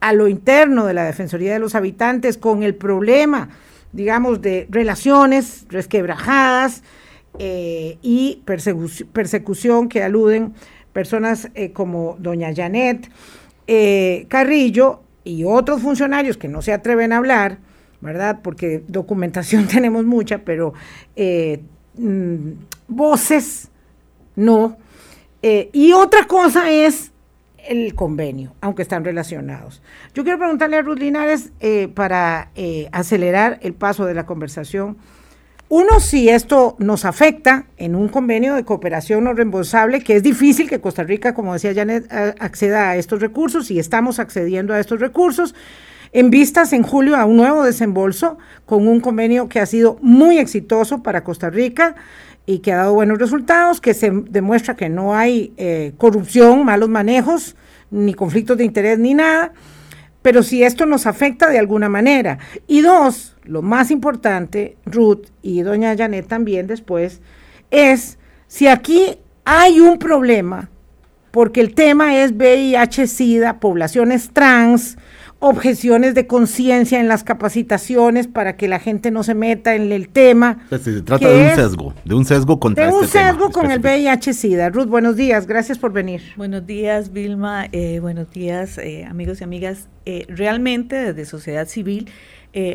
a 0.00 0.12
lo 0.12 0.28
interno 0.28 0.84
de 0.84 0.92
la 0.92 1.04
Defensoría 1.04 1.54
de 1.54 1.58
los 1.58 1.74
Habitantes 1.74 2.36
con 2.36 2.62
el 2.62 2.74
problema, 2.74 3.48
digamos, 3.92 4.42
de 4.42 4.68
relaciones 4.70 5.64
resquebrajadas 5.70 6.82
eh, 7.38 7.96
y 8.02 8.42
persecución 9.12 9.88
que 9.88 10.02
aluden 10.02 10.52
personas 10.92 11.48
eh, 11.54 11.72
como 11.72 12.16
doña 12.20 12.54
Janet 12.54 13.10
Carrillo 14.28 15.00
y 15.26 15.44
otros 15.44 15.82
funcionarios 15.82 16.36
que 16.36 16.48
no 16.48 16.62
se 16.62 16.72
atreven 16.72 17.12
a 17.12 17.18
hablar, 17.18 17.58
¿verdad? 18.00 18.40
Porque 18.42 18.82
documentación 18.88 19.66
tenemos 19.68 20.04
mucha, 20.04 20.38
pero 20.38 20.72
mm, 21.96 22.52
voces 22.88 23.68
no. 24.36 24.76
y 25.42 25.92
otra 25.92 26.26
cosa 26.26 26.70
es 26.70 27.12
el 27.68 27.94
convenio, 27.94 28.54
aunque 28.60 28.82
están 28.82 29.04
relacionados. 29.04 29.82
Yo 30.14 30.22
quiero 30.22 30.38
preguntarle 30.38 30.76
a 30.76 30.82
Ruth 30.82 30.98
Linares, 30.98 31.52
eh, 31.60 31.88
para 31.88 32.50
eh, 32.54 32.88
acelerar 32.92 33.58
el 33.62 33.74
paso 33.74 34.06
de 34.06 34.14
la 34.14 34.26
conversación, 34.26 34.96
Uno, 35.68 35.98
si 35.98 36.28
esto 36.28 36.76
nos 36.78 37.04
afecta 37.04 37.66
en 37.76 37.96
un 37.96 38.08
convenio 38.08 38.54
de 38.54 38.64
cooperación 38.64 39.24
no 39.24 39.34
reembolsable, 39.34 40.00
que 40.00 40.14
es 40.14 40.22
difícil 40.22 40.68
que 40.68 40.80
Costa 40.80 41.02
Rica, 41.02 41.34
como 41.34 41.54
decía 41.54 41.74
Janet, 41.74 42.06
acceda 42.38 42.90
a 42.90 42.96
estos 42.96 43.20
recursos 43.20 43.68
y 43.72 43.80
estamos 43.80 44.20
accediendo 44.20 44.74
a 44.74 44.78
estos 44.78 45.00
recursos, 45.00 45.56
en 46.12 46.30
vistas 46.30 46.72
en 46.72 46.84
julio 46.84 47.16
a 47.16 47.24
un 47.24 47.36
nuevo 47.36 47.64
desembolso 47.64 48.38
con 48.64 48.86
un 48.86 49.00
convenio 49.00 49.48
que 49.48 49.58
ha 49.58 49.66
sido 49.66 49.98
muy 50.02 50.38
exitoso 50.38 51.02
para 51.02 51.24
Costa 51.24 51.50
Rica 51.50 51.96
y 52.46 52.60
que 52.60 52.72
ha 52.72 52.76
dado 52.76 52.94
buenos 52.94 53.18
resultados, 53.18 53.80
que 53.80 53.92
se 53.92 54.12
demuestra 54.12 54.76
que 54.76 54.88
no 54.88 55.16
hay 55.16 55.52
eh, 55.56 55.94
corrupción, 55.98 56.64
malos 56.64 56.88
manejos, 56.88 57.56
ni 57.90 58.14
conflictos 58.14 58.56
de 58.56 58.64
interés, 58.64 59.00
ni 59.00 59.14
nada 59.14 59.52
pero 60.26 60.42
si 60.42 60.64
esto 60.64 60.86
nos 60.86 61.06
afecta 61.06 61.48
de 61.48 61.60
alguna 61.60 61.88
manera. 61.88 62.38
Y 62.66 62.80
dos, 62.80 63.36
lo 63.44 63.62
más 63.62 63.92
importante, 63.92 64.76
Ruth 64.84 65.28
y 65.40 65.62
doña 65.62 65.96
Janet 65.96 66.26
también 66.26 66.66
después, 66.66 67.20
es 67.70 68.18
si 68.48 68.66
aquí 68.66 69.18
hay 69.44 69.78
un 69.78 70.00
problema, 70.00 70.68
porque 71.30 71.60
el 71.60 71.76
tema 71.76 72.16
es 72.16 72.32
VIH-Sida, 72.32 73.60
poblaciones 73.60 74.30
trans, 74.32 74.98
objeciones 75.38 76.14
de 76.14 76.26
conciencia 76.26 76.98
en 76.98 77.08
las 77.08 77.22
capacitaciones 77.22 78.26
para 78.26 78.56
que 78.56 78.68
la 78.68 78.78
gente 78.78 79.10
no 79.10 79.22
se 79.22 79.34
meta 79.34 79.74
en 79.74 79.92
el 79.92 80.08
tema. 80.08 80.66
se 80.70 81.02
trata 81.02 81.28
de 81.28 81.50
un 81.50 81.54
sesgo, 81.54 81.94
de 82.04 82.14
un 82.14 82.24
sesgo 82.24 82.58
contra 82.58 82.86
De 82.86 82.92
un 82.92 83.04
este 83.04 83.18
sesgo 83.18 83.50
con 83.50 83.70
el 83.70 83.80
VIH-Sida. 83.80 84.70
Ruth, 84.70 84.88
buenos 84.88 85.16
días, 85.16 85.46
gracias 85.46 85.78
por 85.78 85.92
venir. 85.92 86.22
Buenos 86.36 86.66
días, 86.66 87.12
Vilma, 87.12 87.66
eh, 87.72 88.00
buenos 88.00 88.30
días, 88.30 88.78
eh, 88.78 89.04
amigos 89.04 89.40
y 89.40 89.44
amigas. 89.44 89.88
Eh, 90.06 90.24
realmente 90.28 90.96
desde 90.96 91.24
sociedad 91.24 91.66
civil 91.66 92.08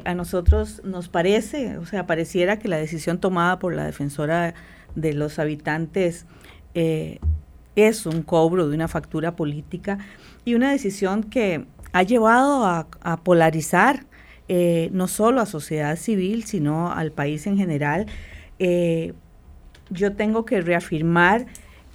a 0.05 0.13
nosotros 0.13 0.79
nos 0.83 1.09
parece, 1.09 1.79
o 1.79 1.87
sea, 1.87 2.05
pareciera 2.05 2.59
que 2.59 2.67
la 2.67 2.77
decisión 2.77 3.19
tomada 3.19 3.57
por 3.57 3.73
la 3.73 3.83
defensora 3.83 4.53
de 4.93 5.13
los 5.13 5.39
habitantes 5.39 6.27
es 6.75 8.05
un 8.05 8.21
cobro 8.21 8.69
de 8.69 8.75
una 8.75 8.87
factura 8.87 9.35
política 9.35 9.97
y 10.45 10.53
una 10.53 10.69
decisión 10.69 11.23
que 11.23 11.65
ha 11.93 12.03
llevado 12.03 12.65
a, 12.65 13.17
polarizar 13.23 14.05
eh, 14.47 14.89
no 14.91 15.07
solo 15.07 15.41
a 15.41 15.45
sociedad 15.45 15.95
civil, 15.95 16.43
sino 16.43 16.91
al 16.91 17.11
país 17.11 17.47
en 17.47 17.57
general. 17.57 18.07
Eh, 18.59 19.13
yo 19.89 20.13
tengo 20.15 20.45
que 20.45 20.61
reafirmar 20.61 21.47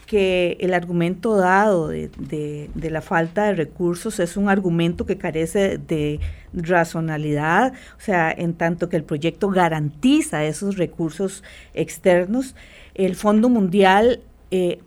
que 0.06 0.56
el 0.60 0.72
argumento 0.72 1.36
dado 1.36 1.88
de, 1.88 2.70
la 2.74 3.02
falta 3.02 3.44
de 3.44 3.54
recursos 3.54 4.20
es 4.20 4.36
un 4.36 4.48
argumento 4.48 5.04
que 5.04 5.18
carece 5.18 5.78
de 5.78 6.20
razonalidad, 6.52 7.72
o 7.98 8.00
sea, 8.00 8.30
en 8.30 8.54
tanto 8.54 8.88
que 8.88 8.96
el 8.96 9.04
proyecto 9.04 9.48
garantiza 9.48 10.44
esos 10.44 10.76
recursos 10.76 11.42
externos, 11.74 12.54
el 12.94 13.16
Fondo 13.16 13.48
Mundial 13.48 14.20
eh, 14.52 14.78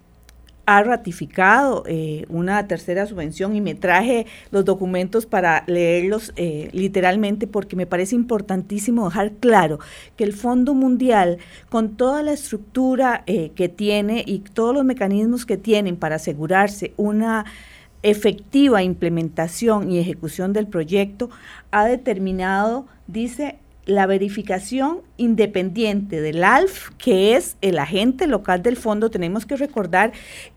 ha 0.69 0.84
ratificado 0.84 1.84
eh, 1.88 2.27
una 2.29 2.67
tercera 2.67 3.08
subvención 3.08 3.55
y 3.55 3.62
me 3.62 3.73
traje 3.73 4.27
los 4.51 4.65
documentos 4.65 5.25
para 5.25 5.63
leerlos 5.65 6.32
eh, 6.36 6.69
literalmente 6.73 7.47
porque 7.47 7.75
me 7.75 7.88
parece 7.88 8.13
importantísimo 8.13 9.10
dejar 9.10 9.32
claro 9.32 9.79
que 10.15 10.23
el 10.23 10.34
Fondo 10.34 10.75
Mundial, 10.75 11.39
con 11.69 11.97
toda 11.97 12.21
la 12.21 12.34
estructura 12.34 13.23
eh, 13.25 13.51
que 13.55 13.67
tiene 13.67 14.23
y 14.27 14.41
todos 14.41 14.75
los 14.75 14.86
mecanismos 14.86 15.47
que 15.47 15.58
tienen 15.58 15.95
para 15.95 16.17
asegurarse 16.17 16.93
una 16.97 17.45
efectiva 18.03 18.84
implementación 18.84 19.91
y 19.91 19.97
ejecución 19.97 20.53
del 20.53 20.67
proyecto, 20.67 21.32
ha 21.71 21.86
determinado, 21.86 22.86
dice, 23.08 23.58
la 23.89 24.06
verificación 24.06 25.02
independiente 25.17 26.21
del 26.21 26.43
ALF, 26.43 26.91
que 26.97 27.36
es 27.36 27.58
el 27.62 27.80
agente 27.80 28.28
local 28.28 28.62
del 28.62 28.78
fondo. 28.78 29.10
Tenemos 29.10 29.45
que 29.45 29.56
recordar 29.56 30.12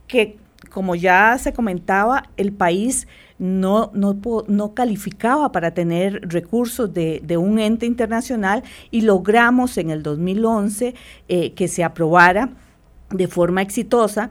que, 0.07 0.37
como 0.71 0.95
ya 0.95 1.38
se 1.38 1.53
comentaba, 1.53 2.29
el 2.37 2.53
país 2.53 3.07
no, 3.38 3.90
no, 3.95 4.16
no 4.47 4.75
calificaba 4.75 5.51
para 5.51 5.73
tener 5.73 6.21
recursos 6.29 6.92
de, 6.92 7.37
un 7.37 7.59
ente 7.59 7.87
internacional 7.87 8.62
y 8.90 9.01
logramos 9.01 9.79
en 9.79 9.90
el 9.90 10.03
2011 10.03 10.95
eh, 11.29 11.53
que 11.55 11.66
se 11.66 11.83
aprobara 11.83 12.51
de 13.11 13.27
forma 13.29 13.62
exitosa. 13.62 14.31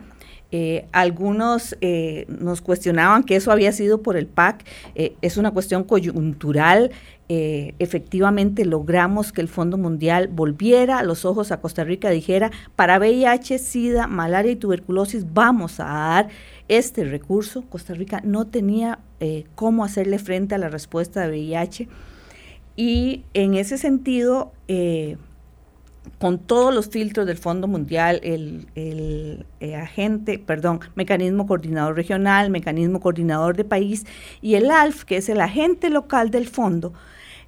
Eh, 0.53 0.85
algunos 0.91 1.75
eh, 1.81 2.25
nos 2.27 2.61
cuestionaban 2.61 3.23
que 3.23 3.35
eso 3.35 3.51
había 3.51 3.71
sido 3.71 4.01
por 4.01 4.15
el 4.15 4.27
PAC. 4.27 4.63
es 4.95 5.37
una 5.37 5.51
cuestión 5.51 5.83
coyuntural. 5.83 6.91
Eh, 7.33 7.75
efectivamente 7.79 8.65
logramos 8.65 9.31
que 9.31 9.39
el 9.39 9.47
Fondo 9.47 9.77
Mundial 9.77 10.27
volviera 10.27 11.01
los 11.01 11.23
ojos 11.23 11.53
a 11.53 11.61
Costa 11.61 11.85
Rica, 11.85 12.09
dijera, 12.09 12.51
para 12.75 12.99
VIH, 12.99 13.57
SIDA, 13.57 14.05
malaria 14.05 14.51
y 14.51 14.57
tuberculosis 14.57 15.25
vamos 15.33 15.79
a 15.79 15.85
dar 15.85 16.27
este 16.67 17.05
recurso. 17.05 17.63
Costa 17.69 17.93
Rica 17.93 18.19
no 18.25 18.47
tenía 18.47 18.99
eh, 19.21 19.45
cómo 19.55 19.85
hacerle 19.85 20.19
frente 20.19 20.55
a 20.55 20.57
la 20.57 20.67
respuesta 20.67 21.21
de 21.21 21.29
VIH 21.29 21.87
y 22.75 23.23
en 23.33 23.53
ese 23.53 23.77
sentido, 23.77 24.51
eh, 24.67 25.15
con 26.19 26.37
todos 26.37 26.75
los 26.75 26.89
filtros 26.89 27.25
del 27.27 27.37
Fondo 27.37 27.69
Mundial, 27.69 28.19
el 28.23 29.45
agente, 29.73 30.37
perdón, 30.37 30.81
mecanismo 30.95 31.47
coordinador 31.47 31.95
regional, 31.95 32.49
mecanismo 32.49 32.99
coordinador 32.99 33.55
de 33.55 33.63
país 33.63 34.05
y 34.41 34.55
el 34.55 34.69
ALF, 34.69 35.05
que 35.05 35.15
es 35.15 35.29
el 35.29 35.39
agente 35.39 35.89
local 35.89 36.29
del 36.29 36.49
fondo, 36.49 36.91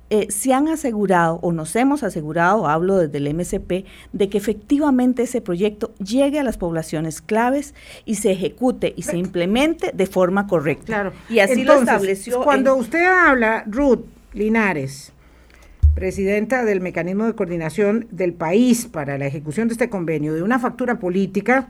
eh, 0.09 0.27
se 0.29 0.53
han 0.53 0.67
asegurado 0.67 1.39
o 1.41 1.51
nos 1.51 1.75
hemos 1.75 2.03
asegurado, 2.03 2.67
hablo 2.67 2.97
desde 2.97 3.17
el 3.17 3.33
MCP, 3.33 3.85
de 4.11 4.29
que 4.29 4.37
efectivamente 4.37 5.23
ese 5.23 5.41
proyecto 5.41 5.93
llegue 5.95 6.39
a 6.39 6.43
las 6.43 6.57
poblaciones 6.57 7.21
claves 7.21 7.73
y 8.05 8.15
se 8.15 8.31
ejecute 8.31 8.93
y 8.95 9.03
se 9.03 9.17
implemente 9.17 9.91
de 9.93 10.05
forma 10.05 10.45
correcta. 10.45 10.85
Claro. 10.85 11.13
Y 11.29 11.39
así 11.39 11.63
lo 11.63 11.75
estableció. 11.75 12.43
Cuando 12.43 12.75
usted 12.75 13.03
habla, 13.05 13.63
Ruth 13.65 14.05
Linares, 14.33 15.13
presidenta 15.95 16.65
del 16.65 16.81
mecanismo 16.81 17.25
de 17.25 17.33
coordinación 17.33 18.07
del 18.11 18.33
país 18.33 18.85
para 18.85 19.17
la 19.17 19.25
ejecución 19.25 19.67
de 19.67 19.73
este 19.73 19.89
convenio, 19.89 20.33
de 20.33 20.43
una 20.43 20.59
factura 20.59 20.99
política, 20.99 21.69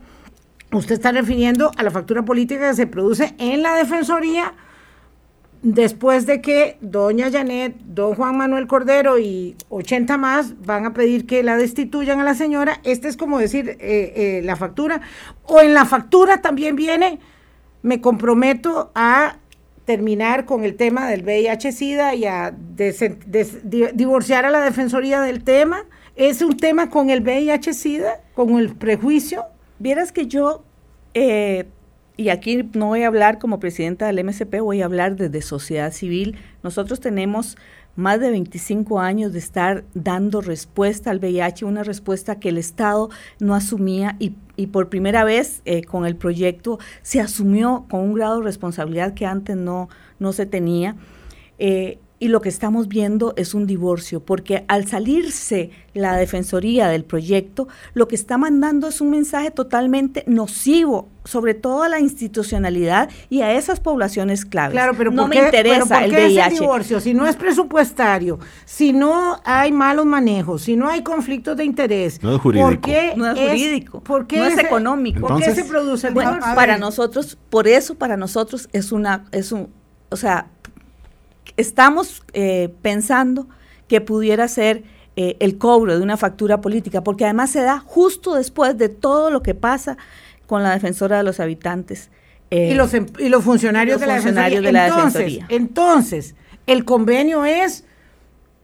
usted 0.72 0.96
está 0.96 1.12
refiriendo 1.12 1.72
a 1.78 1.84
la 1.84 1.92
factura 1.92 2.24
política 2.24 2.70
que 2.70 2.76
se 2.76 2.88
produce 2.88 3.36
en 3.38 3.62
la 3.62 3.76
Defensoría 3.76 4.54
después 5.64 6.26
de 6.26 6.42
que 6.42 6.78
doña 6.82 7.32
Janet, 7.32 7.76
don 7.86 8.16
Juan 8.16 8.38
Manuel 8.38 8.68
Cordero 8.68 9.18
y 9.18 9.56
80 9.70 10.18
más 10.18 10.62
van 10.66 10.86
a 10.86 10.94
pedir 10.94 11.26
que 11.26 11.42
la 11.42 11.56
destituyan 11.56 12.20
a 12.20 12.24
la 12.24 12.36
señora, 12.36 12.82
este 12.84 13.08
es 13.08 13.18
como 13.18 13.40
decir 13.40 13.70
eh, 13.70 13.78
eh, 13.80 14.42
la 14.44 14.58
factura, 14.58 15.02
o 15.46 15.62
en 15.62 15.74
la 15.74 15.86
factura 15.86 16.42
también 16.42 16.76
viene, 16.76 17.20
me 17.82 18.02
comprometo 18.02 18.92
a 18.94 19.38
terminar 19.86 20.46
con 20.46 20.64
el 20.64 20.76
tema 20.76 21.08
del 21.08 21.24
VIH-Sida 21.24 22.14
y 22.16 22.26
a 22.26 22.54
divorciar 23.94 24.46
a 24.46 24.50
la 24.50 24.62
Defensoría 24.62 25.22
del 25.22 25.44
tema. 25.44 25.84
¿Es 26.16 26.42
un 26.42 26.56
tema 26.56 26.90
con 26.90 27.10
el 27.10 27.22
VIH-Sida, 27.22 28.22
con 28.34 28.58
el 28.58 28.76
prejuicio? 28.76 29.46
Vieras 29.80 30.12
que 30.12 30.28
yo... 30.28 30.64
Eh, 31.14 31.66
y 32.16 32.30
aquí 32.30 32.70
no 32.74 32.88
voy 32.88 33.04
a 33.04 33.08
hablar 33.08 33.40
como 33.40 33.60
presidenta 33.60 34.06
del 34.08 34.24
MSP, 34.24 34.60
voy 34.62 34.82
a 34.82 34.86
hablar 34.86 35.16
desde 35.16 35.42
sociedad 35.42 35.92
civil. 35.92 36.38
Nosotros 36.62 37.00
tenemos 37.00 37.58
más 37.96 38.20
de 38.20 38.32
25 38.32 39.00
años 39.00 39.34
de 39.34 39.40
estar 39.40 39.84
dando 39.94 40.42
respuesta 40.42 41.12
al 41.12 41.20
VIH, 41.20 41.66
una 41.66 41.84
respuesta 41.84 42.40
que 42.40 42.50
el 42.50 42.58
Estado 42.58 43.10
no 43.40 43.56
asumía 43.56 44.16
y, 44.20 44.32
por 44.68 44.90
primera 44.90 45.24
vez 45.24 45.62
eh, 45.66 45.84
con 45.84 46.06
el 46.06 46.16
proyecto 46.16 46.80
se 47.02 47.20
asumió 47.20 47.86
con 47.90 48.02
un 48.02 48.14
grado 48.14 48.40
de 48.40 48.46
responsabilidad 48.46 49.14
que 49.14 49.26
antes 49.26 49.58
no, 49.58 49.90
no 50.20 50.34
se 50.34 50.46
tenía. 50.46 50.96
Eh, 51.60 52.00
y 52.24 52.30
lo 52.30 52.40
que 52.40 52.48
estamos 52.48 52.88
viendo 52.88 53.34
es 53.36 53.54
un 53.54 53.68
divorcio, 53.68 54.22
porque 54.22 54.64
al 54.70 54.88
salirse 54.88 55.72
la 55.94 56.16
defensoría 56.16 56.88
del 56.88 57.04
proyecto, 57.04 57.68
lo 57.94 58.08
que 58.08 58.16
está 58.16 58.38
mandando 58.38 58.88
es 58.88 59.02
un 59.02 59.10
mensaje 59.10 59.52
totalmente 59.52 60.24
nocivo, 60.26 61.10
sobre 61.26 61.54
todo 61.54 61.84
a 61.84 61.90
la 61.90 62.00
institucionalidad 62.00 63.10
y 63.30 63.42
a 63.42 63.52
esas 63.52 63.82
poblaciones 63.82 64.46
claves. 64.46 64.72
Claro, 64.72 64.94
pero 64.98 65.12
no 65.12 65.28
me 65.28 65.36
interesa 65.36 66.06
el 66.06 66.14
VIH. 66.14 66.62
divorcio? 66.62 67.02
Si 67.02 67.14
no 67.14 67.28
es 67.28 67.36
presupuestario, 67.36 68.40
si 68.64 68.94
no 68.94 69.42
hay 69.44 69.74
malos 69.74 70.06
manejos, 70.06 70.62
si 70.62 70.78
no 70.78 70.88
hay 70.88 71.04
conflictos 71.04 71.58
de 71.58 71.66
interés, 71.66 72.24
no 72.24 72.36
es 72.36 72.40
jurídico. 72.40 72.70
¿por 72.70 72.80
qué 72.80 73.14
no 73.18 73.30
es 73.30 73.38
jurídico, 73.38 74.02
no 74.08 74.46
es 74.46 74.58
económico? 74.60 75.28
¿Por 75.28 75.42
qué 75.42 75.54
se 75.54 75.66
produce 75.66 76.08
el 76.08 76.14
bueno, 76.14 76.40
Para 76.56 76.78
nosotros, 76.78 77.38
por 77.50 77.68
eso 77.68 77.96
para 77.96 78.16
nosotros 78.16 78.70
es 78.72 78.94
una, 78.94 79.26
es 79.34 79.52
un, 79.52 79.74
o 80.10 80.16
sea, 80.16 80.48
estamos 81.58 82.24
eh, 82.34 82.74
pensando 82.82 83.48
que 83.88 84.02
pudiera 84.02 84.48
ser 84.48 84.84
eh, 85.16 85.38
el 85.40 85.58
cobro 85.58 85.98
de 85.98 86.04
una 86.04 86.18
factura 86.18 86.62
política, 86.62 87.04
porque 87.04 87.26
además 87.26 87.52
se 87.52 87.62
da 87.62 87.80
justo 87.80 88.36
después 88.36 88.78
de 88.78 88.90
todo 88.90 89.30
lo 89.30 89.44
que 89.44 89.54
pasa 89.54 89.98
con 90.48 90.64
la 90.64 90.72
defensora 90.72 91.18
de 91.18 91.24
los 91.24 91.40
habitantes. 91.40 92.10
Eh, 92.50 92.72
y, 92.72 92.74
los, 92.74 92.94
em, 92.94 93.06
y 93.20 93.30
los 93.30 93.44
funcionarios, 93.44 94.00
de, 94.00 94.08
la 94.08 94.16
funcionarios 94.16 94.64
de 94.64 94.72
la 94.72 94.88
entonces, 94.88 95.40
Entonces, 95.50 96.36
el 96.68 96.86
convenio 96.86 97.46
es 97.46 97.86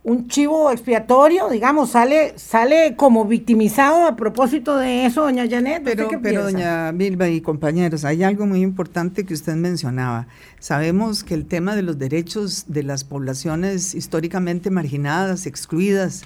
un 0.03 0.27
chivo 0.27 0.71
expiatorio, 0.71 1.49
digamos, 1.49 1.91
sale, 1.91 2.33
sale 2.37 2.95
como 2.95 3.25
victimizado 3.25 4.05
a 4.05 4.15
propósito 4.15 4.77
de 4.77 5.05
eso, 5.05 5.23
doña 5.23 5.47
Janet. 5.49 5.83
Pero, 5.83 6.09
pero 6.21 6.43
doña 6.43 6.91
Bilba 6.93 7.27
y 7.27 7.41
compañeros, 7.41 8.05
hay 8.05 8.23
algo 8.23 8.45
muy 8.45 8.61
importante 8.61 9.25
que 9.25 9.33
usted 9.33 9.55
mencionaba. 9.55 10.27
Sabemos 10.59 11.23
que 11.23 11.33
el 11.33 11.45
tema 11.45 11.75
de 11.75 11.81
los 11.81 11.99
derechos 11.99 12.65
de 12.67 12.83
las 12.83 13.03
poblaciones 13.03 13.93
históricamente 13.93 14.71
marginadas, 14.71 15.45
excluidas, 15.45 16.23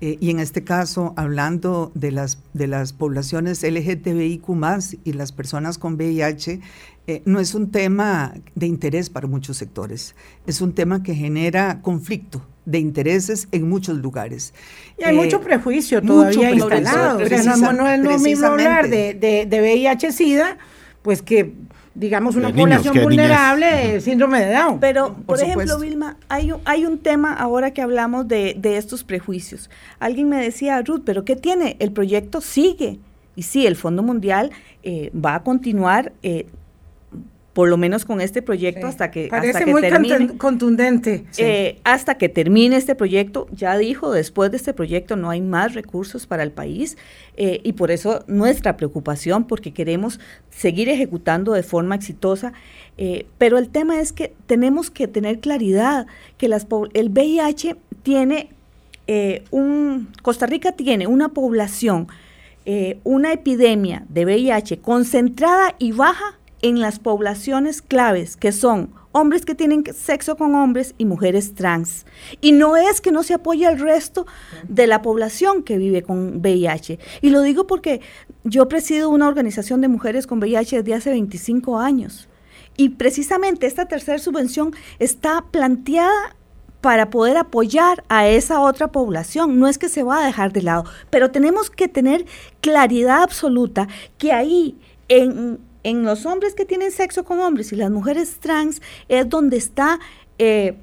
eh, 0.00 0.18
y 0.20 0.30
en 0.30 0.38
este 0.38 0.64
caso 0.64 1.14
hablando 1.16 1.92
de 1.94 2.10
las, 2.10 2.38
de 2.52 2.66
las 2.66 2.92
poblaciones 2.92 3.62
LGTBIQ 3.62 4.48
y 5.04 5.12
las 5.12 5.32
personas 5.32 5.78
con 5.78 5.94
VIH, 5.94 6.60
eh, 7.06 7.22
no 7.24 7.40
es 7.40 7.54
un 7.54 7.70
tema 7.70 8.34
de 8.54 8.66
interés 8.66 9.08
para 9.08 9.28
muchos 9.28 9.56
sectores, 9.56 10.14
es 10.46 10.60
un 10.60 10.74
tema 10.74 11.02
que 11.02 11.14
genera 11.14 11.80
conflicto 11.80 12.42
de 12.64 12.78
intereses 12.78 13.48
en 13.52 13.68
muchos 13.68 13.98
lugares. 13.98 14.54
Y 14.98 15.04
hay 15.04 15.14
mucho 15.14 15.36
eh, 15.36 15.44
prejuicio 15.44 16.02
todavía 16.02 16.50
instalado. 16.50 17.18
no, 17.72 17.88
es 17.88 18.00
lo 18.00 18.18
mismo 18.18 18.46
hablar 18.46 18.88
de, 18.88 19.14
de, 19.14 19.46
de 19.46 19.60
VIH-Sida, 19.60 20.58
pues 21.02 21.22
que 21.22 21.52
digamos, 21.94 22.34
una 22.34 22.52
población 22.52 23.02
vulnerable 23.02 23.66
de 23.66 24.00
síndrome 24.00 24.44
de 24.44 24.52
Down. 24.52 24.80
Pero, 24.80 25.14
por, 25.14 25.40
ejemplo, 25.40 25.78
Vilma, 25.78 26.16
hay 26.28 26.52
un, 26.52 26.60
hay 26.64 26.86
un 26.86 26.98
tema 26.98 27.32
ahora 27.32 27.72
que 27.72 27.82
hablamos 27.82 28.26
de, 28.26 28.56
de, 28.58 28.76
estos 28.76 29.04
prejuicios. 29.04 29.70
Alguien 30.00 30.28
me 30.28 30.42
decía, 30.42 30.82
Ruth, 30.82 31.02
¿pero 31.04 31.24
qué 31.24 31.36
tiene? 31.36 31.76
El 31.78 31.92
proyecto 31.92 32.40
sigue. 32.40 32.98
Y 33.36 33.42
sí, 33.42 33.66
el 33.66 33.76
Fondo 33.76 34.02
Mundial 34.02 34.50
eh, 34.82 35.10
va 35.14 35.36
a 35.36 35.42
continuar. 35.42 36.12
Eh, 36.22 36.46
por 37.54 37.68
lo 37.68 37.76
menos 37.76 38.04
con 38.04 38.20
este 38.20 38.42
proyecto 38.42 38.88
hasta 38.88 39.10
que 39.10 39.28
Parece 39.28 39.50
hasta 39.52 39.64
que 39.64 39.70
muy 39.70 39.80
termine, 39.80 40.36
contundente 40.36 41.24
eh, 41.38 41.78
hasta 41.84 42.16
que 42.16 42.28
termine 42.28 42.76
este 42.76 42.96
proyecto 42.96 43.46
ya 43.52 43.78
dijo 43.78 44.10
después 44.10 44.50
de 44.50 44.56
este 44.56 44.74
proyecto 44.74 45.16
no 45.16 45.30
hay 45.30 45.40
más 45.40 45.74
recursos 45.74 46.26
para 46.26 46.42
el 46.42 46.50
país 46.50 46.98
eh, 47.36 47.60
y 47.62 47.72
por 47.74 47.92
eso 47.92 48.24
nuestra 48.26 48.76
preocupación 48.76 49.44
porque 49.44 49.72
queremos 49.72 50.18
seguir 50.50 50.88
ejecutando 50.88 51.52
de 51.52 51.62
forma 51.62 51.94
exitosa 51.94 52.52
eh, 52.98 53.26
pero 53.38 53.56
el 53.56 53.68
tema 53.68 54.00
es 54.00 54.12
que 54.12 54.34
tenemos 54.46 54.90
que 54.90 55.06
tener 55.06 55.38
claridad 55.38 56.06
que 56.36 56.48
las, 56.48 56.66
el 56.92 57.10
VIH 57.10 57.76
tiene 58.02 58.50
un 59.50 60.08
Costa 60.22 60.46
Rica 60.46 60.72
tiene 60.72 61.06
una 61.06 61.28
población 61.28 62.08
una 63.04 63.32
epidemia 63.34 64.06
de 64.08 64.24
VIH 64.24 64.78
concentrada 64.78 65.74
y 65.78 65.92
baja 65.92 66.38
en 66.64 66.80
las 66.80 66.98
poblaciones 66.98 67.82
claves, 67.82 68.38
que 68.38 68.50
son 68.50 68.94
hombres 69.12 69.44
que 69.44 69.54
tienen 69.54 69.84
sexo 69.94 70.34
con 70.38 70.54
hombres 70.54 70.94
y 70.96 71.04
mujeres 71.04 71.54
trans. 71.54 72.06
Y 72.40 72.52
no 72.52 72.78
es 72.78 73.02
que 73.02 73.12
no 73.12 73.22
se 73.22 73.34
apoye 73.34 73.66
al 73.66 73.78
resto 73.78 74.26
de 74.66 74.86
la 74.86 75.02
población 75.02 75.62
que 75.62 75.76
vive 75.76 76.02
con 76.02 76.38
VIH. 76.38 76.98
Y 77.20 77.28
lo 77.28 77.42
digo 77.42 77.66
porque 77.66 78.00
yo 78.44 78.66
presido 78.66 79.10
una 79.10 79.28
organización 79.28 79.82
de 79.82 79.88
mujeres 79.88 80.26
con 80.26 80.38
VIH 80.38 80.78
desde 80.78 80.94
hace 80.94 81.10
25 81.10 81.78
años. 81.78 82.30
Y 82.78 82.88
precisamente 82.88 83.66
esta 83.66 83.84
tercera 83.84 84.18
subvención 84.18 84.72
está 84.98 85.44
planteada 85.50 86.34
para 86.80 87.10
poder 87.10 87.36
apoyar 87.36 88.04
a 88.08 88.26
esa 88.26 88.60
otra 88.60 88.90
población. 88.90 89.58
No 89.58 89.68
es 89.68 89.76
que 89.76 89.90
se 89.90 90.02
va 90.02 90.22
a 90.22 90.26
dejar 90.26 90.54
de 90.54 90.62
lado, 90.62 90.84
pero 91.10 91.30
tenemos 91.30 91.68
que 91.68 91.88
tener 91.88 92.24
claridad 92.62 93.22
absoluta 93.22 93.86
que 94.16 94.32
ahí 94.32 94.78
en 95.08 95.60
en 95.84 96.02
los 96.02 96.26
hombres 96.26 96.54
que 96.54 96.64
tienen 96.64 96.90
sexo 96.90 97.24
con 97.24 97.38
hombres 97.40 97.72
y 97.72 97.76
las 97.76 97.90
mujeres 97.90 98.38
trans 98.40 98.82
es 99.08 99.28
donde 99.28 99.56
está 99.56 100.00
eh, 100.38 100.74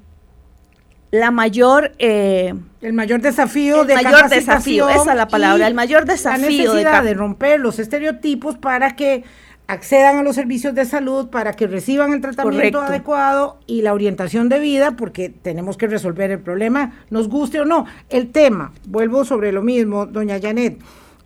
la 1.12 1.32
mayor 1.32 1.92
eh, 2.00 2.54
el 2.82 2.94
mayor 2.94 3.22
desafío 3.22 3.82
el 3.82 3.88
de 3.88 3.96
mayor 3.96 4.30
desafío 4.30 4.88
esa 4.88 5.12
es 5.12 5.18
la 5.18 5.28
palabra 5.28 5.68
el 5.68 5.74
mayor 5.74 6.06
desafío 6.06 6.74
la 6.76 7.02
de, 7.02 7.14
romper 7.14 7.60
los 7.60 7.80
estereotipos 7.80 8.58
para 8.58 8.96
que 8.96 9.26
accedan 9.68 10.18
a 10.18 10.24
los 10.24 10.36
servicios 10.36 10.76
de 10.76 10.86
salud 10.86 11.30
para 11.30 11.54
que 11.54 11.68
reciban 11.68 12.14
el 12.14 12.22
tratamiento 12.22 12.82
adecuado 12.82 13.58
y 13.68 13.82
la 13.84 13.94
orientación 13.94 14.50
de 14.50 14.60
vida, 14.60 14.98
porque 14.98 15.30
tenemos 15.30 15.78
que 15.78 15.88
resolver 15.88 16.30
el 16.30 16.40
problema, 16.40 16.92
nos 17.10 17.30
guste 17.30 17.62
o 17.62 17.66
no. 17.66 17.86
El 18.10 18.32
tema, 18.32 18.74
vuelvo 18.86 19.24
sobre 19.24 19.54
lo 19.54 19.62
mismo, 19.62 20.06
doña 20.06 20.42
Janet, 20.42 20.78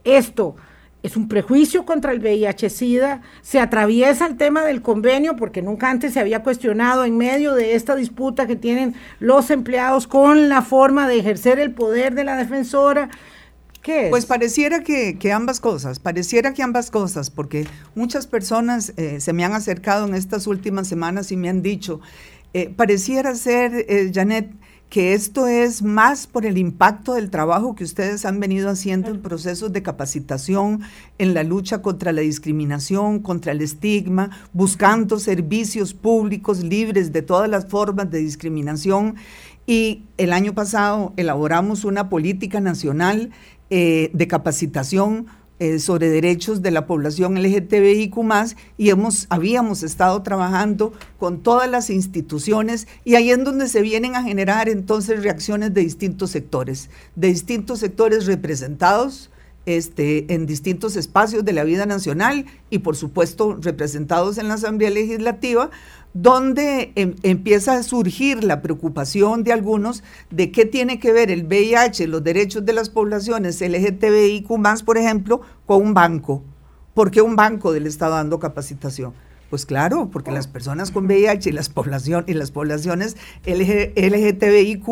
esto 0.04 0.56
es 1.06 1.16
un 1.16 1.28
prejuicio 1.28 1.86
contra 1.86 2.12
el 2.12 2.20
VIH-Sida, 2.20 3.22
se 3.44 3.60
atraviesa 3.60 4.26
el 4.26 4.38
tema 4.38 4.64
del 4.64 4.82
convenio 4.82 5.36
porque 5.36 5.62
nunca 5.62 5.92
antes 5.92 6.14
se 6.14 6.20
había 6.20 6.42
cuestionado 6.42 7.06
en 7.06 7.16
medio 7.16 7.54
de 7.54 7.76
esta 7.76 7.96
disputa 7.96 8.48
que 8.48 8.56
tienen 8.56 8.96
los 9.20 9.52
empleados 9.52 10.08
con 10.08 10.50
la 10.50 10.64
forma 10.64 11.08
de 11.08 11.20
ejercer 11.20 11.60
el 11.60 11.72
poder 11.72 12.16
de 12.16 12.24
la 12.24 12.36
defensora. 12.36 13.10
¿Qué 13.84 14.06
es? 14.06 14.10
Pues 14.10 14.26
pareciera 14.26 14.84
que, 14.84 15.32
ambas 15.32 15.60
cosas, 15.60 16.00
pareciera 16.00 16.56
que 16.56 16.64
ambas 16.64 16.90
cosas, 16.90 17.30
porque 17.30 17.68
muchas 17.94 18.26
personas 18.26 18.94
eh, 18.98 19.20
se 19.20 19.32
me 19.32 19.46
han 19.46 19.54
acercado 19.54 20.08
en 20.08 20.16
estas 20.16 20.48
últimas 20.48 20.88
semanas 20.88 21.32
y 21.32 21.38
me 21.38 21.50
han 21.50 21.62
dicho, 21.62 22.02
eh, 22.56 22.74
pareciera 22.76 23.36
ser, 23.36 23.86
eh, 23.88 24.12
Janet, 24.12 24.50
que 24.90 25.14
esto 25.14 25.48
es 25.48 25.82
más 25.82 26.28
por 26.28 26.46
el 26.46 26.58
impacto 26.58 27.14
del 27.16 27.30
trabajo 27.30 27.76
que 27.76 27.84
ustedes 27.84 28.26
han 28.26 28.40
venido 28.40 28.70
haciendo 28.70 29.10
en 29.10 29.22
procesos 29.22 29.74
de 29.74 29.84
capacitación, 29.84 30.82
en 31.18 31.34
la 31.34 31.44
lucha 31.44 31.82
contra 31.82 32.12
la 32.12 32.22
discriminación, 32.22 33.20
contra 33.20 33.52
el 33.52 33.62
estigma, 33.62 34.30
buscando 34.54 35.20
servicios 35.20 35.94
públicos 35.94 36.64
libres 36.64 37.12
de 37.12 37.22
todas 37.22 37.50
las 37.50 37.68
formas 37.68 38.10
de 38.12 38.20
discriminación. 38.20 39.16
Y 39.68 40.04
el 40.18 40.32
año 40.32 40.54
pasado 40.54 41.14
elaboramos 41.18 41.84
una 41.84 42.08
política 42.08 42.62
nacional 42.62 43.32
eh, 43.72 44.12
de 44.14 44.28
capacitación 44.28 45.26
eh, 45.58 45.80
sobre 45.80 46.10
derechos 46.10 46.62
de 46.62 46.72
la 46.72 46.86
población 46.86 47.42
LGTBIQ 47.42 48.16
y 48.78 48.90
hemos, 48.90 49.26
habíamos 49.30 49.84
estado 49.84 50.22
trabajando 50.22 50.92
con 51.18 51.44
todas 51.44 51.70
las 51.70 51.90
instituciones 51.90 52.88
y 53.06 53.16
ahí 53.16 53.32
es 53.32 53.42
donde 53.42 53.70
se 53.70 53.82
vienen 53.82 54.16
a 54.16 54.24
generar 54.24 54.68
entonces 54.68 55.24
reacciones 55.24 55.74
de 55.74 55.82
distintos 55.82 56.32
sectores, 56.32 56.90
de 57.16 57.30
distintos 57.30 57.80
sectores 57.80 58.26
representados 58.26 59.30
este, 59.66 60.34
en 60.34 60.46
distintos 60.46 60.96
espacios 60.96 61.44
de 61.46 61.54
la 61.54 61.64
vida 61.64 61.86
nacional 61.86 62.46
y 62.70 62.80
por 62.80 62.96
supuesto 62.96 63.58
representados 63.62 64.38
en 64.38 64.48
la 64.48 64.56
Asamblea 64.56 64.90
Legislativa, 64.90 65.70
donde 66.14 66.94
em, 66.96 67.16
empieza 67.24 67.74
a 67.74 67.84
surgir 67.84 68.44
la 68.44 68.62
preocupación 68.62 69.44
de 69.44 69.52
algunos 69.52 70.04
de 70.30 70.52
qué 70.52 70.66
tiene 70.66 71.00
que 71.00 71.12
ver 71.12 71.30
el 71.30 71.46
VIH, 71.46 72.08
los 72.08 72.24
derechos 72.24 72.66
de 72.66 72.74
las 72.74 72.90
poblaciones 72.90 73.60
LGTBIQ 73.60 74.48
por 74.86 74.98
ejemplo, 74.98 75.42
con 75.66 75.82
un 75.82 75.94
banco. 75.94 76.42
¿Por 76.94 77.12
qué 77.12 77.22
un 77.22 77.36
banco 77.36 77.74
le 77.74 77.90
está 77.90 78.08
dando 78.08 78.40
capacitación? 78.40 79.14
Pues 79.50 79.66
claro, 79.66 80.10
porque 80.12 80.32
las 80.32 80.48
personas 80.48 80.90
con 80.90 81.06
VIH 81.06 81.50
y 81.50 81.54
las, 81.54 81.72
y 82.28 82.34
las 82.34 82.52
poblaciones 82.52 83.16
LGTBIQ 83.46 84.88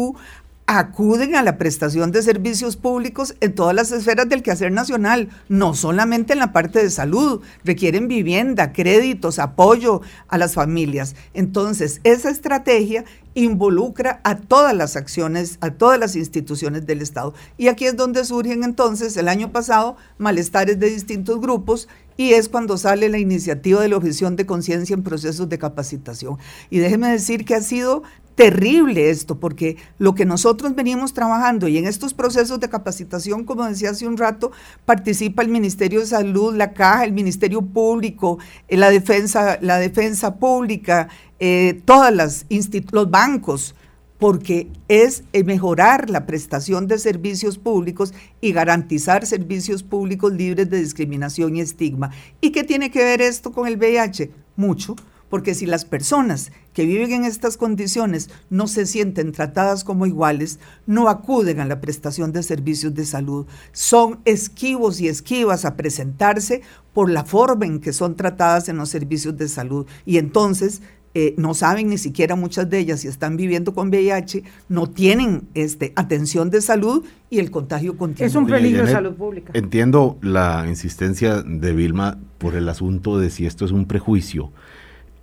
acuden 0.65 1.36
a 1.36 1.43
la 1.43 1.58
prestación 1.58 2.12
de 2.12 2.21
servicios 2.21 2.78
públicos 2.78 3.36
en 3.41 3.54
todas 3.54 3.76
las 3.76 3.91
esferas 3.91 4.30
del 4.30 4.43
quehacer 4.43 4.71
nacional, 4.71 5.30
no 5.49 5.73
solamente 5.73 6.34
en 6.34 6.39
la 6.39 6.54
parte 6.54 6.82
de 6.82 6.89
salud, 6.89 7.41
requieren 7.63 8.08
vivienda, 8.08 8.71
créditos, 8.71 9.39
apoyo 9.39 10.02
a 10.28 10.38
las 10.38 10.54
familias. 10.54 11.15
Entonces, 11.34 11.99
esa 12.04 12.30
estrategia 12.30 13.04
involucra 13.36 14.21
a 14.23 14.38
todas 14.38 14.76
las 14.76 14.95
acciones, 14.95 15.58
a 15.60 15.71
todas 15.71 15.99
las 15.99 16.15
instituciones 16.15 16.86
del 16.86 17.02
Estado. 17.02 17.34
Y 17.58 17.67
aquí 17.67 17.86
es 17.86 17.97
donde 17.97 18.23
surgen 18.26 18.63
entonces, 18.63 19.17
el 19.17 19.28
año 19.28 19.52
pasado, 19.52 19.97
malestares 20.17 20.80
de 20.80 20.89
distintos 20.89 21.41
grupos 21.41 21.88
y 22.15 22.34
es 22.34 22.47
cuando 22.47 22.78
sale 22.78 23.10
la 23.10 23.17
iniciativa 23.17 23.82
de 23.82 23.89
la 23.89 23.97
objeción 23.97 24.36
de 24.36 24.45
conciencia 24.45 24.93
en 24.93 25.04
procesos 25.04 25.49
de 25.49 25.58
capacitación. 25.58 26.38
Y 26.69 26.80
déjeme 26.80 27.10
decir 27.10 27.43
que 27.43 27.56
ha 27.56 27.62
sido 27.62 28.04
terrible 28.36 29.10
esto, 29.10 29.39
porque 29.39 29.78
lo 30.00 30.15
que 30.15 30.26
nosotros 30.26 30.76
venimos 30.76 31.13
trabajando 31.13 31.67
y 31.67 31.78
en 31.78 31.86
estos 31.86 32.13
procesos 32.13 32.60
de 32.60 32.69
capacitación, 32.69 33.43
como 33.43 33.65
decía 33.65 33.91
hace 33.91 34.08
un 34.08 34.17
rato, 34.17 34.52
participa 34.86 35.41
el 35.41 35.50
Ministerio 35.50 36.00
de 36.00 36.08
Salud, 36.08 36.56
la 36.56 36.74
Caja, 36.74 37.04
el 37.04 37.13
Ministerio 37.13 37.62
Público, 37.62 38.39
eh, 38.67 38.78
la 38.78 38.89
defensa, 38.89 39.58
la 39.62 39.78
defensa 39.78 40.36
pública, 40.36 41.10
eh, 41.39 41.82
todas 41.86 42.13
las 42.13 42.46
los 42.91 43.12
bancos, 43.12 43.76
porque 44.17 44.69
es 44.88 45.24
eh, 45.34 45.43
mejorar 45.43 46.10
la 46.10 46.26
prestación 46.26 46.88
de 46.88 46.98
servicios 46.98 47.58
públicos 47.58 48.13
y 48.41 48.54
garantizar 48.54 49.26
servicios 49.26 49.84
públicos 49.84 50.32
libres 50.32 50.69
de 50.69 50.80
discriminación 50.80 51.56
y 51.58 51.62
estigma. 51.62 52.12
¿Y 52.39 52.52
qué 52.52 52.63
tiene 52.63 52.89
que 52.89 53.04
ver 53.04 53.22
esto 53.22 53.52
con 53.52 53.67
el 53.67 53.78
VIH? 53.78 54.32
Mucho 54.56 54.96
porque 55.34 55.56
si 55.56 55.65
las 55.65 55.84
personas 55.84 56.52
que 56.74 56.86
viven 56.86 57.12
en 57.12 57.26
estas 57.26 57.58
condiciones 57.58 58.30
no 58.52 58.68
se 58.68 58.86
sienten 58.86 59.32
tratadas 59.32 59.84
como 59.84 60.05
iguales, 60.05 60.60
no 60.86 61.10
acuden 61.10 61.60
a 61.60 61.66
la 61.66 61.82
prestación 61.82 62.32
de 62.32 62.43
servicios 62.43 62.93
de 62.93 63.03
salud. 63.03 63.47
Son 63.72 64.20
esquivos 64.26 65.01
y 65.01 65.07
esquivas 65.07 65.66
a 65.66 65.76
presentarse 65.76 66.62
por 66.93 67.10
la 67.10 67.26
forma 67.26 67.66
en 67.66 67.80
que 67.80 67.93
son 67.93 68.16
tratadas 68.16 68.70
en 68.70 68.78
los 68.78 68.89
servicios 68.89 69.36
de 69.36 69.47
salud. 69.47 69.88
Y 70.05 70.20
entonces 70.20 70.84
eh, 71.16 71.34
no 71.36 71.55
saben 71.55 71.89
ni 71.89 71.97
siquiera 71.97 72.36
muchas 72.36 72.70
de 72.70 72.78
ellas 72.78 72.99
si 72.99 73.07
están 73.07 73.36
viviendo 73.36 73.74
con 73.74 73.89
VIH, 73.89 74.43
no 74.70 74.88
tienen 74.88 75.47
este, 75.55 75.93
atención 75.95 76.51
de 76.51 76.62
salud 76.62 77.05
y 77.32 77.39
el 77.39 77.49
contagio 77.49 77.97
continúa. 77.97 78.28
Es 78.28 78.36
un 78.36 78.45
peligro 78.45 78.86
de 78.86 78.91
salud 78.91 79.16
pública. 79.16 79.51
Entiendo 79.55 80.20
la 80.22 80.66
insistencia 80.68 81.41
de 81.41 81.74
Vilma 81.74 82.20
por 82.38 82.53
el 82.53 82.70
asunto 82.70 83.18
de 83.18 83.32
si 83.32 83.47
esto 83.47 83.66
es 83.66 83.72
un 83.72 83.86
prejuicio 83.86 84.51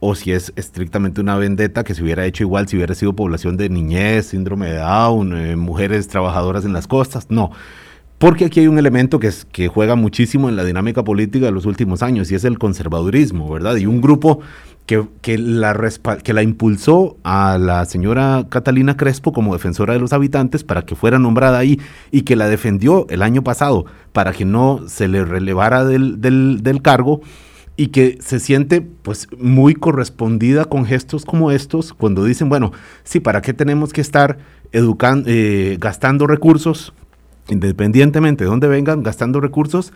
o 0.01 0.14
si 0.14 0.32
es 0.32 0.53
estrictamente 0.57 1.20
una 1.20 1.36
vendetta 1.36 1.84
que 1.84 1.94
se 1.94 2.03
hubiera 2.03 2.24
hecho 2.24 2.42
igual 2.42 2.66
si 2.66 2.76
hubiera 2.76 2.94
sido 2.94 3.14
población 3.14 3.59
de 3.59 3.68
niñez, 3.68 4.26
síndrome 4.26 4.70
de 4.70 4.78
Down, 4.78 5.36
eh, 5.36 5.57
mujeres 5.57 6.09
trabajadoras 6.09 6.64
en 6.64 6.72
las 6.72 6.86
costas. 6.86 7.26
No. 7.28 7.51
Porque 8.18 8.46
aquí 8.46 8.61
hay 8.61 8.66
un 8.66 8.78
elemento 8.78 9.18
que, 9.18 9.28
es, 9.28 9.46
que 9.46 9.68
juega 9.68 9.94
muchísimo 9.94 10.48
en 10.48 10.57
la 10.57 10.64
dinámica 10.64 11.05
política 11.05 11.46
de 11.46 11.53
los 11.53 11.64
últimos 11.64 12.03
años 12.03 12.30
y 12.30 12.34
es 12.34 12.44
el 12.44 12.59
conservadurismo, 12.59 13.51
¿verdad? 13.51 13.76
Y 13.76 13.86
un 13.86 14.01
grupo 14.03 14.40
que, 14.84 15.07
que, 15.22 15.38
la, 15.38 15.74
que 16.22 16.32
la 16.32 16.42
impulsó 16.42 17.16
a 17.22 17.57
la 17.59 17.84
señora 17.84 18.46
Catalina 18.48 18.96
Crespo 18.96 19.32
como 19.32 19.55
defensora 19.55 19.94
de 19.94 20.01
los 20.01 20.12
habitantes 20.12 20.64
para 20.64 20.82
que 20.82 20.96
fuera 20.96 21.18
nombrada 21.18 21.59
ahí 21.59 21.80
y 22.11 22.22
que 22.22 22.36
la 22.36 22.48
defendió 22.48 23.07
el 23.09 23.22
año 23.22 23.42
pasado 23.42 23.86
para 24.12 24.32
que 24.32 24.44
no 24.44 24.82
se 24.86 25.09
le 25.09 25.24
relevara 25.24 25.84
del, 25.84 26.20
del, 26.20 26.62
del 26.62 26.82
cargo 26.82 27.22
y 27.81 27.87
que 27.87 28.18
se 28.20 28.41
siente 28.41 28.83
pues 28.83 29.26
muy 29.39 29.72
correspondida 29.74 30.66
con 30.66 30.85
gestos 30.85 31.24
como 31.24 31.51
estos 31.51 31.95
cuando 31.95 32.24
dicen, 32.24 32.51
bueno, 32.51 32.72
sí, 33.05 33.20
¿para 33.20 33.41
qué 33.41 33.55
tenemos 33.55 33.95
que 33.95 34.03
estar 34.03 34.37
educando, 34.70 35.31
eh, 35.31 35.78
gastando 35.81 36.26
recursos, 36.26 36.93
independientemente 37.49 38.45
de 38.45 38.51
dónde 38.51 38.68
vengan, 38.68 39.03
gastando 39.03 39.41
recursos 39.41 39.95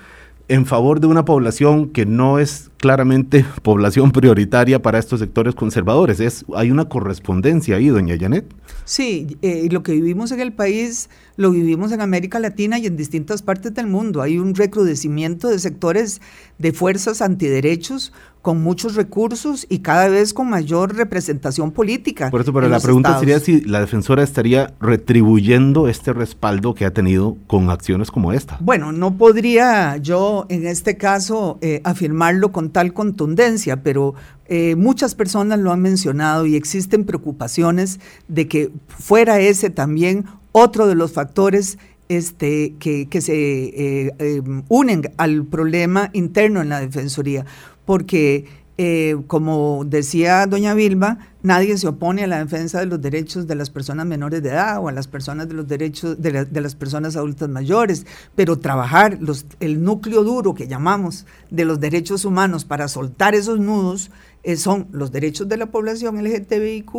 en 0.49 0.67
favor 0.67 1.01
de 1.01 1.07
una 1.07 1.25
población 1.25 1.89
que 1.89 2.05
no 2.05 2.39
es 2.39 2.71
claramente 2.77 3.45
población 3.63 4.13
prioritaria 4.13 4.83
para 4.83 4.99
estos 4.99 5.21
sectores 5.21 5.55
conservadores. 5.55 6.21
Es, 6.21 6.45
hay 6.55 6.71
una 6.71 6.89
correspondencia 6.89 7.77
ahí, 7.77 7.89
doña 7.89 8.17
Janet. 8.19 8.45
Sí, 8.85 9.39
eh, 9.43 9.69
lo 9.71 9.83
que 9.83 9.93
vivimos 9.93 10.33
en 10.33 10.41
el 10.41 10.53
país 10.53 11.09
lo 11.37 11.51
vivimos 11.51 11.93
en 11.93 12.01
América 12.01 12.39
Latina 12.39 12.79
y 12.79 12.87
en 12.87 12.97
distintas 12.97 13.43
partes 13.43 13.75
del 13.75 13.87
mundo. 13.87 14.21
Hay 14.21 14.39
un 14.39 14.55
recrudecimiento 14.55 15.49
de 15.49 15.59
sectores 15.59 16.21
de 16.59 16.73
fuerzas 16.73 17.23
antiderechos 17.23 18.13
con 18.45 18.63
muchos 18.63 18.95
recursos 18.95 19.65
y 19.71 19.79
cada 19.79 20.07
vez 20.11 20.35
con 20.35 20.51
mayor 20.51 20.95
representación 20.95 21.71
política. 21.71 22.31
Por 22.31 22.43
eso, 22.43 22.53
pero 22.53 22.69
la 22.69 22.79
pregunta 22.79 23.19
sería 23.19 23.41
si 23.41 23.63
la 23.63 23.81
defensora 23.81 24.23
estaría 24.23 24.75
retribuyendo 24.81 25.89
este 25.89 26.13
respaldo 26.13 26.75
que 26.75 26.85
ha 26.85 26.93
tenido 26.93 27.39
con 27.47 27.71
acciones 27.71 28.11
como 28.11 28.35
esta. 28.35 28.59
Bueno, 28.61 28.93
no 28.93 29.17
podría 29.17 29.97
yo 29.97 30.45
en 30.51 30.67
este 30.67 30.99
caso 30.99 31.57
eh, 31.63 31.81
afirmarlo 31.85 32.53
con 32.53 32.69
tal 32.69 32.93
contundencia, 32.93 33.83
pero 33.83 34.13
eh, 34.45 34.77
muchas 34.77 35.15
personas 35.15 35.59
lo 35.59 35.73
han 35.73 35.81
mencionado 35.81 36.45
y 36.45 36.55
existen 36.55 37.05
preocupaciones 37.05 37.99
de 38.29 38.47
que 38.47 38.71
fuera 38.89 39.41
ese 39.41 39.71
también 39.71 40.27
otro 40.53 40.87
de 40.87 40.95
los 40.95 41.13
factores 41.13 41.79
este, 42.11 42.75
que, 42.79 43.09
se 43.23 43.33
eh, 43.35 44.43
unen 44.69 45.11
al 45.17 45.47
problema 45.47 46.11
interno 46.13 46.61
en 46.61 46.69
la 46.69 46.81
Defensoría, 46.81 47.47
porque 47.85 48.47
eh, 48.77 49.15
como 49.29 49.85
decía 49.87 50.47
doña 50.47 50.75
Vilma, 50.75 51.29
nadie 51.45 51.79
se 51.79 51.87
opone 51.87 52.25
a 52.25 52.27
la 52.27 52.39
defensa 52.39 52.81
de 52.81 52.87
los 52.87 53.01
derechos 53.01 53.47
de 53.47 53.55
las 53.55 53.71
personas 53.71 54.05
menores 54.05 54.43
de 54.43 54.49
edad 54.49 54.83
o 54.83 54.89
a 54.89 54.93
las 54.93 55.07
personas 55.07 55.47
de 55.47 55.55
los 55.55 55.69
derechos 55.69 56.21
de, 56.21 56.61
las 56.61 56.75
personas 56.75 57.15
adultas 57.15 57.49
mayores, 57.49 58.05
pero 58.35 58.59
trabajar 58.59 59.19
los, 59.21 59.47
el 59.61 59.85
núcleo 59.85 60.25
duro 60.25 60.55
que 60.55 60.67
llamamos 60.67 61.25
de 61.51 61.65
los 61.65 61.79
derechos 61.79 62.25
humanos 62.25 62.65
para 62.65 62.89
soltar 62.89 63.37
esos 63.37 63.61
nudos 63.61 64.11
eh, 64.43 64.57
son 64.57 64.89
los 64.91 65.13
derechos 65.13 65.49
de 65.49 65.57
la 65.57 65.67
población 65.67 66.23
LGTBIQ 66.25 66.91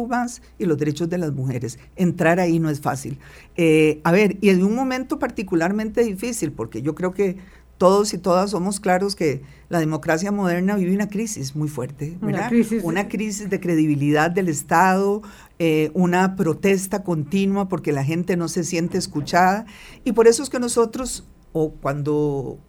y 0.58 0.66
los 0.66 0.78
derechos 0.78 1.10
de 1.10 1.18
las 1.18 1.34
mujeres. 1.34 1.78
Entrar 1.98 2.40
ahí 2.40 2.58
no 2.58 2.70
es 2.70 2.80
fácil. 2.80 3.20
Eh, 3.58 4.00
a 4.06 4.14
ver, 4.14 4.38
y 4.40 4.50
en 4.50 4.64
un 4.64 4.76
momento 4.76 5.20
particularmente 5.20 6.06
difícil, 6.06 6.54
porque 6.54 6.82
yo 6.82 6.96
creo 6.96 7.14
que 7.14 7.36
todos 7.78 8.14
y 8.14 8.18
todas 8.18 8.52
somos 8.52 8.80
claros 8.80 9.16
que 9.16 9.42
la 9.70 9.80
democracia 9.80 10.32
moderna 10.32 10.76
vive 10.76 10.94
una 10.94 11.10
crisis 11.10 11.56
muy 11.56 11.68
fuerte, 11.68 12.18
Una 12.22 12.48
crisis, 12.48 12.84
una 12.84 13.08
crisis 13.08 13.50
de 13.50 13.60
credibilidad 13.60 14.32
del 14.32 14.48
Estado, 14.48 15.22
eh, 15.60 15.92
una 15.94 16.36
protesta 16.36 17.04
continua 17.04 17.68
porque 17.68 17.92
la 17.92 18.04
gente 18.04 18.38
no 18.38 18.48
se 18.48 18.64
siente 18.64 18.98
escuchada. 18.98 19.66
Y 20.04 20.12
por 20.12 20.28
eso 20.28 20.44
es 20.44 20.50
que 20.50 20.60
nosotros, 20.60 21.26
o 21.52 21.72
cuando 21.72 22.60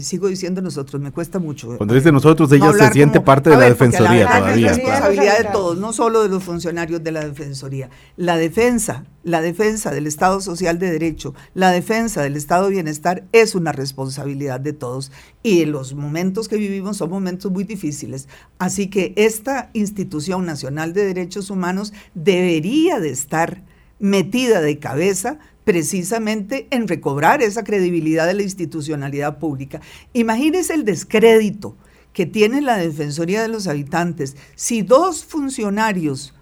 sigo 0.00 0.28
diciendo 0.28 0.62
nosotros, 0.62 1.02
me 1.02 1.12
cuesta 1.12 1.38
mucho. 1.38 1.76
Cuando 1.76 1.94
dice 1.94 2.10
nosotros, 2.10 2.50
ella 2.52 2.72
se 2.72 2.90
siente 2.92 3.20
parte 3.20 3.50
de 3.50 3.56
la 3.56 3.66
Defensoría 3.66 4.26
todavía. 4.26 4.70
Es 4.70 4.76
responsabilidad 4.76 5.38
de 5.38 5.44
todos, 5.52 5.78
no 5.78 5.92
solo 5.92 6.22
de 6.22 6.28
los 6.30 6.42
funcionarios 6.42 7.04
de 7.04 7.12
la 7.12 7.24
Defensoría. 7.24 7.90
La 8.16 8.36
defensa, 8.36 9.04
la 9.22 9.42
defensa 9.42 9.90
del 9.90 10.06
Estado 10.06 10.40
Social 10.40 10.78
de 10.78 10.90
Derecho, 10.90 11.34
la 11.52 11.70
defensa 11.70 12.22
del 12.22 12.36
Estado 12.36 12.66
de 12.66 12.72
Bienestar 12.72 13.24
es 13.32 13.54
una 13.54 13.72
responsabilidad 13.72 14.60
de 14.60 14.72
todos. 14.72 15.12
Y 15.42 15.66
los 15.66 15.94
momentos 15.94 16.48
que 16.48 16.56
vivimos 16.56 16.96
son 16.96 17.10
momentos 17.10 17.52
muy 17.52 17.64
difíciles. 17.64 18.28
Así 18.58 18.88
que 18.88 19.12
esta 19.16 19.70
institución 19.74 20.46
nacional 20.46 20.94
de 20.94 21.04
derechos 21.04 21.50
humanos 21.50 21.92
debería 22.14 22.98
de 22.98 23.10
estar 23.10 23.62
metida 23.98 24.60
de 24.60 24.78
cabeza 24.78 25.38
precisamente 25.64 26.68
en 26.70 26.88
recobrar 26.88 27.42
esa 27.42 27.64
credibilidad 27.64 28.26
de 28.26 28.34
la 28.34 28.42
institucionalidad 28.42 29.38
pública. 29.38 29.80
Imagínese 30.12 30.74
el 30.74 30.84
descrédito 30.84 31.76
que 32.12 32.26
tiene 32.26 32.60
la 32.60 32.76
Defensoría 32.76 33.42
de 33.42 33.48
los 33.48 33.66
Habitantes 33.66 34.36
si 34.54 34.82
dos 34.82 35.24
funcionarios 35.24 36.34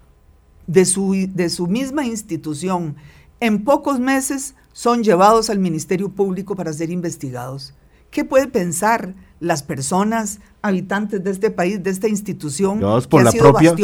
de 0.67 0.85
su, 0.85 1.29
de 1.33 1.49
su 1.49 1.67
misma 1.67 2.05
institución 2.05 2.97
en 3.41 3.65
pocos 3.65 3.99
meses 3.99 4.55
son 4.73 5.03
llevados 5.03 5.51
al 5.51 5.59
Ministerio 5.59 6.11
Público 6.11 6.57
para 6.57 6.73
ser 6.73 6.91
investigados. 6.91 7.75
¿Qué 8.11 8.25
puede 8.25 8.47
pensar 8.47 9.15
las 9.41 9.63
personas 9.63 10.41
habitantes 10.63 11.23
de 11.23 11.31
este 11.31 11.51
país, 11.51 11.83
de 11.83 11.91
esta 11.91 12.09
institución, 12.09 12.81
por, 13.11 13.25
la 13.25 13.33
propia, 13.33 13.75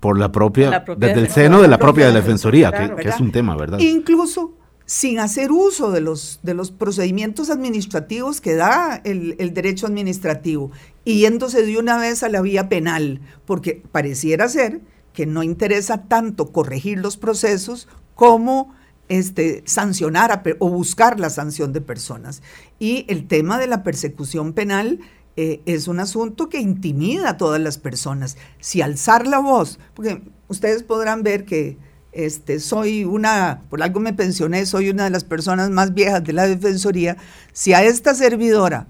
por 0.00 0.18
la 0.18 0.32
propia, 0.32 0.84
desde 0.98 1.20
el 1.20 1.28
seno 1.30 1.62
de 1.62 1.68
la 1.68 1.78
propia, 1.78 2.10
Defensoría, 2.10 2.72
que, 2.72 3.02
que, 3.02 3.08
es 3.08 3.20
un 3.20 3.32
tema, 3.32 3.56
¿verdad? 3.56 3.78
Incluso 3.78 4.54
sin 4.86 5.18
hacer 5.18 5.50
uso 5.50 5.90
de 5.90 6.00
los, 6.00 6.40
de 6.42 6.54
los 6.54 6.70
procedimientos 6.70 7.48
administrativos 7.50 8.40
que 8.40 8.54
da 8.54 9.00
el, 9.04 9.36
derecho 9.54 9.86
administrativo 9.86 10.70
y 11.04 11.20
yéndose 11.20 11.64
de 11.64 11.78
una 11.78 11.96
vez 11.96 12.22
a 12.22 12.28
la 12.28 12.42
vía 12.42 12.68
penal, 12.68 13.20
porque 13.46 13.82
pareciera 13.92 14.48
ser 14.48 14.82
que 15.12 15.26
no 15.26 15.42
interesa 15.42 16.02
tanto 16.02 16.52
corregir 16.52 16.98
los 16.98 17.16
procesos 17.16 17.88
como 18.14 18.74
este, 19.08 19.62
sancionar 19.64 20.42
o 20.58 20.68
buscar 20.68 21.18
la 21.18 21.30
sanción 21.30 21.72
de 21.72 21.80
personas. 21.80 22.42
Y 22.78 23.06
el 23.08 23.26
tema 23.26 23.58
de 23.58 23.68
la 23.68 23.82
persecución 23.82 24.52
penal 24.52 25.00
eh, 25.36 25.60
es 25.66 25.88
un 25.88 26.00
asunto 26.00 26.48
que 26.48 26.60
intimida 26.60 27.30
a 27.30 27.36
todas 27.36 27.60
las 27.60 27.78
personas. 27.78 28.36
Si 28.60 28.82
alzar 28.82 29.26
la 29.26 29.40
voz, 29.40 29.78
porque 29.94 30.22
ustedes 30.48 30.82
podrán 30.82 31.22
ver 31.22 31.44
que 31.44 31.76
este, 32.12 32.60
soy 32.60 33.04
una, 33.04 33.62
por 33.68 33.82
algo 33.82 34.00
me 34.00 34.12
pensioné, 34.12 34.66
soy 34.66 34.90
una 34.90 35.04
de 35.04 35.10
las 35.10 35.24
personas 35.24 35.70
más 35.70 35.94
viejas 35.94 36.22
de 36.22 36.32
la 36.32 36.46
Defensoría, 36.46 37.16
si 37.52 37.72
a 37.72 37.82
esta 37.82 38.14
servidora 38.14 38.86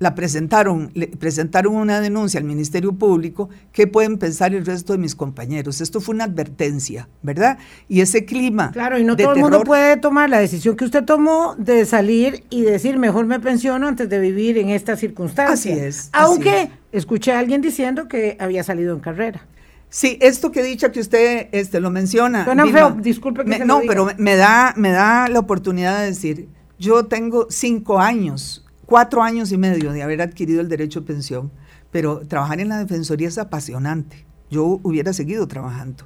la 0.00 0.14
presentaron, 0.14 0.90
le 0.94 1.08
presentaron 1.08 1.76
una 1.76 2.00
denuncia 2.00 2.40
al 2.40 2.44
Ministerio 2.44 2.94
Público, 2.94 3.50
¿qué 3.70 3.86
pueden 3.86 4.16
pensar 4.16 4.54
el 4.54 4.64
resto 4.64 4.94
de 4.94 4.98
mis 4.98 5.14
compañeros? 5.14 5.82
Esto 5.82 6.00
fue 6.00 6.14
una 6.14 6.24
advertencia, 6.24 7.06
¿verdad? 7.22 7.58
Y 7.86 8.00
ese 8.00 8.24
clima. 8.24 8.72
Claro, 8.72 8.98
y 8.98 9.04
no 9.04 9.14
todo 9.14 9.34
el 9.34 9.40
mundo 9.40 9.62
puede 9.62 9.98
tomar 9.98 10.30
la 10.30 10.38
decisión 10.38 10.74
que 10.74 10.86
usted 10.86 11.04
tomó 11.04 11.54
de 11.58 11.84
salir 11.84 12.44
y 12.48 12.62
decir, 12.62 12.96
mejor 12.96 13.26
me 13.26 13.40
pensiono 13.40 13.88
antes 13.88 14.08
de 14.08 14.18
vivir 14.18 14.56
en 14.56 14.70
esta 14.70 14.96
circunstancia. 14.96 15.52
Así 15.52 15.70
es. 15.70 16.08
Aunque 16.12 16.70
escuché 16.92 17.32
a 17.32 17.38
alguien 17.38 17.60
diciendo 17.60 18.08
que 18.08 18.38
había 18.40 18.64
salido 18.64 18.94
en 18.94 19.00
carrera. 19.00 19.46
Sí, 19.90 20.16
esto 20.22 20.50
que 20.50 20.60
he 20.60 20.64
dicho 20.64 20.90
que 20.92 21.00
usted 21.00 21.48
este, 21.52 21.78
lo 21.78 21.90
menciona. 21.90 22.46
Suena 22.46 22.66
feo, 22.66 22.96
disculpe 22.98 23.44
que 23.44 23.66
No, 23.66 23.82
pero 23.86 24.08
me 24.16 24.36
da, 24.36 24.72
me 24.78 24.92
da 24.92 25.28
la 25.28 25.40
oportunidad 25.40 26.00
de 26.00 26.06
decir, 26.06 26.48
yo 26.78 27.04
tengo 27.04 27.48
cinco 27.50 27.98
años, 27.98 28.64
cuatro 28.90 29.22
años 29.22 29.52
y 29.52 29.56
medio 29.56 29.92
de 29.92 30.02
haber 30.02 30.20
adquirido 30.20 30.60
el 30.60 30.68
derecho 30.68 30.98
a 30.98 31.04
pensión, 31.04 31.52
pero 31.92 32.26
trabajar 32.26 32.58
en 32.58 32.70
la 32.70 32.78
Defensoría 32.80 33.28
es 33.28 33.38
apasionante. 33.38 34.26
Yo 34.50 34.80
hubiera 34.82 35.12
seguido 35.12 35.46
trabajando. 35.46 36.02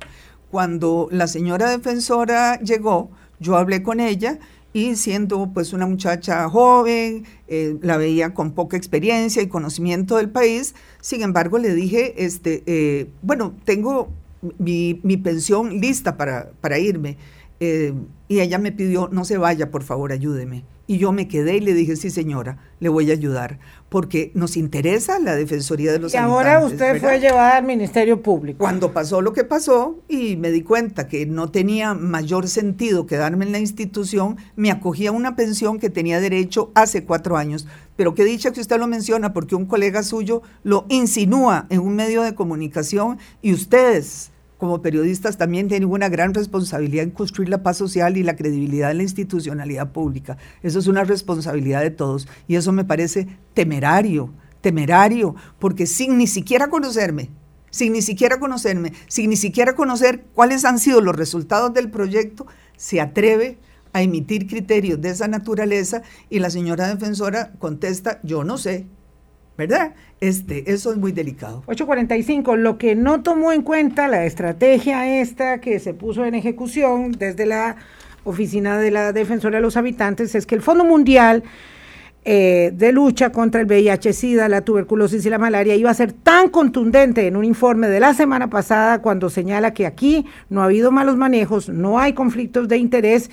Cuando 0.50 1.08
la 1.10 1.26
señora 1.26 1.70
defensora 1.70 2.60
llegó, 2.60 3.10
yo 3.40 3.56
hablé 3.56 3.82
con 3.82 4.00
ella 4.00 4.38
y 4.74 4.96
siendo 4.96 5.50
pues 5.54 5.72
una 5.72 5.86
muchacha 5.86 6.46
joven, 6.50 7.24
eh, 7.48 7.78
la 7.80 7.96
veía 7.96 8.34
con 8.34 8.52
poca 8.52 8.76
experiencia 8.76 9.40
y 9.40 9.48
conocimiento 9.48 10.18
del 10.18 10.28
país, 10.28 10.74
sin 11.00 11.22
embargo 11.22 11.56
le 11.56 11.74
dije, 11.74 12.22
este, 12.22 12.64
eh, 12.66 13.08
bueno, 13.22 13.54
tengo 13.64 14.10
mi, 14.58 14.94
pensión 15.24 15.80
lista 15.80 16.18
para, 16.18 16.50
para 16.60 16.78
irme. 16.78 17.16
Eh, 17.60 17.94
y 18.28 18.40
ella 18.40 18.58
me 18.58 18.72
pidió, 18.72 19.08
no 19.10 19.24
se 19.24 19.38
vaya, 19.38 19.70
por 19.70 19.84
favor, 19.84 20.12
ayúdeme. 20.12 20.64
Y 20.86 20.98
yo 20.98 21.12
me 21.12 21.28
quedé 21.28 21.56
y 21.56 21.60
le 21.60 21.72
dije, 21.72 21.96
sí 21.96 22.10
señora, 22.10 22.58
le 22.78 22.90
voy 22.90 23.10
a 23.10 23.14
ayudar, 23.14 23.58
porque 23.88 24.30
nos 24.34 24.56
interesa 24.56 25.18
la 25.18 25.34
Defensoría 25.34 25.92
de 25.92 25.98
los 25.98 26.12
Y 26.12 26.18
ahora 26.18 26.62
usted 26.62 27.00
fue 27.00 27.20
llevada 27.20 27.56
al 27.56 27.64
Ministerio 27.64 28.20
Público. 28.20 28.58
Cuando 28.58 28.92
pasó 28.92 29.22
lo 29.22 29.32
que 29.32 29.44
pasó 29.44 29.98
y 30.08 30.36
me 30.36 30.50
di 30.50 30.62
cuenta 30.62 31.08
que 31.08 31.24
no 31.24 31.50
tenía 31.50 31.94
mayor 31.94 32.48
sentido 32.48 33.06
quedarme 33.06 33.46
en 33.46 33.52
la 33.52 33.60
institución, 33.60 34.36
me 34.56 34.70
acogí 34.70 35.06
a 35.06 35.12
una 35.12 35.36
pensión 35.36 35.78
que 35.78 35.88
tenía 35.88 36.20
derecho 36.20 36.70
hace 36.74 37.04
cuatro 37.04 37.38
años. 37.38 37.66
Pero 37.96 38.14
qué 38.14 38.24
dicha 38.24 38.50
que 38.50 38.60
usted 38.60 38.78
lo 38.78 38.86
menciona, 38.86 39.32
porque 39.32 39.54
un 39.54 39.64
colega 39.64 40.02
suyo 40.02 40.42
lo 40.64 40.84
insinúa 40.90 41.66
en 41.70 41.80
un 41.80 41.96
medio 41.96 42.22
de 42.22 42.34
comunicación 42.34 43.18
y 43.40 43.54
ustedes 43.54 44.32
como 44.58 44.82
periodistas 44.82 45.36
también 45.36 45.68
tienen 45.68 45.88
una 45.88 46.08
gran 46.08 46.32
responsabilidad 46.34 47.04
en 47.04 47.10
construir 47.10 47.48
la 47.48 47.62
paz 47.62 47.76
social 47.76 48.16
y 48.16 48.22
la 48.22 48.36
credibilidad 48.36 48.88
de 48.88 48.94
la 48.94 49.02
institucionalidad 49.02 49.92
pública. 49.92 50.36
Eso 50.62 50.78
es 50.78 50.86
una 50.86 51.04
responsabilidad 51.04 51.82
de 51.82 51.90
todos 51.90 52.28
y 52.46 52.56
eso 52.56 52.72
me 52.72 52.84
parece 52.84 53.26
temerario, 53.52 54.32
temerario, 54.60 55.34
porque 55.58 55.86
sin 55.86 56.18
ni 56.18 56.26
siquiera 56.26 56.68
conocerme, 56.68 57.30
sin 57.70 57.92
ni 57.92 58.02
siquiera 58.02 58.38
conocerme, 58.38 58.92
sin 59.08 59.30
ni 59.30 59.36
siquiera 59.36 59.74
conocer 59.74 60.24
cuáles 60.34 60.64
han 60.64 60.78
sido 60.78 61.00
los 61.00 61.16
resultados 61.16 61.74
del 61.74 61.90
proyecto, 61.90 62.46
se 62.76 63.00
atreve 63.00 63.58
a 63.92 64.02
emitir 64.02 64.46
criterios 64.46 65.00
de 65.00 65.10
esa 65.10 65.28
naturaleza 65.28 66.02
y 66.30 66.40
la 66.40 66.50
señora 66.50 66.88
defensora 66.88 67.52
contesta, 67.58 68.20
yo 68.22 68.44
no 68.44 68.58
sé, 68.58 68.86
¿verdad? 69.56 69.94
Este, 70.20 70.72
eso 70.72 70.90
es 70.92 70.98
muy 70.98 71.12
delicado. 71.12 71.62
845, 71.66 72.56
lo 72.56 72.78
que 72.78 72.94
no 72.94 73.22
tomó 73.22 73.52
en 73.52 73.62
cuenta 73.62 74.08
la 74.08 74.24
estrategia 74.24 75.20
esta 75.20 75.60
que 75.60 75.78
se 75.78 75.94
puso 75.94 76.24
en 76.24 76.34
ejecución 76.34 77.12
desde 77.12 77.46
la 77.46 77.76
Oficina 78.24 78.78
de 78.78 78.90
la 78.90 79.12
Defensora 79.12 79.56
de 79.56 79.62
los 79.62 79.76
Habitantes 79.76 80.34
es 80.34 80.46
que 80.46 80.54
el 80.54 80.62
Fondo 80.62 80.84
Mundial 80.84 81.42
eh, 82.26 82.72
de 82.74 82.90
Lucha 82.90 83.30
contra 83.30 83.60
el 83.60 83.66
VIH-Sida, 83.66 84.48
la 84.48 84.62
tuberculosis 84.62 85.26
y 85.26 85.30
la 85.30 85.36
malaria 85.36 85.74
iba 85.74 85.90
a 85.90 85.94
ser 85.94 86.12
tan 86.12 86.48
contundente 86.48 87.26
en 87.26 87.36
un 87.36 87.44
informe 87.44 87.88
de 87.88 88.00
la 88.00 88.14
semana 88.14 88.48
pasada 88.48 89.02
cuando 89.02 89.28
señala 89.28 89.74
que 89.74 89.84
aquí 89.84 90.24
no 90.48 90.62
ha 90.62 90.64
habido 90.64 90.90
malos 90.90 91.16
manejos, 91.16 91.68
no 91.68 91.98
hay 91.98 92.14
conflictos 92.14 92.66
de 92.66 92.78
interés 92.78 93.30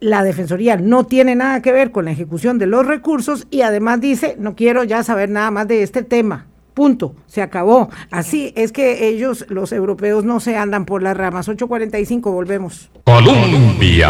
la 0.00 0.24
Defensoría 0.24 0.76
no 0.76 1.04
tiene 1.04 1.36
nada 1.36 1.60
que 1.60 1.72
ver 1.72 1.90
con 1.90 2.06
la 2.06 2.10
ejecución 2.10 2.58
de 2.58 2.66
los 2.66 2.86
recursos 2.86 3.46
y 3.50 3.60
además 3.60 4.00
dice, 4.00 4.34
no 4.38 4.56
quiero 4.56 4.82
ya 4.84 5.02
saber 5.02 5.28
nada 5.28 5.50
más 5.50 5.68
de 5.68 5.82
este 5.82 6.02
tema. 6.02 6.46
Punto, 6.74 7.14
se 7.26 7.42
acabó. 7.42 7.90
Así 8.10 8.52
es 8.56 8.72
que 8.72 9.08
ellos, 9.08 9.44
los 9.50 9.72
europeos, 9.72 10.24
no 10.24 10.40
se 10.40 10.56
andan 10.56 10.86
por 10.86 11.02
las 11.02 11.16
ramas. 11.16 11.48
8.45, 11.48 12.22
volvemos. 12.32 12.90
Colombia. 13.04 14.08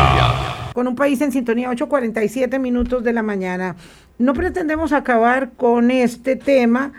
Con 0.73 0.87
un 0.87 0.95
país 0.95 1.21
en 1.21 1.33
sintonía, 1.33 1.71
8.47 1.71 2.61
minutos 2.61 3.03
de 3.03 3.13
la 3.13 3.23
mañana. 3.23 3.75
No 4.19 4.35
pretendemos 4.35 4.93
acabar 4.93 5.53
con 5.57 5.91
este 5.91 6.37
tema 6.37 6.93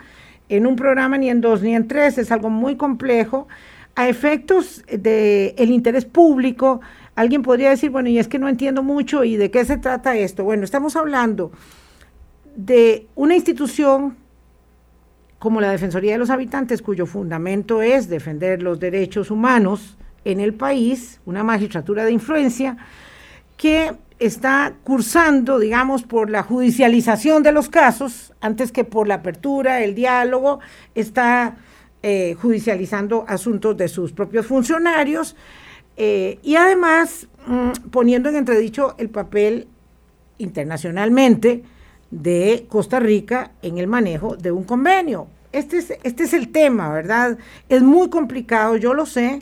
en 0.48 0.66
un 0.66 0.76
programa 0.76 1.16
ni 1.16 1.30
en 1.30 1.40
dos 1.40 1.62
ni 1.62 1.74
en 1.74 1.88
tres, 1.88 2.18
es 2.18 2.30
algo 2.30 2.50
muy 2.50 2.76
complejo. 2.76 3.48
A 3.94 4.08
efectos 4.08 4.82
del 4.88 5.54
el 5.56 5.70
interés 5.70 6.04
público, 6.04 6.80
Alguien 7.14 7.42
podría 7.42 7.70
decir, 7.70 7.90
bueno, 7.90 8.08
y 8.08 8.18
es 8.18 8.28
que 8.28 8.38
no 8.38 8.48
entiendo 8.48 8.82
mucho 8.82 9.24
y 9.24 9.36
de 9.36 9.50
qué 9.50 9.64
se 9.64 9.76
trata 9.76 10.16
esto. 10.16 10.44
Bueno, 10.44 10.64
estamos 10.64 10.96
hablando 10.96 11.52
de 12.56 13.06
una 13.14 13.34
institución 13.34 14.16
como 15.38 15.60
la 15.60 15.70
Defensoría 15.70 16.12
de 16.12 16.18
los 16.18 16.30
Habitantes, 16.30 16.82
cuyo 16.82 17.04
fundamento 17.04 17.82
es 17.82 18.08
defender 18.08 18.62
los 18.62 18.78
derechos 18.78 19.30
humanos 19.30 19.96
en 20.24 20.38
el 20.38 20.54
país, 20.54 21.20
una 21.26 21.42
magistratura 21.42 22.04
de 22.04 22.12
influencia, 22.12 22.76
que 23.56 23.92
está 24.20 24.74
cursando, 24.84 25.58
digamos, 25.58 26.04
por 26.04 26.30
la 26.30 26.44
judicialización 26.44 27.42
de 27.42 27.50
los 27.50 27.68
casos, 27.68 28.32
antes 28.40 28.70
que 28.70 28.84
por 28.84 29.08
la 29.08 29.14
apertura, 29.14 29.82
el 29.82 29.96
diálogo, 29.96 30.60
está 30.94 31.56
eh, 32.04 32.36
judicializando 32.40 33.24
asuntos 33.26 33.76
de 33.76 33.88
sus 33.88 34.12
propios 34.12 34.46
funcionarios 34.46 35.34
eh, 35.96 36.38
y 36.42 36.56
además 36.56 37.28
mm, 37.46 37.90
poniendo 37.90 38.28
en 38.28 38.36
entredicho 38.36 38.94
el 38.98 39.10
papel 39.10 39.68
internacionalmente 40.38 41.62
de 42.10 42.66
Costa 42.68 43.00
Rica 43.00 43.52
en 43.62 43.78
el 43.78 43.86
manejo 43.86 44.36
de 44.36 44.52
un 44.52 44.64
convenio. 44.64 45.28
Este 45.52 45.78
es, 45.78 45.92
este 46.02 46.24
es 46.24 46.32
el 46.32 46.50
tema, 46.50 46.90
¿verdad? 46.92 47.38
Es 47.68 47.82
muy 47.82 48.08
complicado, 48.08 48.76
yo 48.76 48.94
lo 48.94 49.06
sé, 49.06 49.40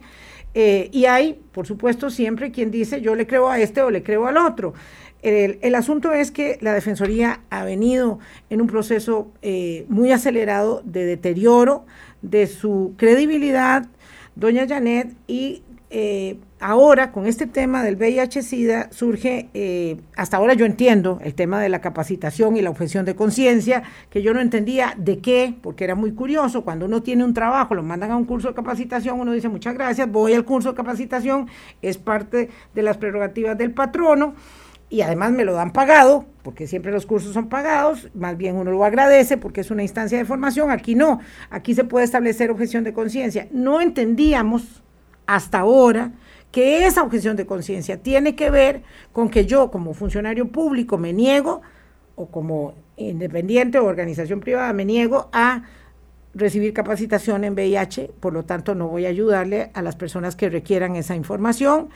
eh, 0.54 0.88
y 0.92 1.04
hay, 1.04 1.40
por 1.52 1.66
supuesto, 1.66 2.10
siempre 2.10 2.50
quien 2.50 2.70
dice 2.70 3.00
yo 3.00 3.14
le 3.14 3.26
creo 3.26 3.48
a 3.48 3.60
este 3.60 3.82
o 3.82 3.90
le 3.90 4.02
creo 4.02 4.26
al 4.26 4.36
otro. 4.36 4.74
El, 5.22 5.74
asunto 5.74 6.12
es 6.12 6.30
que 6.30 6.56
la 6.62 6.72
Defensoría 6.72 7.40
ha 7.50 7.62
venido 7.64 8.20
en 8.48 8.62
un 8.62 8.66
proceso 8.66 9.30
eh, 9.42 9.84
muy 9.88 10.12
acelerado 10.12 10.80
de 10.86 11.04
deterioro 11.04 11.84
de 12.22 12.46
su 12.46 12.94
credibilidad, 12.96 13.86
doña 14.34 14.66
Janet, 14.66 15.14
y 15.26 15.62
eh, 15.92 16.38
ahora 16.60 17.10
con 17.10 17.26
este 17.26 17.46
tema 17.46 17.82
del 17.82 17.96
VIH-Sida 17.96 18.92
surge, 18.92 19.48
eh, 19.54 20.00
hasta 20.16 20.36
ahora 20.36 20.54
yo 20.54 20.64
entiendo 20.64 21.18
el 21.24 21.34
tema 21.34 21.60
de 21.60 21.68
la 21.68 21.80
capacitación 21.80 22.56
y 22.56 22.62
la 22.62 22.70
objeción 22.70 23.04
de 23.04 23.16
conciencia, 23.16 23.82
que 24.08 24.22
yo 24.22 24.32
no 24.32 24.40
entendía 24.40 24.94
de 24.96 25.18
qué, 25.18 25.54
porque 25.60 25.82
era 25.82 25.96
muy 25.96 26.12
curioso, 26.12 26.62
cuando 26.62 26.86
uno 26.86 27.02
tiene 27.02 27.24
un 27.24 27.34
trabajo, 27.34 27.74
lo 27.74 27.82
mandan 27.82 28.12
a 28.12 28.16
un 28.16 28.24
curso 28.24 28.48
de 28.48 28.54
capacitación, 28.54 29.18
uno 29.18 29.32
dice 29.32 29.48
muchas 29.48 29.74
gracias, 29.74 30.10
voy 30.10 30.34
al 30.34 30.44
curso 30.44 30.70
de 30.70 30.76
capacitación, 30.76 31.48
es 31.82 31.98
parte 31.98 32.50
de 32.72 32.82
las 32.82 32.96
prerrogativas 32.96 33.58
del 33.58 33.72
patrono 33.72 34.34
y 34.90 35.00
además 35.00 35.32
me 35.32 35.44
lo 35.44 35.54
dan 35.54 35.72
pagado, 35.72 36.24
porque 36.44 36.68
siempre 36.68 36.92
los 36.92 37.04
cursos 37.04 37.32
son 37.32 37.48
pagados, 37.48 38.10
más 38.14 38.36
bien 38.36 38.54
uno 38.54 38.70
lo 38.70 38.84
agradece 38.84 39.38
porque 39.38 39.60
es 39.62 39.72
una 39.72 39.82
instancia 39.82 40.18
de 40.18 40.24
formación, 40.24 40.70
aquí 40.70 40.94
no, 40.94 41.20
aquí 41.50 41.74
se 41.74 41.82
puede 41.82 42.04
establecer 42.04 42.50
objeción 42.50 42.84
de 42.84 42.92
conciencia. 42.92 43.48
No 43.50 43.80
entendíamos 43.80 44.82
hasta 45.30 45.60
ahora 45.60 46.10
que 46.50 46.86
esa 46.86 47.04
objeción 47.04 47.36
de 47.36 47.46
conciencia 47.46 48.02
tiene 48.02 48.34
que 48.34 48.50
ver 48.50 48.82
con 49.12 49.28
que 49.28 49.46
yo 49.46 49.70
como 49.70 49.94
funcionario 49.94 50.48
público 50.48 50.98
me 50.98 51.12
niego, 51.12 51.62
o 52.16 52.26
como 52.26 52.74
independiente 52.96 53.78
o 53.78 53.84
organización 53.84 54.40
privada 54.40 54.72
me 54.72 54.84
niego 54.84 55.28
a 55.32 55.62
recibir 56.34 56.72
capacitación 56.72 57.44
en 57.44 57.52
VIH, 57.52 58.10
por 58.18 58.32
lo 58.32 58.42
tanto 58.42 58.74
no 58.74 58.88
voy 58.88 59.06
a 59.06 59.08
ayudarle 59.08 59.70
a 59.72 59.82
las 59.82 59.94
personas 59.94 60.34
que 60.34 60.50
requieran 60.50 60.96
esa 60.96 61.14
información. 61.14 61.90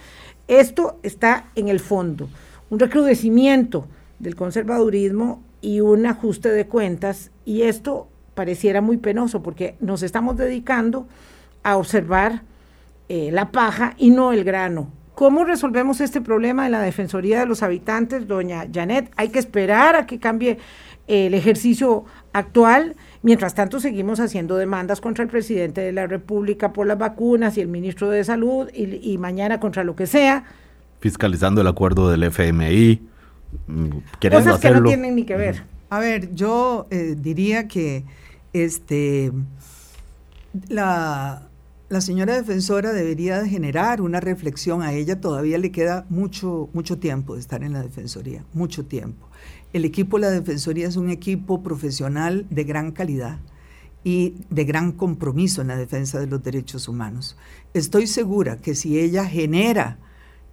Esto 0.46 1.00
está 1.02 1.46
en 1.56 1.66
el 1.66 1.80
fondo, 1.80 2.28
un 2.70 2.78
recrudecimiento 2.78 3.88
del 4.20 4.36
conservadurismo 4.36 5.42
y 5.60 5.80
un 5.80 6.06
ajuste 6.06 6.50
de 6.50 6.68
cuentas, 6.68 7.32
y 7.44 7.62
esto 7.62 8.06
pareciera 8.34 8.80
muy 8.80 8.96
penoso 8.96 9.42
porque 9.42 9.74
nos 9.80 10.04
estamos 10.04 10.36
dedicando 10.36 11.08
a 11.64 11.76
observar 11.76 12.42
eh, 13.08 13.30
la 13.32 13.50
paja 13.50 13.94
y 13.98 14.10
no 14.10 14.32
el 14.32 14.44
grano. 14.44 14.90
¿Cómo 15.14 15.44
resolvemos 15.44 16.00
este 16.00 16.20
problema 16.20 16.64
de 16.64 16.70
la 16.70 16.80
Defensoría 16.80 17.38
de 17.38 17.46
los 17.46 17.62
Habitantes, 17.62 18.26
doña 18.26 18.66
Janet? 18.72 19.12
Hay 19.16 19.28
que 19.28 19.38
esperar 19.38 19.94
a 19.94 20.06
que 20.06 20.18
cambie 20.18 20.58
eh, 21.06 21.26
el 21.26 21.34
ejercicio 21.34 22.04
actual. 22.32 22.96
Mientras 23.22 23.54
tanto, 23.54 23.78
seguimos 23.78 24.18
haciendo 24.18 24.56
demandas 24.56 25.00
contra 25.00 25.22
el 25.22 25.30
presidente 25.30 25.82
de 25.82 25.92
la 25.92 26.08
República 26.08 26.72
por 26.72 26.86
las 26.86 26.98
vacunas 26.98 27.56
y 27.56 27.60
el 27.60 27.68
ministro 27.68 28.10
de 28.10 28.24
Salud 28.24 28.68
y, 28.74 29.16
mañana 29.18 29.60
contra 29.60 29.84
lo 29.84 29.94
que 29.94 30.06
sea. 30.06 30.44
Fiscalizando 30.98 31.60
el 31.60 31.68
acuerdo 31.68 32.10
del 32.10 32.24
FMI. 32.24 33.00
Mm, 33.68 33.88
Cosas 34.30 34.58
que 34.58 34.70
no 34.70 34.82
tienen 34.82 35.14
ni 35.14 35.24
que 35.24 35.36
ver. 35.36 35.62
A 35.90 36.00
ver, 36.00 36.34
yo 36.34 36.88
eh, 36.90 37.14
diría 37.16 37.68
que 37.68 38.04
este 38.52 39.30
la 40.68 41.42
la 41.94 42.00
señora 42.00 42.34
defensora 42.34 42.92
debería 42.92 43.46
generar 43.46 44.00
una 44.00 44.18
reflexión. 44.18 44.82
A 44.82 44.92
ella 44.92 45.20
todavía 45.20 45.58
le 45.58 45.70
queda 45.70 46.06
mucho, 46.08 46.68
mucho 46.72 46.98
tiempo 46.98 47.34
de 47.34 47.40
estar 47.40 47.62
en 47.62 47.72
la 47.72 47.82
defensoría, 47.82 48.44
mucho 48.52 48.84
tiempo. 48.84 49.28
El 49.72 49.84
equipo 49.84 50.16
de 50.16 50.22
la 50.22 50.30
defensoría 50.32 50.88
es 50.88 50.96
un 50.96 51.08
equipo 51.08 51.62
profesional 51.62 52.48
de 52.50 52.64
gran 52.64 52.90
calidad 52.90 53.38
y 54.02 54.34
de 54.50 54.64
gran 54.64 54.90
compromiso 54.90 55.62
en 55.62 55.68
la 55.68 55.76
defensa 55.76 56.18
de 56.18 56.26
los 56.26 56.42
derechos 56.42 56.88
humanos. 56.88 57.36
Estoy 57.74 58.08
segura 58.08 58.56
que 58.56 58.74
si 58.74 58.98
ella 58.98 59.24
genera 59.24 59.98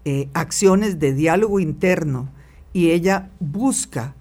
eh, 0.05 0.29
acciones 0.33 0.99
de 0.99 1.11
diálogo 1.11 1.59
interno 1.59 2.29
y 2.71 2.91
ella 2.91 3.31
busca 3.39 4.13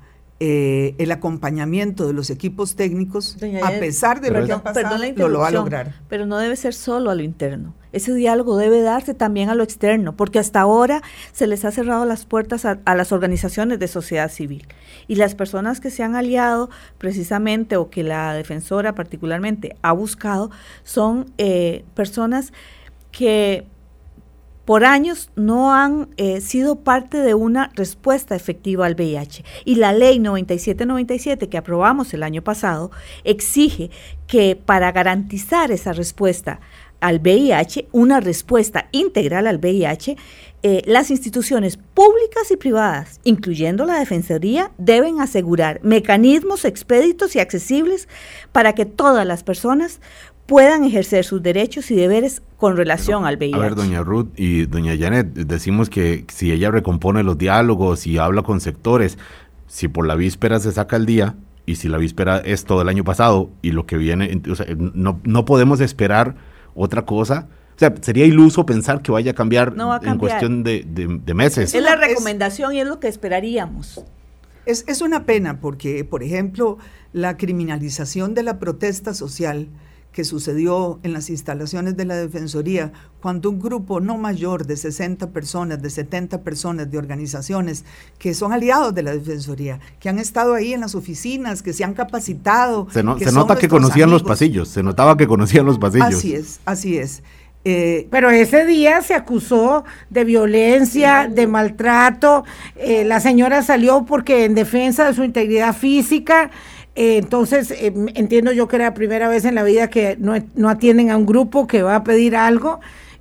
eh, 0.42 0.94
el 0.96 1.12
acompañamiento 1.12 2.06
de 2.06 2.14
los 2.14 2.30
equipos 2.30 2.74
técnicos, 2.74 3.36
a 3.62 3.70
pesar 3.72 4.22
de 4.22 4.30
lo 4.30 4.46
que 4.46 4.52
ha 4.52 4.62
pasado, 4.62 4.96
lo, 5.28 5.38
va 5.38 5.48
a 5.48 5.50
lograr. 5.50 5.94
Pero 6.08 6.24
no 6.24 6.38
debe 6.38 6.56
ser 6.56 6.72
solo 6.72 7.10
a 7.10 7.14
lo 7.14 7.22
interno. 7.22 7.74
Ese 7.92 8.14
diálogo 8.14 8.56
debe 8.56 8.80
darse 8.80 9.12
también 9.12 9.50
a 9.50 9.54
lo 9.54 9.62
externo, 9.62 10.16
porque 10.16 10.38
hasta 10.38 10.62
ahora 10.62 11.02
se 11.32 11.46
les 11.46 11.66
ha 11.66 11.72
cerrado 11.72 12.06
las 12.06 12.24
puertas 12.24 12.64
a, 12.64 12.78
las 12.86 13.12
organizaciones 13.12 13.78
de 13.78 13.86
sociedad 13.86 14.30
civil. 14.30 14.66
Y 15.08 15.16
las 15.16 15.34
personas 15.34 15.78
que 15.78 15.90
se 15.90 16.02
han 16.02 16.16
aliado 16.16 16.70
precisamente, 16.96 17.76
o 17.76 17.90
que 17.90 18.02
la 18.02 18.32
defensora 18.32 18.94
particularmente 18.94 19.76
ha 19.82 19.92
buscado, 19.92 20.50
son 20.84 21.26
eh, 21.36 21.84
personas 21.94 22.54
que 23.12 23.66
por 24.64 24.84
años 24.84 25.30
no 25.36 25.72
han 25.74 26.08
eh, 26.16 26.40
sido 26.40 26.76
parte 26.76 27.18
de 27.18 27.34
una 27.34 27.70
respuesta 27.74 28.36
efectiva 28.36 28.86
al 28.86 28.94
VIH. 28.94 29.44
Y 29.64 29.76
la 29.76 29.92
ley 29.92 30.18
9797 30.18 31.48
que 31.48 31.58
aprobamos 31.58 32.14
el 32.14 32.22
año 32.22 32.42
pasado 32.42 32.90
exige 33.24 33.90
que 34.26 34.56
para 34.56 34.92
garantizar 34.92 35.70
esa 35.72 35.92
respuesta 35.92 36.60
al 37.00 37.18
VIH, 37.20 37.88
una 37.92 38.20
respuesta 38.20 38.88
integral 38.92 39.46
al 39.46 39.58
VIH, 39.58 40.16
eh, 40.62 40.82
las 40.84 41.10
instituciones 41.10 41.78
públicas 41.78 42.50
y 42.50 42.56
privadas, 42.56 43.20
incluyendo 43.24 43.86
la 43.86 43.98
Defensoría, 43.98 44.70
deben 44.76 45.20
asegurar 45.20 45.80
mecanismos 45.82 46.66
expeditos 46.66 47.34
y 47.34 47.38
accesibles 47.40 48.08
para 48.52 48.74
que 48.74 48.84
todas 48.84 49.26
las 49.26 49.42
personas 49.42 50.00
puedan 50.50 50.82
ejercer 50.82 51.24
sus 51.24 51.40
derechos 51.40 51.92
y 51.92 51.94
deberes 51.94 52.42
con 52.56 52.76
relación 52.76 53.24
al 53.24 53.36
VIH. 53.36 53.56
A 53.56 53.60
ver, 53.60 53.76
doña 53.76 54.02
Ruth 54.02 54.30
y 54.34 54.66
doña 54.66 54.96
Janet, 54.98 55.28
decimos 55.28 55.88
que 55.88 56.24
si 56.26 56.50
ella 56.50 56.72
recompone 56.72 57.22
los 57.22 57.38
diálogos 57.38 58.04
y 58.04 58.18
habla 58.18 58.42
con 58.42 58.60
sectores, 58.60 59.16
si 59.68 59.86
por 59.86 60.08
la 60.08 60.16
víspera 60.16 60.58
se 60.58 60.72
saca 60.72 60.96
el 60.96 61.06
día 61.06 61.36
y 61.66 61.76
si 61.76 61.86
la 61.86 61.98
víspera 61.98 62.38
es 62.38 62.64
todo 62.64 62.82
el 62.82 62.88
año 62.88 63.04
pasado 63.04 63.48
y 63.62 63.70
lo 63.70 63.86
que 63.86 63.96
viene, 63.96 64.42
o 64.50 64.56
sea, 64.56 64.66
no, 64.76 65.20
no 65.22 65.44
podemos 65.44 65.80
esperar 65.80 66.34
otra 66.74 67.06
cosa. 67.06 67.46
O 67.76 67.78
sea, 67.78 67.94
sería 68.00 68.26
iluso 68.26 68.66
pensar 68.66 69.02
que 69.02 69.12
vaya 69.12 69.30
a 69.30 69.34
cambiar, 69.34 69.74
en 70.02 70.18
cuestión 70.18 70.64
de, 70.64 71.32
meses. 71.32 71.72
Es 71.72 71.80
la 71.80 71.94
recomendación 71.94 72.74
y 72.74 72.80
es 72.80 72.88
lo 72.88 72.98
que 72.98 73.06
esperaríamos. 73.06 74.04
Es, 74.66 74.84
es 74.88 75.00
una 75.00 75.26
pena 75.26 75.60
porque, 75.60 76.04
por 76.04 76.24
ejemplo, 76.24 76.76
la 77.12 77.36
criminalización 77.36 78.34
de 78.34 78.42
la 78.42 78.58
protesta 78.58 79.14
social 79.14 79.68
que 80.12 80.24
sucedió 80.24 80.98
en 81.02 81.12
las 81.12 81.30
instalaciones 81.30 81.96
de 81.96 82.04
la 82.04 82.16
Defensoría, 82.16 82.92
cuando 83.20 83.50
un 83.50 83.60
grupo 83.60 84.00
no 84.00 84.18
mayor 84.18 84.66
de 84.66 84.76
60 84.76 85.30
personas, 85.30 85.80
de 85.80 85.90
70 85.90 86.42
personas, 86.42 86.90
de 86.90 86.98
organizaciones 86.98 87.84
que 88.18 88.34
son 88.34 88.52
aliados 88.52 88.94
de 88.94 89.02
la 89.02 89.12
Defensoría, 89.12 89.78
que 90.00 90.08
han 90.08 90.18
estado 90.18 90.54
ahí 90.54 90.72
en 90.72 90.80
las 90.80 90.94
oficinas, 90.94 91.62
que 91.62 91.72
se 91.72 91.84
han 91.84 91.94
capacitado. 91.94 92.88
Se, 92.90 93.02
nota 93.02 93.56
que 93.56 93.68
conocían 93.68 94.10
los 94.10 94.22
pasillos, 94.22 94.68
se 94.68 94.82
notaba 94.82 95.16
que 95.16 95.26
conocían 95.26 95.66
los 95.66 95.78
pasillos. 95.78 96.08
Así 96.08 96.34
es, 96.34 96.60
así 96.64 96.98
es. 96.98 97.22
Eh, 97.64 98.08
Pero 98.10 98.30
ese 98.30 98.64
día 98.64 99.02
se 99.02 99.14
acusó 99.14 99.84
de 100.08 100.24
violencia, 100.24 101.28
de 101.30 101.46
maltrato. 101.46 102.44
Eh, 102.76 103.04
la 103.04 103.20
señora 103.20 103.62
salió 103.62 104.06
porque 104.06 104.46
en 104.46 104.54
defensa 104.54 105.06
de 105.06 105.14
su 105.14 105.24
integridad 105.24 105.76
física 105.76 106.50
eh, 106.94 107.18
entonces, 107.18 107.70
eh, 107.70 107.92
entiendo 108.14 108.52
yo 108.52 108.68
que 108.68 108.76
era 108.76 108.86
la 108.86 108.94
primera 108.94 109.28
vez 109.28 109.44
en 109.44 109.54
la 109.54 109.62
vida 109.62 109.88
que 109.88 110.16
no, 110.18 110.34
no 110.54 110.68
atienden 110.68 111.10
a 111.10 111.16
un 111.16 111.26
grupo 111.26 111.66
que 111.66 111.82
va 111.82 111.96
a 111.96 112.04
pedir 112.04 112.36
algo 112.36 112.80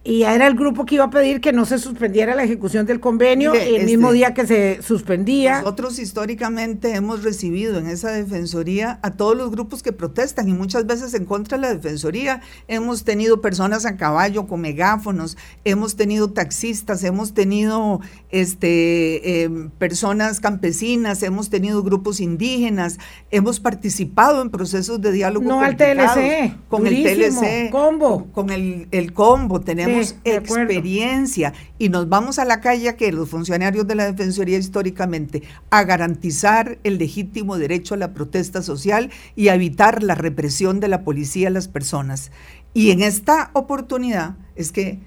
y 0.09 0.23
era 0.23 0.47
el 0.47 0.55
grupo 0.55 0.87
que 0.87 0.95
iba 0.95 1.03
a 1.03 1.11
pedir 1.11 1.39
que 1.39 1.53
no 1.53 1.65
se 1.65 1.77
suspendiera 1.77 2.33
la 2.33 2.43
ejecución 2.43 2.87
del 2.87 2.99
convenio 2.99 3.53
el 3.53 3.85
mismo 3.85 4.07
este, 4.07 4.15
día 4.15 4.33
que 4.33 4.47
se 4.47 4.81
suspendía. 4.81 5.61
Nosotros 5.61 5.99
históricamente 5.99 6.95
hemos 6.95 7.21
recibido 7.21 7.77
en 7.77 7.87
esa 7.87 8.09
defensoría 8.09 8.97
a 9.03 9.11
todos 9.11 9.37
los 9.37 9.51
grupos 9.51 9.83
que 9.83 9.93
protestan 9.93 10.49
y 10.49 10.53
muchas 10.53 10.87
veces 10.87 11.13
en 11.13 11.25
contra 11.25 11.59
de 11.59 11.61
la 11.61 11.73
defensoría. 11.75 12.41
Hemos 12.67 13.03
tenido 13.03 13.39
personas 13.39 13.85
a 13.85 13.97
caballo 13.97 14.47
con 14.47 14.61
megáfonos, 14.61 15.37
hemos 15.63 15.95
tenido 15.95 16.31
taxistas, 16.31 17.03
hemos 17.03 17.35
tenido 17.35 18.01
este, 18.31 19.43
em, 19.43 19.69
personas 19.69 20.39
campesinas, 20.39 21.21
hemos 21.21 21.51
tenido 21.51 21.83
grupos 21.83 22.19
indígenas, 22.19 22.97
hemos 23.29 23.59
participado 23.59 24.41
en 24.41 24.49
procesos 24.49 24.99
de 25.01 25.11
diálogo. 25.11 25.47
No 25.47 25.61
al 25.61 25.77
TLC. 25.77 26.55
Con 26.67 26.87
el 26.87 27.03
TLC. 27.03 27.69
Combo. 27.69 28.25
Con 28.31 28.49
el, 28.49 28.87
el 28.89 29.13
combo. 29.13 29.61
Tenemos 29.61 29.98
experiencia 30.23 31.53
y 31.77 31.89
nos 31.89 32.09
vamos 32.09 32.39
a 32.39 32.45
la 32.45 32.61
calle 32.61 32.95
que 32.95 33.11
los 33.11 33.29
funcionarios 33.29 33.87
de 33.87 33.95
la 33.95 34.05
Defensoría 34.05 34.57
históricamente 34.57 35.43
a 35.69 35.83
garantizar 35.83 36.79
el 36.83 36.97
legítimo 36.97 37.57
derecho 37.57 37.93
a 37.93 37.97
la 37.97 38.13
protesta 38.13 38.61
social 38.61 39.11
y 39.35 39.47
a 39.47 39.55
evitar 39.55 40.03
la 40.03 40.15
represión 40.15 40.79
de 40.79 40.87
la 40.87 41.03
policía 41.03 41.47
a 41.47 41.51
las 41.51 41.67
personas. 41.67 42.31
Y 42.73 42.91
en 42.91 43.01
esta 43.01 43.51
oportunidad 43.53 44.37
es 44.55 44.71
que 44.71 44.99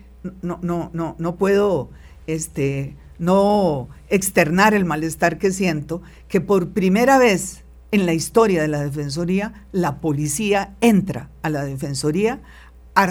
no, 0.42 0.58
no, 0.62 0.90
no, 0.92 1.16
no 1.18 1.36
puedo 1.36 1.90
este, 2.26 2.96
no 3.18 3.88
externar 4.08 4.74
el 4.74 4.84
malestar 4.84 5.38
que 5.38 5.52
siento, 5.52 6.02
que 6.28 6.40
por 6.40 6.70
primera 6.70 7.18
vez 7.18 7.62
en 7.92 8.06
la 8.06 8.14
historia 8.14 8.62
de 8.62 8.68
la 8.68 8.82
Defensoría, 8.82 9.66
la 9.70 10.00
policía 10.00 10.74
entra 10.80 11.30
a 11.42 11.50
la 11.50 11.64
Defensoría 11.64 12.40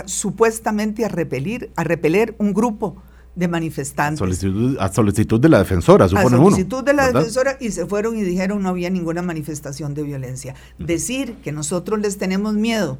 supuestamente 0.06 1.06
a 1.06 1.08
repelir, 1.08 1.72
a 1.76 1.84
repeler 1.84 2.36
un 2.38 2.54
grupo 2.54 3.02
de 3.36 3.48
manifestantes. 3.48 4.20
Solicitud, 4.20 4.78
a 4.80 4.92
solicitud 4.92 5.40
de 5.40 5.50
la 5.50 5.60
defensora, 5.60 6.08
supone 6.08 6.36
A 6.36 6.40
solicitud 6.40 6.84
de 6.84 6.94
la 6.94 7.08
defensora 7.08 7.58
y 7.60 7.72
se 7.72 7.86
fueron 7.86 8.18
y 8.18 8.22
dijeron 8.22 8.62
no 8.62 8.70
había 8.70 8.90
ninguna 8.90 9.22
manifestación 9.22 9.94
de 9.94 10.04
violencia. 10.04 10.56
Decir 10.78 11.36
que 11.44 11.52
nosotros 11.52 12.00
les 12.00 12.18
tenemos 12.18 12.56
miedo 12.56 12.98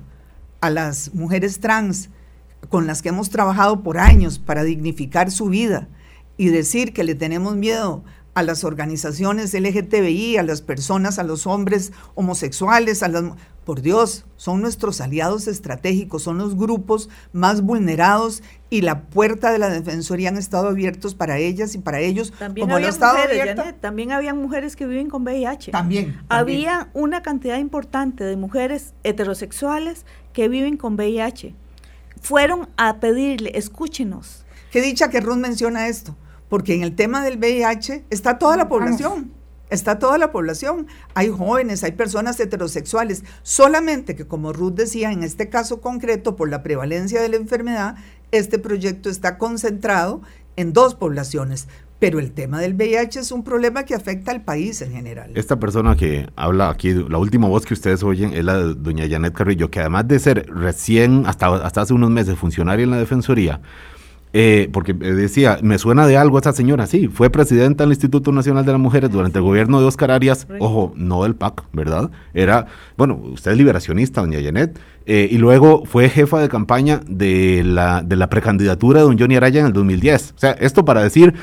a 0.62 0.70
las 0.70 1.14
mujeres 1.14 1.60
trans 1.60 2.10
con 2.70 2.88
las 2.88 3.02
que 3.02 3.10
hemos 3.10 3.30
trabajado 3.30 3.84
por 3.84 3.98
años 3.98 4.40
para 4.40 4.64
dignificar 4.64 5.32
su 5.32 5.48
vida 5.48 5.90
y 6.38 6.50
decir 6.50 6.94
que 6.94 7.04
le 7.04 7.16
tenemos 7.16 7.56
miedo 7.56 8.04
a 8.34 8.44
las 8.44 8.64
organizaciones 8.64 9.54
LGTBI, 9.54 10.38
a 10.38 10.44
las 10.44 10.62
personas, 10.62 11.20
a 11.20 11.24
los 11.24 11.48
hombres 11.48 11.92
homosexuales, 12.16 13.04
a 13.04 13.10
las 13.10 13.24
por 13.64 13.82
Dios, 13.82 14.26
son 14.38 14.62
nuestros 14.62 15.02
aliados 15.02 15.48
estratégicos, 15.48 16.24
son 16.24 16.40
los 16.40 16.56
grupos 16.56 17.10
más 17.32 17.62
vulnerados 17.62 18.42
y 18.72 18.82
la 18.82 19.04
puerta 19.04 19.52
de 19.52 19.60
la 19.60 19.70
Defensoría 19.70 20.30
han 20.30 20.38
estado 20.38 20.68
abiertos 20.68 21.14
para 21.14 21.38
ellas 21.38 21.76
y 21.76 21.78
para 21.78 22.00
ellos. 22.00 22.34
También 22.40 22.66
como 22.68 22.78
había 22.78 22.92
mujeres, 22.92 23.56
también 23.80 24.12
habían 24.12 24.38
mujeres 24.38 24.76
que 24.76 24.88
viven 24.88 25.10
con 25.10 25.24
VIH. 25.24 25.72
También, 25.72 26.20
Había 26.28 26.90
una 26.94 27.22
cantidad 27.22 27.60
importante 27.60 28.24
de 28.24 28.36
mujeres 28.36 28.94
heterosexuales 29.04 30.06
que 30.34 30.48
viven 30.50 30.78
con 30.78 30.96
VIH. 30.96 31.54
Fueron 32.20 32.68
a 32.78 33.00
pedirle, 33.00 33.52
escúchenos. 33.54 34.44
Qué 34.72 34.82
dicha 34.82 35.10
que 35.10 35.22
Ruth 35.22 35.38
menciona 35.38 35.88
esto, 35.88 36.16
porque 36.52 36.74
en 36.74 36.84
el 36.84 36.96
tema 36.98 37.24
del 37.24 37.38
VIH 37.38 38.04
está 38.10 38.38
toda 38.38 38.58
la 38.58 38.68
población 38.68 39.32
está 39.70 40.00
toda 40.00 40.18
la 40.18 40.34
población. 40.34 40.88
Hay 41.14 41.30
jóvenes, 41.30 41.86
hay 41.86 41.94
personas 41.94 42.38
heterosexuales. 42.42 43.24
Solamente 43.42 44.18
que, 44.18 44.28
como 44.28 44.52
Ruth 44.52 44.74
decía, 44.74 45.14
en 45.14 45.24
este 45.24 45.48
caso 45.48 45.80
concreto, 45.80 46.36
por 46.36 46.50
la 46.50 46.62
prevalencia 46.62 47.22
de 47.22 47.30
la 47.30 47.38
enfermedad, 47.38 47.96
este 48.32 48.60
proyecto 48.60 49.10
está 49.10 49.38
concentrado 49.38 50.24
en 50.58 50.74
dos 50.74 50.94
poblaciones. 50.96 51.70
Pero 52.00 52.20
el 52.20 52.34
tema 52.34 52.60
del 52.60 52.74
VIH 52.74 53.22
es 53.22 53.32
un 53.32 53.46
problema 53.46 53.86
que 53.86 53.96
afecta 53.96 54.32
al 54.32 54.44
país 54.44 54.82
en 54.82 54.92
general. 54.92 55.32
Esta 55.36 55.58
persona 55.58 55.96
que 55.96 56.28
habla 56.36 56.70
aquí, 56.70 56.94
la 56.94 57.18
última 57.18 57.48
voz 57.48 57.66
que 57.66 57.76
ustedes 57.76 58.04
oyen 58.04 58.34
es 58.34 58.44
la 58.44 58.58
de 58.58 58.76
doña 58.76 59.08
Janet 59.10 59.34
Carrillo, 59.34 59.72
que 59.72 59.80
además 59.80 60.06
de 60.10 60.20
ser 60.20 60.48
recién, 60.50 61.24
hasta, 61.28 61.48
hasta 61.64 61.80
hace 61.80 61.94
unos 61.94 62.10
meses, 62.10 62.38
funcionaria 62.38 62.84
en 62.84 62.92
la 62.92 62.98
Defensoría, 62.98 63.62
eh, 64.34 64.70
porque 64.72 64.94
decía, 64.94 65.60
me 65.62 65.78
suena 65.78 66.08
de 66.08 66.16
algo 66.16 66.40
esa 66.40 66.54
señora, 66.54 66.88
sí, 66.88 67.10
fue 67.10 67.30
presidenta 67.30 67.84
del 67.84 67.92
Instituto 67.92 68.32
Nacional 68.32 68.66
de 68.66 68.72
las 68.72 68.80
Mujeres 68.80 69.12
durante 69.12 69.40
el 69.40 69.44
gobierno 69.44 69.82
de 69.82 69.88
Oscar 69.88 70.12
Arias, 70.12 70.48
ojo, 70.60 70.94
no 70.96 71.24
del 71.24 71.36
PAC, 71.36 71.66
¿verdad? 71.74 72.12
Era, 72.34 72.68
bueno, 72.98 73.20
usted 73.22 73.52
es 73.52 73.58
liberacionista, 73.58 74.22
doña 74.22 74.42
Janet, 74.42 74.80
eh, 75.06 75.28
y 75.30 75.38
luego 75.38 75.84
fue 75.86 76.10
jefa 76.10 76.40
de 76.40 76.48
campaña 76.48 77.02
de 77.08 77.64
la, 77.66 78.02
de 78.02 78.16
la 78.16 78.30
precandidatura 78.30 79.00
de 79.00 79.06
don 79.06 79.20
Johnny 79.20 79.36
Araya 79.36 79.60
en 79.62 79.68
el 79.68 79.74
2010. 79.74 80.34
O 80.36 80.40
sea, 80.40 80.52
esto 80.52 80.86
para 80.86 81.04
decir, 81.04 81.34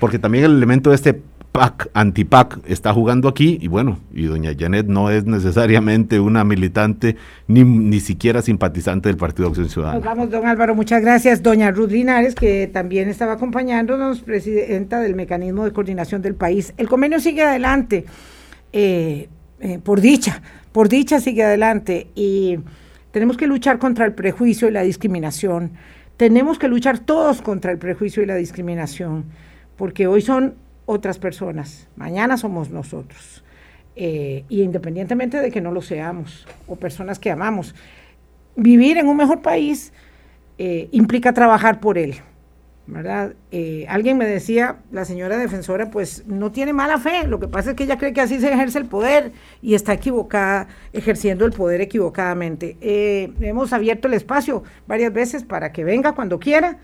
porque 0.00 0.18
también 0.18 0.44
el 0.44 0.52
elemento 0.52 0.90
de 0.90 0.96
este 0.96 1.22
PAC, 1.52 1.90
anti-PAC, 1.92 2.60
está 2.66 2.94
jugando 2.94 3.28
aquí 3.28 3.58
y 3.60 3.68
bueno, 3.68 3.98
y 4.10 4.24
doña 4.24 4.52
Janet 4.58 4.86
no 4.86 5.10
es 5.10 5.26
necesariamente 5.26 6.18
una 6.18 6.44
militante 6.44 7.16
ni, 7.46 7.62
ni 7.62 8.00
siquiera 8.00 8.40
simpatizante 8.40 9.10
del 9.10 9.18
Partido 9.18 9.48
Acción 9.48 9.68
Ciudadana. 9.68 9.98
Nos 9.98 10.04
vamos, 10.04 10.30
don 10.30 10.46
Álvaro, 10.46 10.74
muchas 10.74 11.02
gracias. 11.02 11.42
Doña 11.42 11.70
Ruth 11.70 11.90
Linares, 11.90 12.34
que 12.34 12.68
también 12.68 13.10
estaba 13.10 13.34
acompañándonos, 13.34 14.20
presidenta 14.20 15.00
del 15.00 15.14
Mecanismo 15.14 15.64
de 15.64 15.72
Coordinación 15.72 16.22
del 16.22 16.34
País. 16.34 16.72
El 16.78 16.88
convenio 16.88 17.20
sigue 17.20 17.42
adelante, 17.42 18.06
eh, 18.72 19.28
eh, 19.60 19.78
por 19.78 20.00
dicha, 20.00 20.40
por 20.72 20.88
dicha 20.88 21.20
sigue 21.20 21.44
adelante 21.44 22.06
y 22.14 22.60
tenemos 23.10 23.36
que 23.36 23.46
luchar 23.46 23.78
contra 23.78 24.06
el 24.06 24.14
prejuicio 24.14 24.68
y 24.68 24.70
la 24.70 24.82
discriminación. 24.82 25.72
Tenemos 26.16 26.58
que 26.58 26.68
luchar 26.68 26.98
todos 26.98 27.42
contra 27.42 27.72
el 27.72 27.78
prejuicio 27.78 28.22
y 28.22 28.26
la 28.26 28.36
discriminación, 28.36 29.26
porque 29.76 30.06
hoy 30.06 30.22
son 30.22 30.54
otras 30.92 31.18
personas, 31.18 31.88
mañana 31.96 32.36
somos 32.36 32.70
nosotros. 32.70 33.42
Eh, 33.94 34.44
y 34.48 34.62
independientemente 34.62 35.38
de 35.38 35.50
que 35.50 35.60
no 35.60 35.70
lo 35.72 35.82
seamos, 35.82 36.46
o 36.66 36.76
personas 36.76 37.18
que 37.18 37.30
amamos, 37.30 37.74
vivir 38.56 38.96
en 38.98 39.08
un 39.08 39.16
mejor 39.16 39.42
país 39.42 39.92
eh, 40.58 40.88
implica 40.92 41.32
trabajar 41.32 41.80
por 41.80 41.98
él. 41.98 42.16
¿verdad? 42.84 43.34
Eh, 43.52 43.86
alguien 43.88 44.18
me 44.18 44.26
decía, 44.26 44.78
la 44.90 45.04
señora 45.04 45.38
defensora, 45.38 45.90
pues 45.90 46.26
no 46.26 46.50
tiene 46.50 46.72
mala 46.72 46.98
fe, 46.98 47.28
lo 47.28 47.38
que 47.38 47.46
pasa 47.46 47.70
es 47.70 47.76
que 47.76 47.84
ella 47.84 47.96
cree 47.96 48.12
que 48.12 48.20
así 48.20 48.40
se 48.40 48.52
ejerce 48.52 48.78
el 48.78 48.86
poder 48.86 49.32
y 49.62 49.74
está 49.74 49.92
equivocada, 49.92 50.66
ejerciendo 50.92 51.46
el 51.46 51.52
poder 51.52 51.80
equivocadamente. 51.80 52.76
hemos 53.40 53.72
abierto 53.72 54.08
el 54.08 54.14
espacio 54.14 54.64
varias 54.88 55.12
veces 55.12 55.44
para 55.44 55.72
que 55.72 55.84
venga 55.84 56.12
cuando 56.12 56.40
quiera 56.40 56.78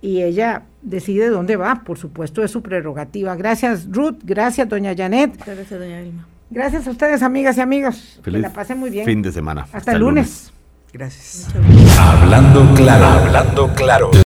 y 0.00 0.22
ella 0.22 0.62
decide 0.82 1.28
dónde 1.28 1.56
va, 1.56 1.82
por 1.84 1.98
supuesto 1.98 2.42
es 2.42 2.50
su 2.50 2.62
prerrogativa. 2.62 3.34
Gracias 3.36 3.88
Ruth, 3.90 4.18
gracias 4.22 4.68
doña 4.68 4.94
Janet. 4.96 5.36
Gracias 5.44 5.78
doña 5.78 6.00
Vilma. 6.00 6.26
Gracias 6.50 6.86
a 6.86 6.90
ustedes 6.90 7.22
amigas 7.22 7.58
y 7.58 7.60
amigos. 7.60 8.20
Feliz 8.22 8.38
que 8.38 8.48
la 8.48 8.52
pasen 8.52 8.78
muy 8.78 8.90
bien. 8.90 9.04
fin 9.04 9.22
de 9.22 9.32
semana. 9.32 9.66
Hasta, 9.72 9.92
el 9.92 9.98
lunes. 9.98 10.52
Gracias. 10.92 11.48
Hablando 11.98 12.74
claro, 12.74 13.04
hablando 13.04 13.68
claro. 13.74 14.10